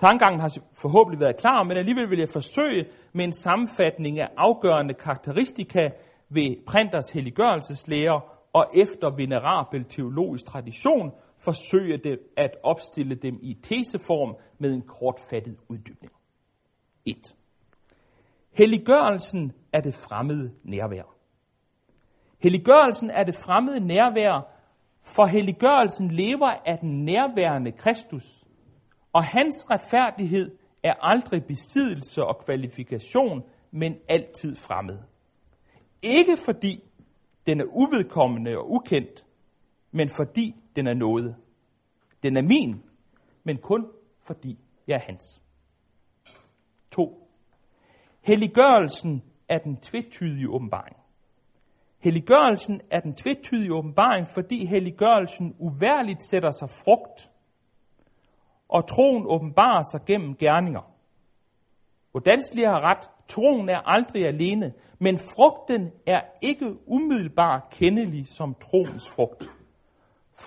Tankegangen 0.00 0.40
har 0.40 0.56
forhåbentlig 0.82 1.20
været 1.20 1.36
klar, 1.36 1.62
men 1.62 1.76
alligevel 1.76 2.10
vil 2.10 2.18
jeg 2.18 2.28
forsøge 2.32 2.86
med 3.12 3.24
en 3.24 3.32
sammenfatning 3.32 4.20
af 4.20 4.28
afgørende 4.36 4.94
karakteristika 4.94 5.90
ved 6.28 6.66
printers 6.66 7.10
helliggørelseslære 7.10 8.20
og 8.52 8.66
efter 8.74 9.10
venerabel 9.16 9.84
teologisk 9.84 10.46
tradition 10.46 11.12
forsøge 11.44 11.98
det 11.98 12.18
at 12.36 12.50
opstille 12.62 13.14
dem 13.14 13.38
i 13.42 13.54
teseform 13.54 14.36
med 14.58 14.74
en 14.74 14.82
kortfattet 14.82 15.56
uddybning. 15.68 16.12
1. 17.04 17.16
Helliggørelsen 18.52 19.52
er 19.72 19.80
det 19.80 19.94
fremmede 19.94 20.54
nærvær. 20.64 21.16
Helliggørelsen 22.42 23.10
er 23.10 23.24
det 23.24 23.34
fremmede 23.34 23.80
nærvær, 23.80 24.60
for 25.16 25.26
helliggørelsen 25.26 26.10
lever 26.10 26.50
af 26.66 26.78
den 26.78 27.04
nærværende 27.04 27.72
Kristus, 27.72 28.44
og 29.12 29.24
hans 29.24 29.66
retfærdighed 29.70 30.56
er 30.82 30.94
aldrig 31.00 31.44
besiddelse 31.44 32.24
og 32.24 32.44
kvalifikation, 32.44 33.42
men 33.70 33.96
altid 34.08 34.56
fremmed. 34.56 34.98
Ikke 36.02 36.36
fordi 36.44 36.89
den 37.50 37.60
er 37.60 37.64
uvedkommende 37.64 38.58
og 38.58 38.70
ukendt, 38.70 39.26
men 39.90 40.10
fordi 40.16 40.56
den 40.76 40.86
er 40.86 40.94
noget. 40.94 41.36
Den 42.22 42.36
er 42.36 42.42
min, 42.42 42.82
men 43.44 43.58
kun 43.58 43.90
fordi 44.26 44.58
jeg 44.86 44.94
er 44.94 45.06
hans. 45.06 45.42
2. 46.90 47.28
Helliggørelsen 48.20 49.22
er 49.48 49.58
den 49.58 49.76
tvetydige 49.76 50.50
åbenbaring. 50.50 50.96
Helliggørelsen 51.98 52.80
er 52.90 53.00
den 53.00 53.14
tvetydige 53.14 53.74
åbenbaring, 53.74 54.26
fordi 54.34 54.66
helliggørelsen 54.66 55.56
uværligt 55.58 56.22
sætter 56.22 56.50
sig 56.50 56.68
frugt, 56.84 57.30
og 58.68 58.88
troen 58.88 59.26
åbenbarer 59.26 59.82
sig 59.92 60.00
gennem 60.06 60.36
gerninger. 60.36 60.92
Hvordan 62.10 62.38
har 62.56 62.80
ret, 62.80 63.10
troen 63.30 63.68
er 63.68 63.78
aldrig 63.78 64.26
alene, 64.26 64.72
men 64.98 65.18
frugten 65.18 65.90
er 66.06 66.20
ikke 66.42 66.88
umiddelbart 66.88 67.62
kendelig 67.70 68.28
som 68.28 68.54
troens 68.54 69.04
frugt. 69.14 69.50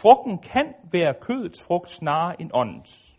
Frugten 0.01 0.37
kan 0.37 0.73
være 0.91 1.13
kødets 1.21 1.59
frugt 1.67 1.89
snarere 1.89 2.41
end 2.41 2.49
åndens. 2.53 3.15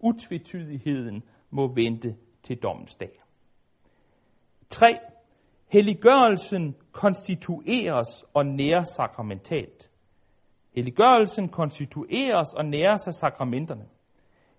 Utvetydigheden 0.00 1.22
må 1.50 1.66
vente 1.74 2.16
til 2.42 2.56
dommens 2.56 2.94
dag. 2.94 3.20
3. 4.68 4.98
Helliggørelsen 5.68 6.76
konstitueres 6.92 8.24
og 8.34 8.46
næres 8.46 8.88
sakramentalt. 8.88 9.90
Helliggørelsen 10.74 11.48
konstitueres 11.48 12.54
og 12.54 12.64
næres 12.64 13.06
af 13.06 13.14
sakramenterne. 13.14 13.84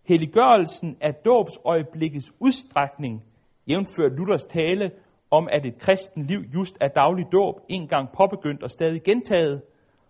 Helliggørelsen 0.04 0.98
er 1.02 1.12
dåbsøjeblikkets 1.12 2.32
udstrækning, 2.40 3.24
jævnført 3.70 4.12
Luthers 4.12 4.46
tale 4.46 4.92
om, 5.32 5.48
at 5.52 5.66
et 5.66 5.80
kristen 5.80 6.26
liv 6.26 6.40
just 6.54 6.78
er 6.82 6.88
daglig 6.88 7.26
dåb, 7.32 7.56
en 7.70 7.88
gang 7.88 8.10
påbegyndt 8.18 8.64
og 8.64 8.70
stadig 8.70 9.04
gentaget, 9.04 9.62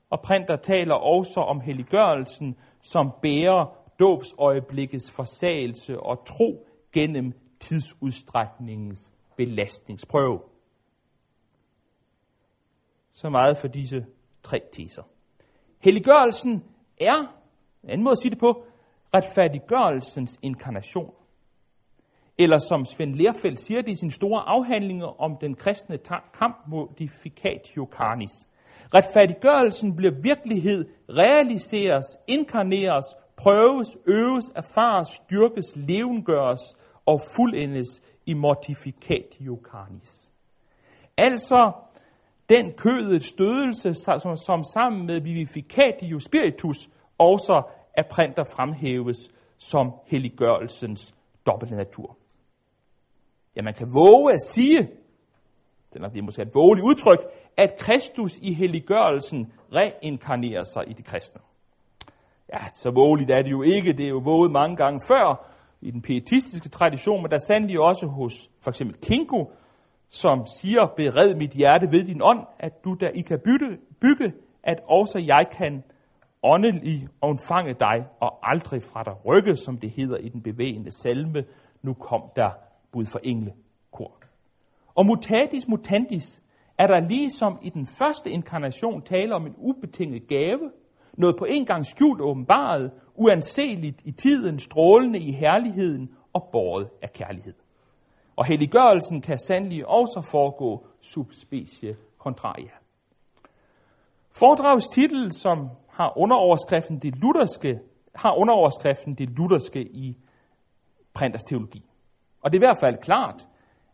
og 0.10 0.22
Printer 0.22 0.55
taler 0.55 0.95
også 0.95 1.39
om 1.39 1.62
helliggørelsen, 1.62 2.57
som 2.82 3.12
bærer 3.22 3.76
dåbsøjeblikkets 3.99 5.12
forsagelse 5.12 5.99
og 5.99 6.26
tro 6.26 6.68
gennem 6.93 7.34
tidsudstrækningens 7.60 9.12
belastningsprøve. 9.38 10.39
Så 13.12 13.30
meget 13.30 13.57
for 13.57 13.68
disse 13.68 14.05
tre 14.43 14.62
teser. 14.74 15.03
Helliggørelsen 15.80 16.64
er, 17.01 17.18
en 17.84 17.89
anden 17.89 18.03
måde 18.03 18.12
at 18.12 18.18
sige 18.18 18.32
det 18.32 18.39
på, 18.39 18.66
retfærdiggørelsens 19.14 20.39
inkarnation. 20.41 21.14
Eller 22.39 22.57
som 22.57 22.85
Svend 22.85 23.15
Lerfeldt 23.15 23.59
siger 23.59 23.81
det 23.81 23.91
i 23.91 23.95
sine 23.95 24.11
store 24.11 24.41
afhandlinger 24.41 25.21
om 25.21 25.37
den 25.41 25.55
kristne 25.55 25.97
kamp 26.39 26.57
mod 26.67 26.87
modificatio 26.87 27.89
carnis. 27.91 28.31
Retfærdiggørelsen 28.93 29.95
bliver 29.95 30.13
virkelighed, 30.21 30.85
realiseres, 31.09 32.05
inkarneres, 32.27 33.05
prøves, 33.37 33.97
øves, 34.07 34.45
erfares, 34.55 35.07
styrkes, 35.07 35.75
levengøres 35.75 36.61
og 37.05 37.19
fuldendes 37.35 38.01
i 38.25 38.33
mortificatio 38.33 39.59
carnis. 39.71 40.31
Altså 41.17 41.71
den 42.49 42.73
kødets 42.73 43.25
stødelse, 43.25 43.93
som, 43.93 44.37
som 44.37 44.63
sammen 44.63 45.05
med 45.05 45.21
vivificatio 45.21 46.19
spiritus 46.19 46.89
også 47.17 47.61
af 47.97 48.05
printer 48.11 48.43
fremhæves 48.55 49.17
som 49.57 49.91
helliggørelsens 50.07 51.15
dobbelte 51.45 51.75
natur. 51.75 52.17
Ja, 53.55 53.61
man 53.61 53.73
kan 53.73 53.93
våge 53.93 54.33
at 54.33 54.41
sige, 54.41 54.89
det 55.93 56.19
er 56.19 56.21
måske 56.21 56.41
et 56.41 56.55
vågeligt 56.55 56.85
udtryk, 56.85 57.19
at 57.57 57.77
Kristus 57.79 58.37
i 58.41 58.53
helliggørelsen 58.53 59.53
reinkarnerer 59.73 60.63
sig 60.63 60.83
i 60.89 60.93
de 60.93 61.03
kristne. 61.03 61.41
Ja, 62.53 62.59
så 62.73 62.91
vågeligt 62.91 63.31
er 63.31 63.41
det 63.41 63.51
jo 63.51 63.61
ikke. 63.61 63.93
Det 63.93 64.05
er 64.05 64.09
jo 64.09 64.21
våget 64.23 64.51
mange 64.51 64.75
gange 64.75 65.01
før 65.07 65.45
i 65.81 65.91
den 65.91 66.01
pietistiske 66.01 66.69
tradition, 66.69 67.21
men 67.21 67.31
der 67.31 67.35
er 67.35 67.45
sandelig 67.47 67.79
også 67.79 68.07
hos 68.07 68.33
for 68.61 68.71
eksempel 68.71 68.97
Kinko, 69.01 69.51
som 70.09 70.45
siger, 70.45 70.87
bered 70.97 71.35
mit 71.35 71.51
hjerte 71.51 71.87
ved 71.91 72.03
din 72.05 72.21
ånd, 72.21 72.39
at 72.59 72.83
du 72.83 72.93
der 72.93 73.09
I 73.09 73.21
kan 73.21 73.39
bytte, 73.45 73.77
bygge 74.01 74.33
at 74.63 74.79
også 74.87 75.19
jeg 75.27 75.45
kan 75.57 75.83
åndelig 76.43 77.07
omfange 77.21 77.73
dig 77.73 78.05
og 78.19 78.49
aldrig 78.51 78.83
fra 78.83 79.03
dig 79.03 79.13
rykke, 79.25 79.55
som 79.55 79.77
det 79.77 79.91
hedder 79.91 80.17
i 80.17 80.29
den 80.29 80.41
bevægende 80.41 80.91
salme, 80.91 81.43
nu 81.81 81.93
kom 81.93 82.21
der 82.35 82.49
bud 82.91 83.05
for 83.11 83.19
englekor. 83.23 84.19
Og 84.95 85.05
mutatis 85.05 85.67
mutandis 85.67 86.41
er 86.77 86.87
der 86.87 86.99
ligesom 86.99 87.59
i 87.61 87.69
den 87.69 87.87
første 87.87 88.31
inkarnation 88.31 89.01
tale 89.01 89.35
om 89.35 89.45
en 89.45 89.55
ubetinget 89.57 90.27
gave, 90.27 90.71
noget 91.13 91.35
på 91.39 91.45
en 91.45 91.65
gang 91.65 91.85
skjult 91.85 92.21
åbenbaret, 92.21 92.91
uanseligt 93.15 94.01
i 94.05 94.11
tiden, 94.11 94.59
strålende 94.59 95.19
i 95.19 95.31
herligheden 95.31 96.15
og 96.33 96.49
båret 96.51 96.89
af 97.01 97.13
kærlighed. 97.13 97.53
Og 98.35 98.45
helliggørelsen 98.45 99.21
kan 99.21 99.39
sandelig 99.39 99.87
også 99.87 100.27
foregå 100.31 100.85
subspecie 101.01 101.97
contraria. 102.17 102.71
Foredragets 104.39 104.87
titel, 104.87 105.31
som 105.31 105.69
har 105.89 106.17
underoverskriften 106.17 106.99
det 106.99 107.15
lutherske, 107.15 107.79
har 108.15 108.35
underoverskriften 108.35 109.15
det 109.15 109.29
lutherske 109.29 109.81
i 109.81 110.17
Printers 111.13 111.43
teologi. 111.43 111.88
Og 112.41 112.51
det 112.51 112.57
er 112.57 112.61
i 112.61 112.67
hvert 112.67 112.79
fald 112.79 112.97
klart, 112.97 113.47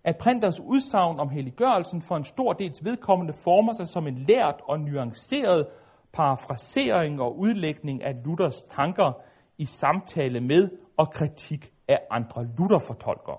at 0.03 0.17
Printers 0.17 0.59
udsagn 0.59 1.19
om 1.19 1.29
helliggørelsen 1.29 2.01
for 2.01 2.15
en 2.15 2.23
stor 2.23 2.53
dels 2.53 2.85
vedkommende 2.85 3.33
former 3.43 3.73
sig 3.73 3.87
som 3.87 4.07
en 4.07 4.25
lært 4.27 4.61
og 4.63 4.79
nuanceret 4.79 5.67
parafrasering 6.13 7.21
og 7.21 7.39
udlægning 7.39 8.03
af 8.03 8.15
Luthers 8.25 8.63
tanker 8.63 9.11
i 9.57 9.65
samtale 9.65 10.39
med 10.39 10.69
og 10.97 11.11
kritik 11.13 11.71
af 11.87 11.99
andre 12.11 12.43
Luther-fortolkere. 12.57 13.37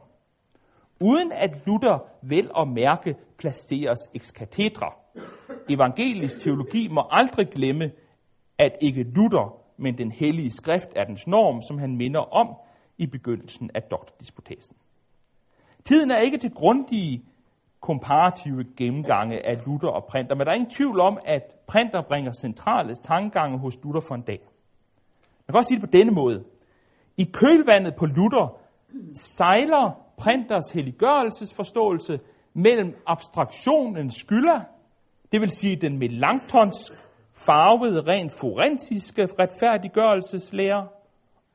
Uden 1.00 1.32
at 1.32 1.66
Luther 1.66 1.98
vel 2.22 2.50
og 2.54 2.68
mærke 2.68 3.14
placeres 3.38 3.98
ex 4.14 4.28
cathedra. 4.28 4.94
Evangelisk 5.68 6.38
teologi 6.38 6.88
må 6.88 7.08
aldrig 7.10 7.48
glemme, 7.48 7.90
at 8.58 8.76
ikke 8.80 9.02
Luther, 9.02 9.58
men 9.76 9.98
den 9.98 10.12
hellige 10.12 10.50
skrift 10.50 10.88
er 10.96 11.04
dens 11.04 11.26
norm, 11.26 11.62
som 11.62 11.78
han 11.78 11.96
minder 11.96 12.20
om 12.20 12.56
i 12.98 13.06
begyndelsen 13.06 13.70
af 13.74 13.82
doktordisputasen. 13.82 14.76
Tiden 15.86 16.10
er 16.10 16.18
ikke 16.18 16.38
til 16.38 16.50
grundige 16.50 17.24
komparative 17.80 18.64
gennemgange 18.76 19.46
af 19.46 19.58
Luther 19.66 19.88
og 19.88 20.04
Printer, 20.04 20.34
men 20.34 20.46
der 20.46 20.52
er 20.52 20.56
ingen 20.56 20.70
tvivl 20.70 21.00
om, 21.00 21.18
at 21.24 21.42
Printer 21.66 22.02
bringer 22.02 22.32
centrale 22.32 22.94
tankegange 22.94 23.58
hos 23.58 23.78
Luther 23.84 24.00
for 24.08 24.14
en 24.14 24.22
dag. 24.22 24.40
Man 25.46 25.52
kan 25.52 25.56
også 25.56 25.68
sige 25.68 25.80
det 25.80 25.88
på 25.90 25.96
denne 25.96 26.12
måde. 26.12 26.44
I 27.16 27.24
kølvandet 27.24 27.94
på 27.94 28.06
Luther 28.06 28.58
sejler 29.14 30.06
Printers 30.18 30.70
helliggørelsesforståelse 30.74 32.20
mellem 32.54 32.96
abstraktionens 33.06 34.14
skylder, 34.14 34.60
det 35.32 35.40
vil 35.40 35.50
sige 35.50 35.76
den 35.76 35.98
Melanchtons 35.98 36.92
farvede, 37.46 38.00
rent 38.00 38.32
forensiske 38.40 39.28
retfærdiggørelseslære, 39.38 40.88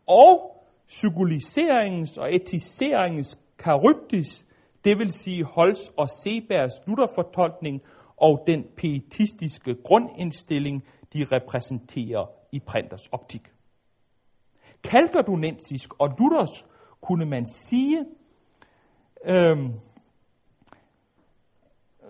og 0.08 0.64
psykologiseringens 0.88 2.18
og 2.18 2.36
etiseringens 2.36 3.40
karyptis, 3.64 4.46
det 4.86 5.00
vil 5.00 5.12
sige 5.12 5.44
Holz 5.44 5.80
og 5.98 6.10
Sebergs 6.10 6.74
Luther-fortolkning 6.88 7.82
og 8.18 8.44
den 8.48 8.66
pietistiske 8.78 9.76
grundindstilling, 9.84 10.84
de 11.14 11.26
repræsenterer 11.32 12.26
i 12.52 12.60
printers 12.60 13.08
optik. 13.12 13.52
Kalkerdunensisk 14.84 15.90
og 16.00 16.10
Luthers 16.20 16.66
kunne 17.02 17.26
man 17.26 17.46
sige, 17.46 18.06
øhm, 19.26 19.74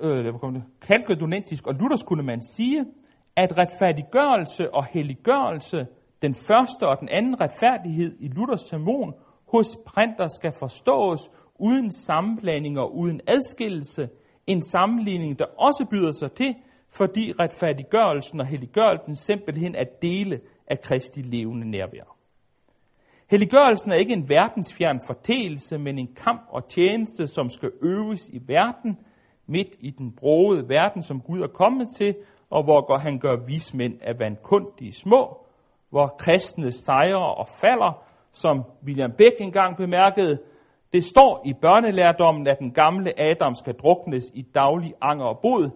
øh, 0.01 0.33
kalkedonensisk 0.81 1.67
og 1.67 1.73
Luthers 1.73 2.03
kunne 2.03 2.23
man 2.23 2.41
sige, 2.55 2.85
at 3.35 3.57
retfærdiggørelse 3.57 4.73
og 4.73 4.85
helliggørelse, 4.85 5.87
den 6.21 6.35
første 6.35 6.87
og 6.87 6.99
den 6.99 7.09
anden 7.09 7.41
retfærdighed 7.41 8.17
i 8.19 8.27
Luthers 8.27 8.61
sermon, 8.61 9.13
hos 9.47 9.67
printer 9.85 10.27
skal 10.27 10.53
forstås 10.59 11.31
uden 11.62 11.91
sammenblanding 11.91 12.80
og 12.80 12.97
uden 12.97 13.22
adskillelse, 13.28 14.09
en 14.47 14.62
sammenligning, 14.62 15.39
der 15.39 15.45
også 15.45 15.86
byder 15.91 16.12
sig 16.12 16.32
til, 16.32 16.55
fordi 16.89 17.34
retfærdiggørelsen 17.39 18.39
og 18.39 18.47
helliggørelsen 18.47 19.16
simpelthen 19.16 19.76
er 19.76 19.86
dele 20.01 20.39
af 20.68 20.82
Kristi 20.82 21.22
levende 21.22 21.70
nærvær. 21.70 22.18
Helliggørelsen 23.30 23.91
er 23.91 23.95
ikke 23.95 24.14
en 24.14 24.30
verdensfjern 24.30 24.99
fortælelse, 25.07 25.78
men 25.78 25.99
en 25.99 26.16
kamp 26.16 26.41
og 26.49 26.70
tjeneste, 26.70 27.28
som 27.28 27.49
skal 27.49 27.72
øves 27.82 28.30
i 28.30 28.39
verden, 28.47 28.97
midt 29.47 29.76
i 29.80 29.89
den 29.89 30.16
broede 30.16 30.70
verden, 30.70 31.01
som 31.01 31.22
Gud 31.22 31.41
er 31.41 31.47
kommet 31.47 31.88
til, 31.97 32.16
og 32.49 32.64
hvor 32.64 32.97
han 32.97 33.20
gør 33.20 33.36
vismænd 33.45 33.93
af 34.01 34.20
vandkundige 34.20 34.93
små, 34.93 35.45
hvor 35.89 36.07
kristne 36.20 36.72
sejrer 36.72 37.36
og 37.39 37.47
falder, 37.62 38.03
som 38.32 38.64
William 38.86 39.12
Beck 39.18 39.36
engang 39.39 39.78
bemærkede, 39.78 40.39
det 40.93 41.03
står 41.03 41.41
i 41.45 41.53
børnelærdommen, 41.53 42.47
at 42.47 42.59
den 42.59 42.71
gamle 42.71 43.19
Adam 43.19 43.55
skal 43.55 43.73
druknes 43.73 44.31
i 44.33 44.41
daglig 44.41 44.93
anger 45.01 45.25
og 45.25 45.39
bod, 45.41 45.69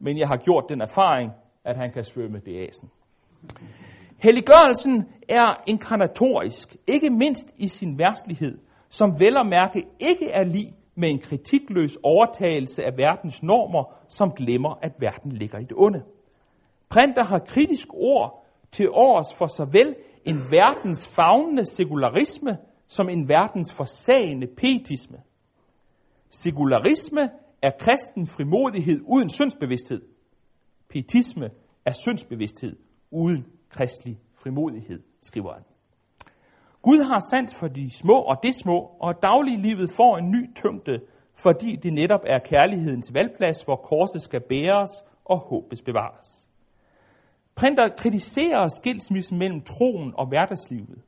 men 0.00 0.18
jeg 0.18 0.28
har 0.28 0.36
gjort 0.36 0.64
den 0.68 0.80
erfaring, 0.80 1.32
at 1.64 1.76
han 1.76 1.92
kan 1.92 2.04
svømme 2.04 2.38
det 2.38 2.68
asen. 2.68 2.90
Helliggørelsen 4.22 5.04
er 5.28 5.62
inkarnatorisk, 5.66 6.76
ikke 6.86 7.10
mindst 7.10 7.54
i 7.56 7.68
sin 7.68 7.98
værslighed, 7.98 8.58
som 8.88 9.20
vel 9.20 9.36
at 9.36 9.46
mærke 9.46 9.84
ikke 10.00 10.30
er 10.30 10.44
lig 10.44 10.74
med 10.94 11.10
en 11.10 11.18
kritikløs 11.20 11.98
overtagelse 12.02 12.84
af 12.84 12.96
verdens 12.96 13.42
normer, 13.42 13.94
som 14.08 14.32
glemmer, 14.32 14.78
at 14.82 14.92
verden 14.98 15.32
ligger 15.32 15.58
i 15.58 15.64
det 15.64 15.76
onde. 15.76 16.02
Printer 16.88 17.24
har 17.24 17.38
kritisk 17.38 17.88
ord 17.94 18.46
til 18.70 18.90
års 18.90 19.34
for 19.38 19.46
såvel 19.46 19.94
en 20.24 20.36
verdens 20.50 21.14
fagnende 21.16 21.64
sekularisme, 21.64 22.58
som 22.96 23.08
en 23.08 23.28
verdens 23.28 23.72
forsagende 23.76 24.46
petisme. 24.46 25.18
Sekularisme 26.30 27.30
er 27.62 27.70
kristen 27.78 28.26
frimodighed 28.26 29.00
uden 29.06 29.30
syndsbevidsthed. 29.30 30.02
Pietisme 30.88 31.50
er 31.84 31.92
syndsbevidsthed 31.92 32.76
uden 33.10 33.46
kristelig 33.68 34.18
frimodighed, 34.42 35.02
skriver 35.22 35.52
han. 35.52 35.62
Gud 36.82 37.02
har 37.02 37.20
sandt 37.30 37.54
for 37.60 37.68
de 37.68 37.90
små 37.90 38.18
og 38.20 38.36
det 38.42 38.54
små, 38.54 38.78
og 39.00 39.22
dagliglivet 39.22 39.90
får 39.96 40.18
en 40.18 40.30
ny 40.30 40.54
tyngde, 40.54 41.00
fordi 41.42 41.76
det 41.76 41.92
netop 41.92 42.20
er 42.26 42.38
kærlighedens 42.38 43.14
valgplads, 43.14 43.62
hvor 43.62 43.76
korset 43.76 44.22
skal 44.22 44.40
bæres 44.40 44.90
og 45.24 45.38
håbes 45.38 45.82
bevares. 45.82 46.48
Printer 47.54 47.88
kritiserer 47.98 48.68
skilsmissen 48.68 49.38
mellem 49.38 49.62
troen 49.62 50.14
og 50.16 50.26
hverdagslivet. 50.28 51.02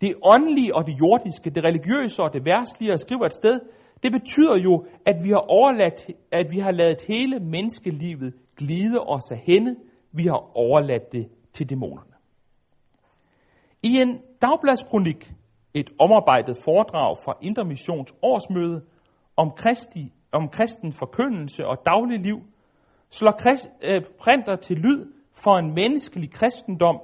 Det 0.00 0.14
åndelige 0.22 0.74
og 0.76 0.86
det 0.86 1.00
jordiske, 1.00 1.50
det 1.50 1.64
religiøse 1.64 2.22
og 2.22 2.32
det 2.32 2.44
værtslige, 2.44 2.92
og 2.92 3.00
skriver 3.00 3.26
et 3.26 3.34
sted, 3.34 3.60
det 4.02 4.12
betyder 4.12 4.56
jo, 4.56 4.86
at 5.06 5.16
vi 5.24 5.30
har 5.30 5.44
overladt, 5.48 6.06
at 6.32 6.50
vi 6.50 6.58
har 6.58 6.70
ladet 6.70 7.02
hele 7.08 7.40
menneskelivet 7.40 8.34
glide 8.56 9.00
os 9.00 9.30
af 9.30 9.38
hende. 9.38 9.76
Vi 10.12 10.26
har 10.26 10.56
overladt 10.56 11.12
det 11.12 11.28
til 11.52 11.70
dæmonerne. 11.70 12.12
I 13.82 14.00
en 14.00 14.20
dagbladskronik, 14.42 15.32
et 15.74 15.90
omarbejdet 15.98 16.56
foredrag 16.64 17.16
fra 17.24 17.36
Indre 17.42 17.64
Missions 17.64 18.14
årsmøde 18.22 18.82
om, 19.36 19.50
Kristi, 19.50 20.12
om 20.32 20.48
kristen 20.48 20.92
forkyndelse 20.92 21.66
og 21.66 21.82
dagligliv, 21.86 22.40
slår 23.10 23.30
krist, 23.30 23.70
øh, 23.82 24.02
printer 24.18 24.56
til 24.56 24.76
lyd 24.76 25.06
for 25.44 25.58
en 25.58 25.74
menneskelig 25.74 26.30
kristendom 26.32 27.00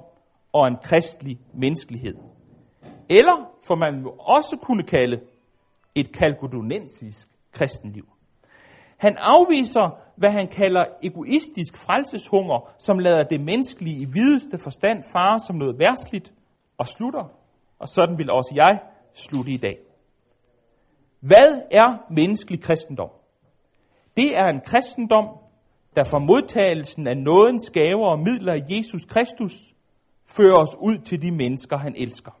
og 0.53 0.67
en 0.67 0.77
kristelig 0.83 1.39
menneskelighed. 1.53 2.15
Eller, 3.09 3.51
for 3.67 3.75
man 3.75 4.01
må 4.01 4.09
også 4.09 4.57
kunne 4.61 4.83
kalde, 4.83 5.21
et 5.95 6.13
kalkodonensisk 6.13 7.27
kristenliv. 7.51 8.05
Han 8.97 9.15
afviser, 9.19 9.99
hvad 10.15 10.31
han 10.31 10.47
kalder 10.47 10.85
egoistisk 11.03 11.77
frelseshunger, 11.77 12.73
som 12.77 12.99
lader 12.99 13.23
det 13.23 13.41
menneskelige 13.41 14.01
i 14.01 14.05
videste 14.05 14.57
forstand 14.63 15.03
fare 15.11 15.39
som 15.39 15.55
noget 15.55 15.79
værsligt, 15.79 16.33
og 16.77 16.87
slutter, 16.87 17.25
og 17.79 17.87
sådan 17.87 18.17
vil 18.17 18.29
også 18.31 18.51
jeg 18.55 18.79
slutte 19.13 19.51
i 19.51 19.57
dag. 19.57 19.77
Hvad 21.19 21.61
er 21.71 22.13
menneskelig 22.13 22.63
kristendom? 22.63 23.09
Det 24.17 24.37
er 24.37 24.45
en 24.45 24.61
kristendom, 24.65 25.27
der 25.95 26.03
for 26.09 26.19
modtagelsen 26.19 27.07
af 27.07 27.17
nådens 27.17 27.69
gaver 27.69 28.07
og 28.07 28.19
midler 28.19 28.53
i 28.53 28.77
Jesus 28.77 29.05
Kristus 29.05 29.73
fører 30.37 30.57
os 30.57 30.75
ud 30.79 30.97
til 30.97 31.21
de 31.21 31.31
mennesker, 31.31 31.77
han 31.77 31.95
elsker. 31.97 32.31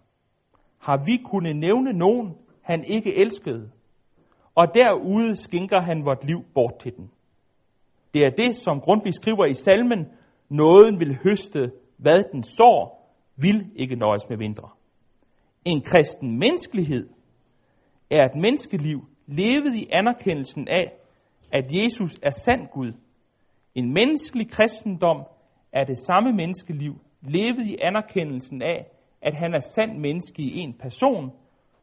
Har 0.85 0.97
vi 1.05 1.17
kunne 1.25 1.53
nævne 1.53 1.93
nogen, 1.93 2.35
han 2.61 2.83
ikke 2.83 3.17
elskede, 3.17 3.71
og 4.55 4.67
derude 4.73 5.35
skinker 5.35 5.81
han 5.81 6.05
vort 6.05 6.25
liv 6.25 6.43
bort 6.53 6.79
til 6.79 6.95
den. 6.95 7.11
Det 8.13 8.21
er 8.21 8.29
det, 8.29 8.55
som 8.55 8.81
Grundtvig 8.81 9.13
skriver 9.13 9.45
i 9.45 9.53
salmen, 9.53 10.07
nåden 10.49 10.99
vil 10.99 11.17
høste, 11.23 11.71
hvad 11.97 12.23
den 12.31 12.43
sår, 12.43 13.11
vil 13.35 13.71
ikke 13.75 13.95
nøjes 13.95 14.29
med 14.29 14.37
mindre. 14.37 14.69
En 15.65 15.81
kristen 15.81 16.39
menneskelighed 16.39 17.09
er 18.09 18.25
et 18.25 18.35
menneskeliv 18.35 19.07
levet 19.27 19.75
i 19.75 19.87
anerkendelsen 19.91 20.67
af, 20.67 20.91
at 21.51 21.65
Jesus 21.69 22.19
er 22.21 22.31
sand 22.31 22.67
Gud. 22.73 22.93
En 23.75 23.93
menneskelig 23.93 24.51
kristendom 24.51 25.23
er 25.71 25.83
det 25.83 25.97
samme 25.97 26.33
menneskeliv 26.33 26.93
levet 27.21 27.65
i 27.65 27.77
anerkendelsen 27.81 28.61
af, 28.61 28.85
at 29.25 29.33
han 29.33 29.53
er 29.53 29.59
sand 29.59 29.97
menneske 29.97 30.41
i 30.41 30.59
en 30.59 30.73
person, 30.73 31.31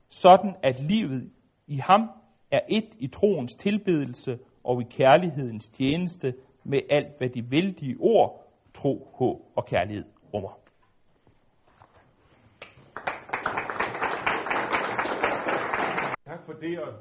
sådan 0.09 0.55
at 0.62 0.80
livet 0.80 1.30
i 1.66 1.76
ham 1.76 2.11
er 2.51 2.61
et 2.68 2.88
i 2.99 3.09
troens 3.09 3.55
tilbedelse 3.55 4.38
og 4.64 4.82
i 4.82 4.84
kærlighedens 4.90 5.68
tjeneste 5.68 6.34
med 6.64 6.80
alt, 6.90 7.18
hvad 7.18 7.28
de 7.28 7.51
vældige 7.51 7.97
ord, 8.01 8.53
tro, 8.74 9.12
håb 9.14 9.40
og 9.57 9.66
kærlighed 9.66 10.05
rummer. 10.34 10.59
Tak 16.26 16.45
for 16.47 16.53
det, 16.53 16.80
og 16.80 16.93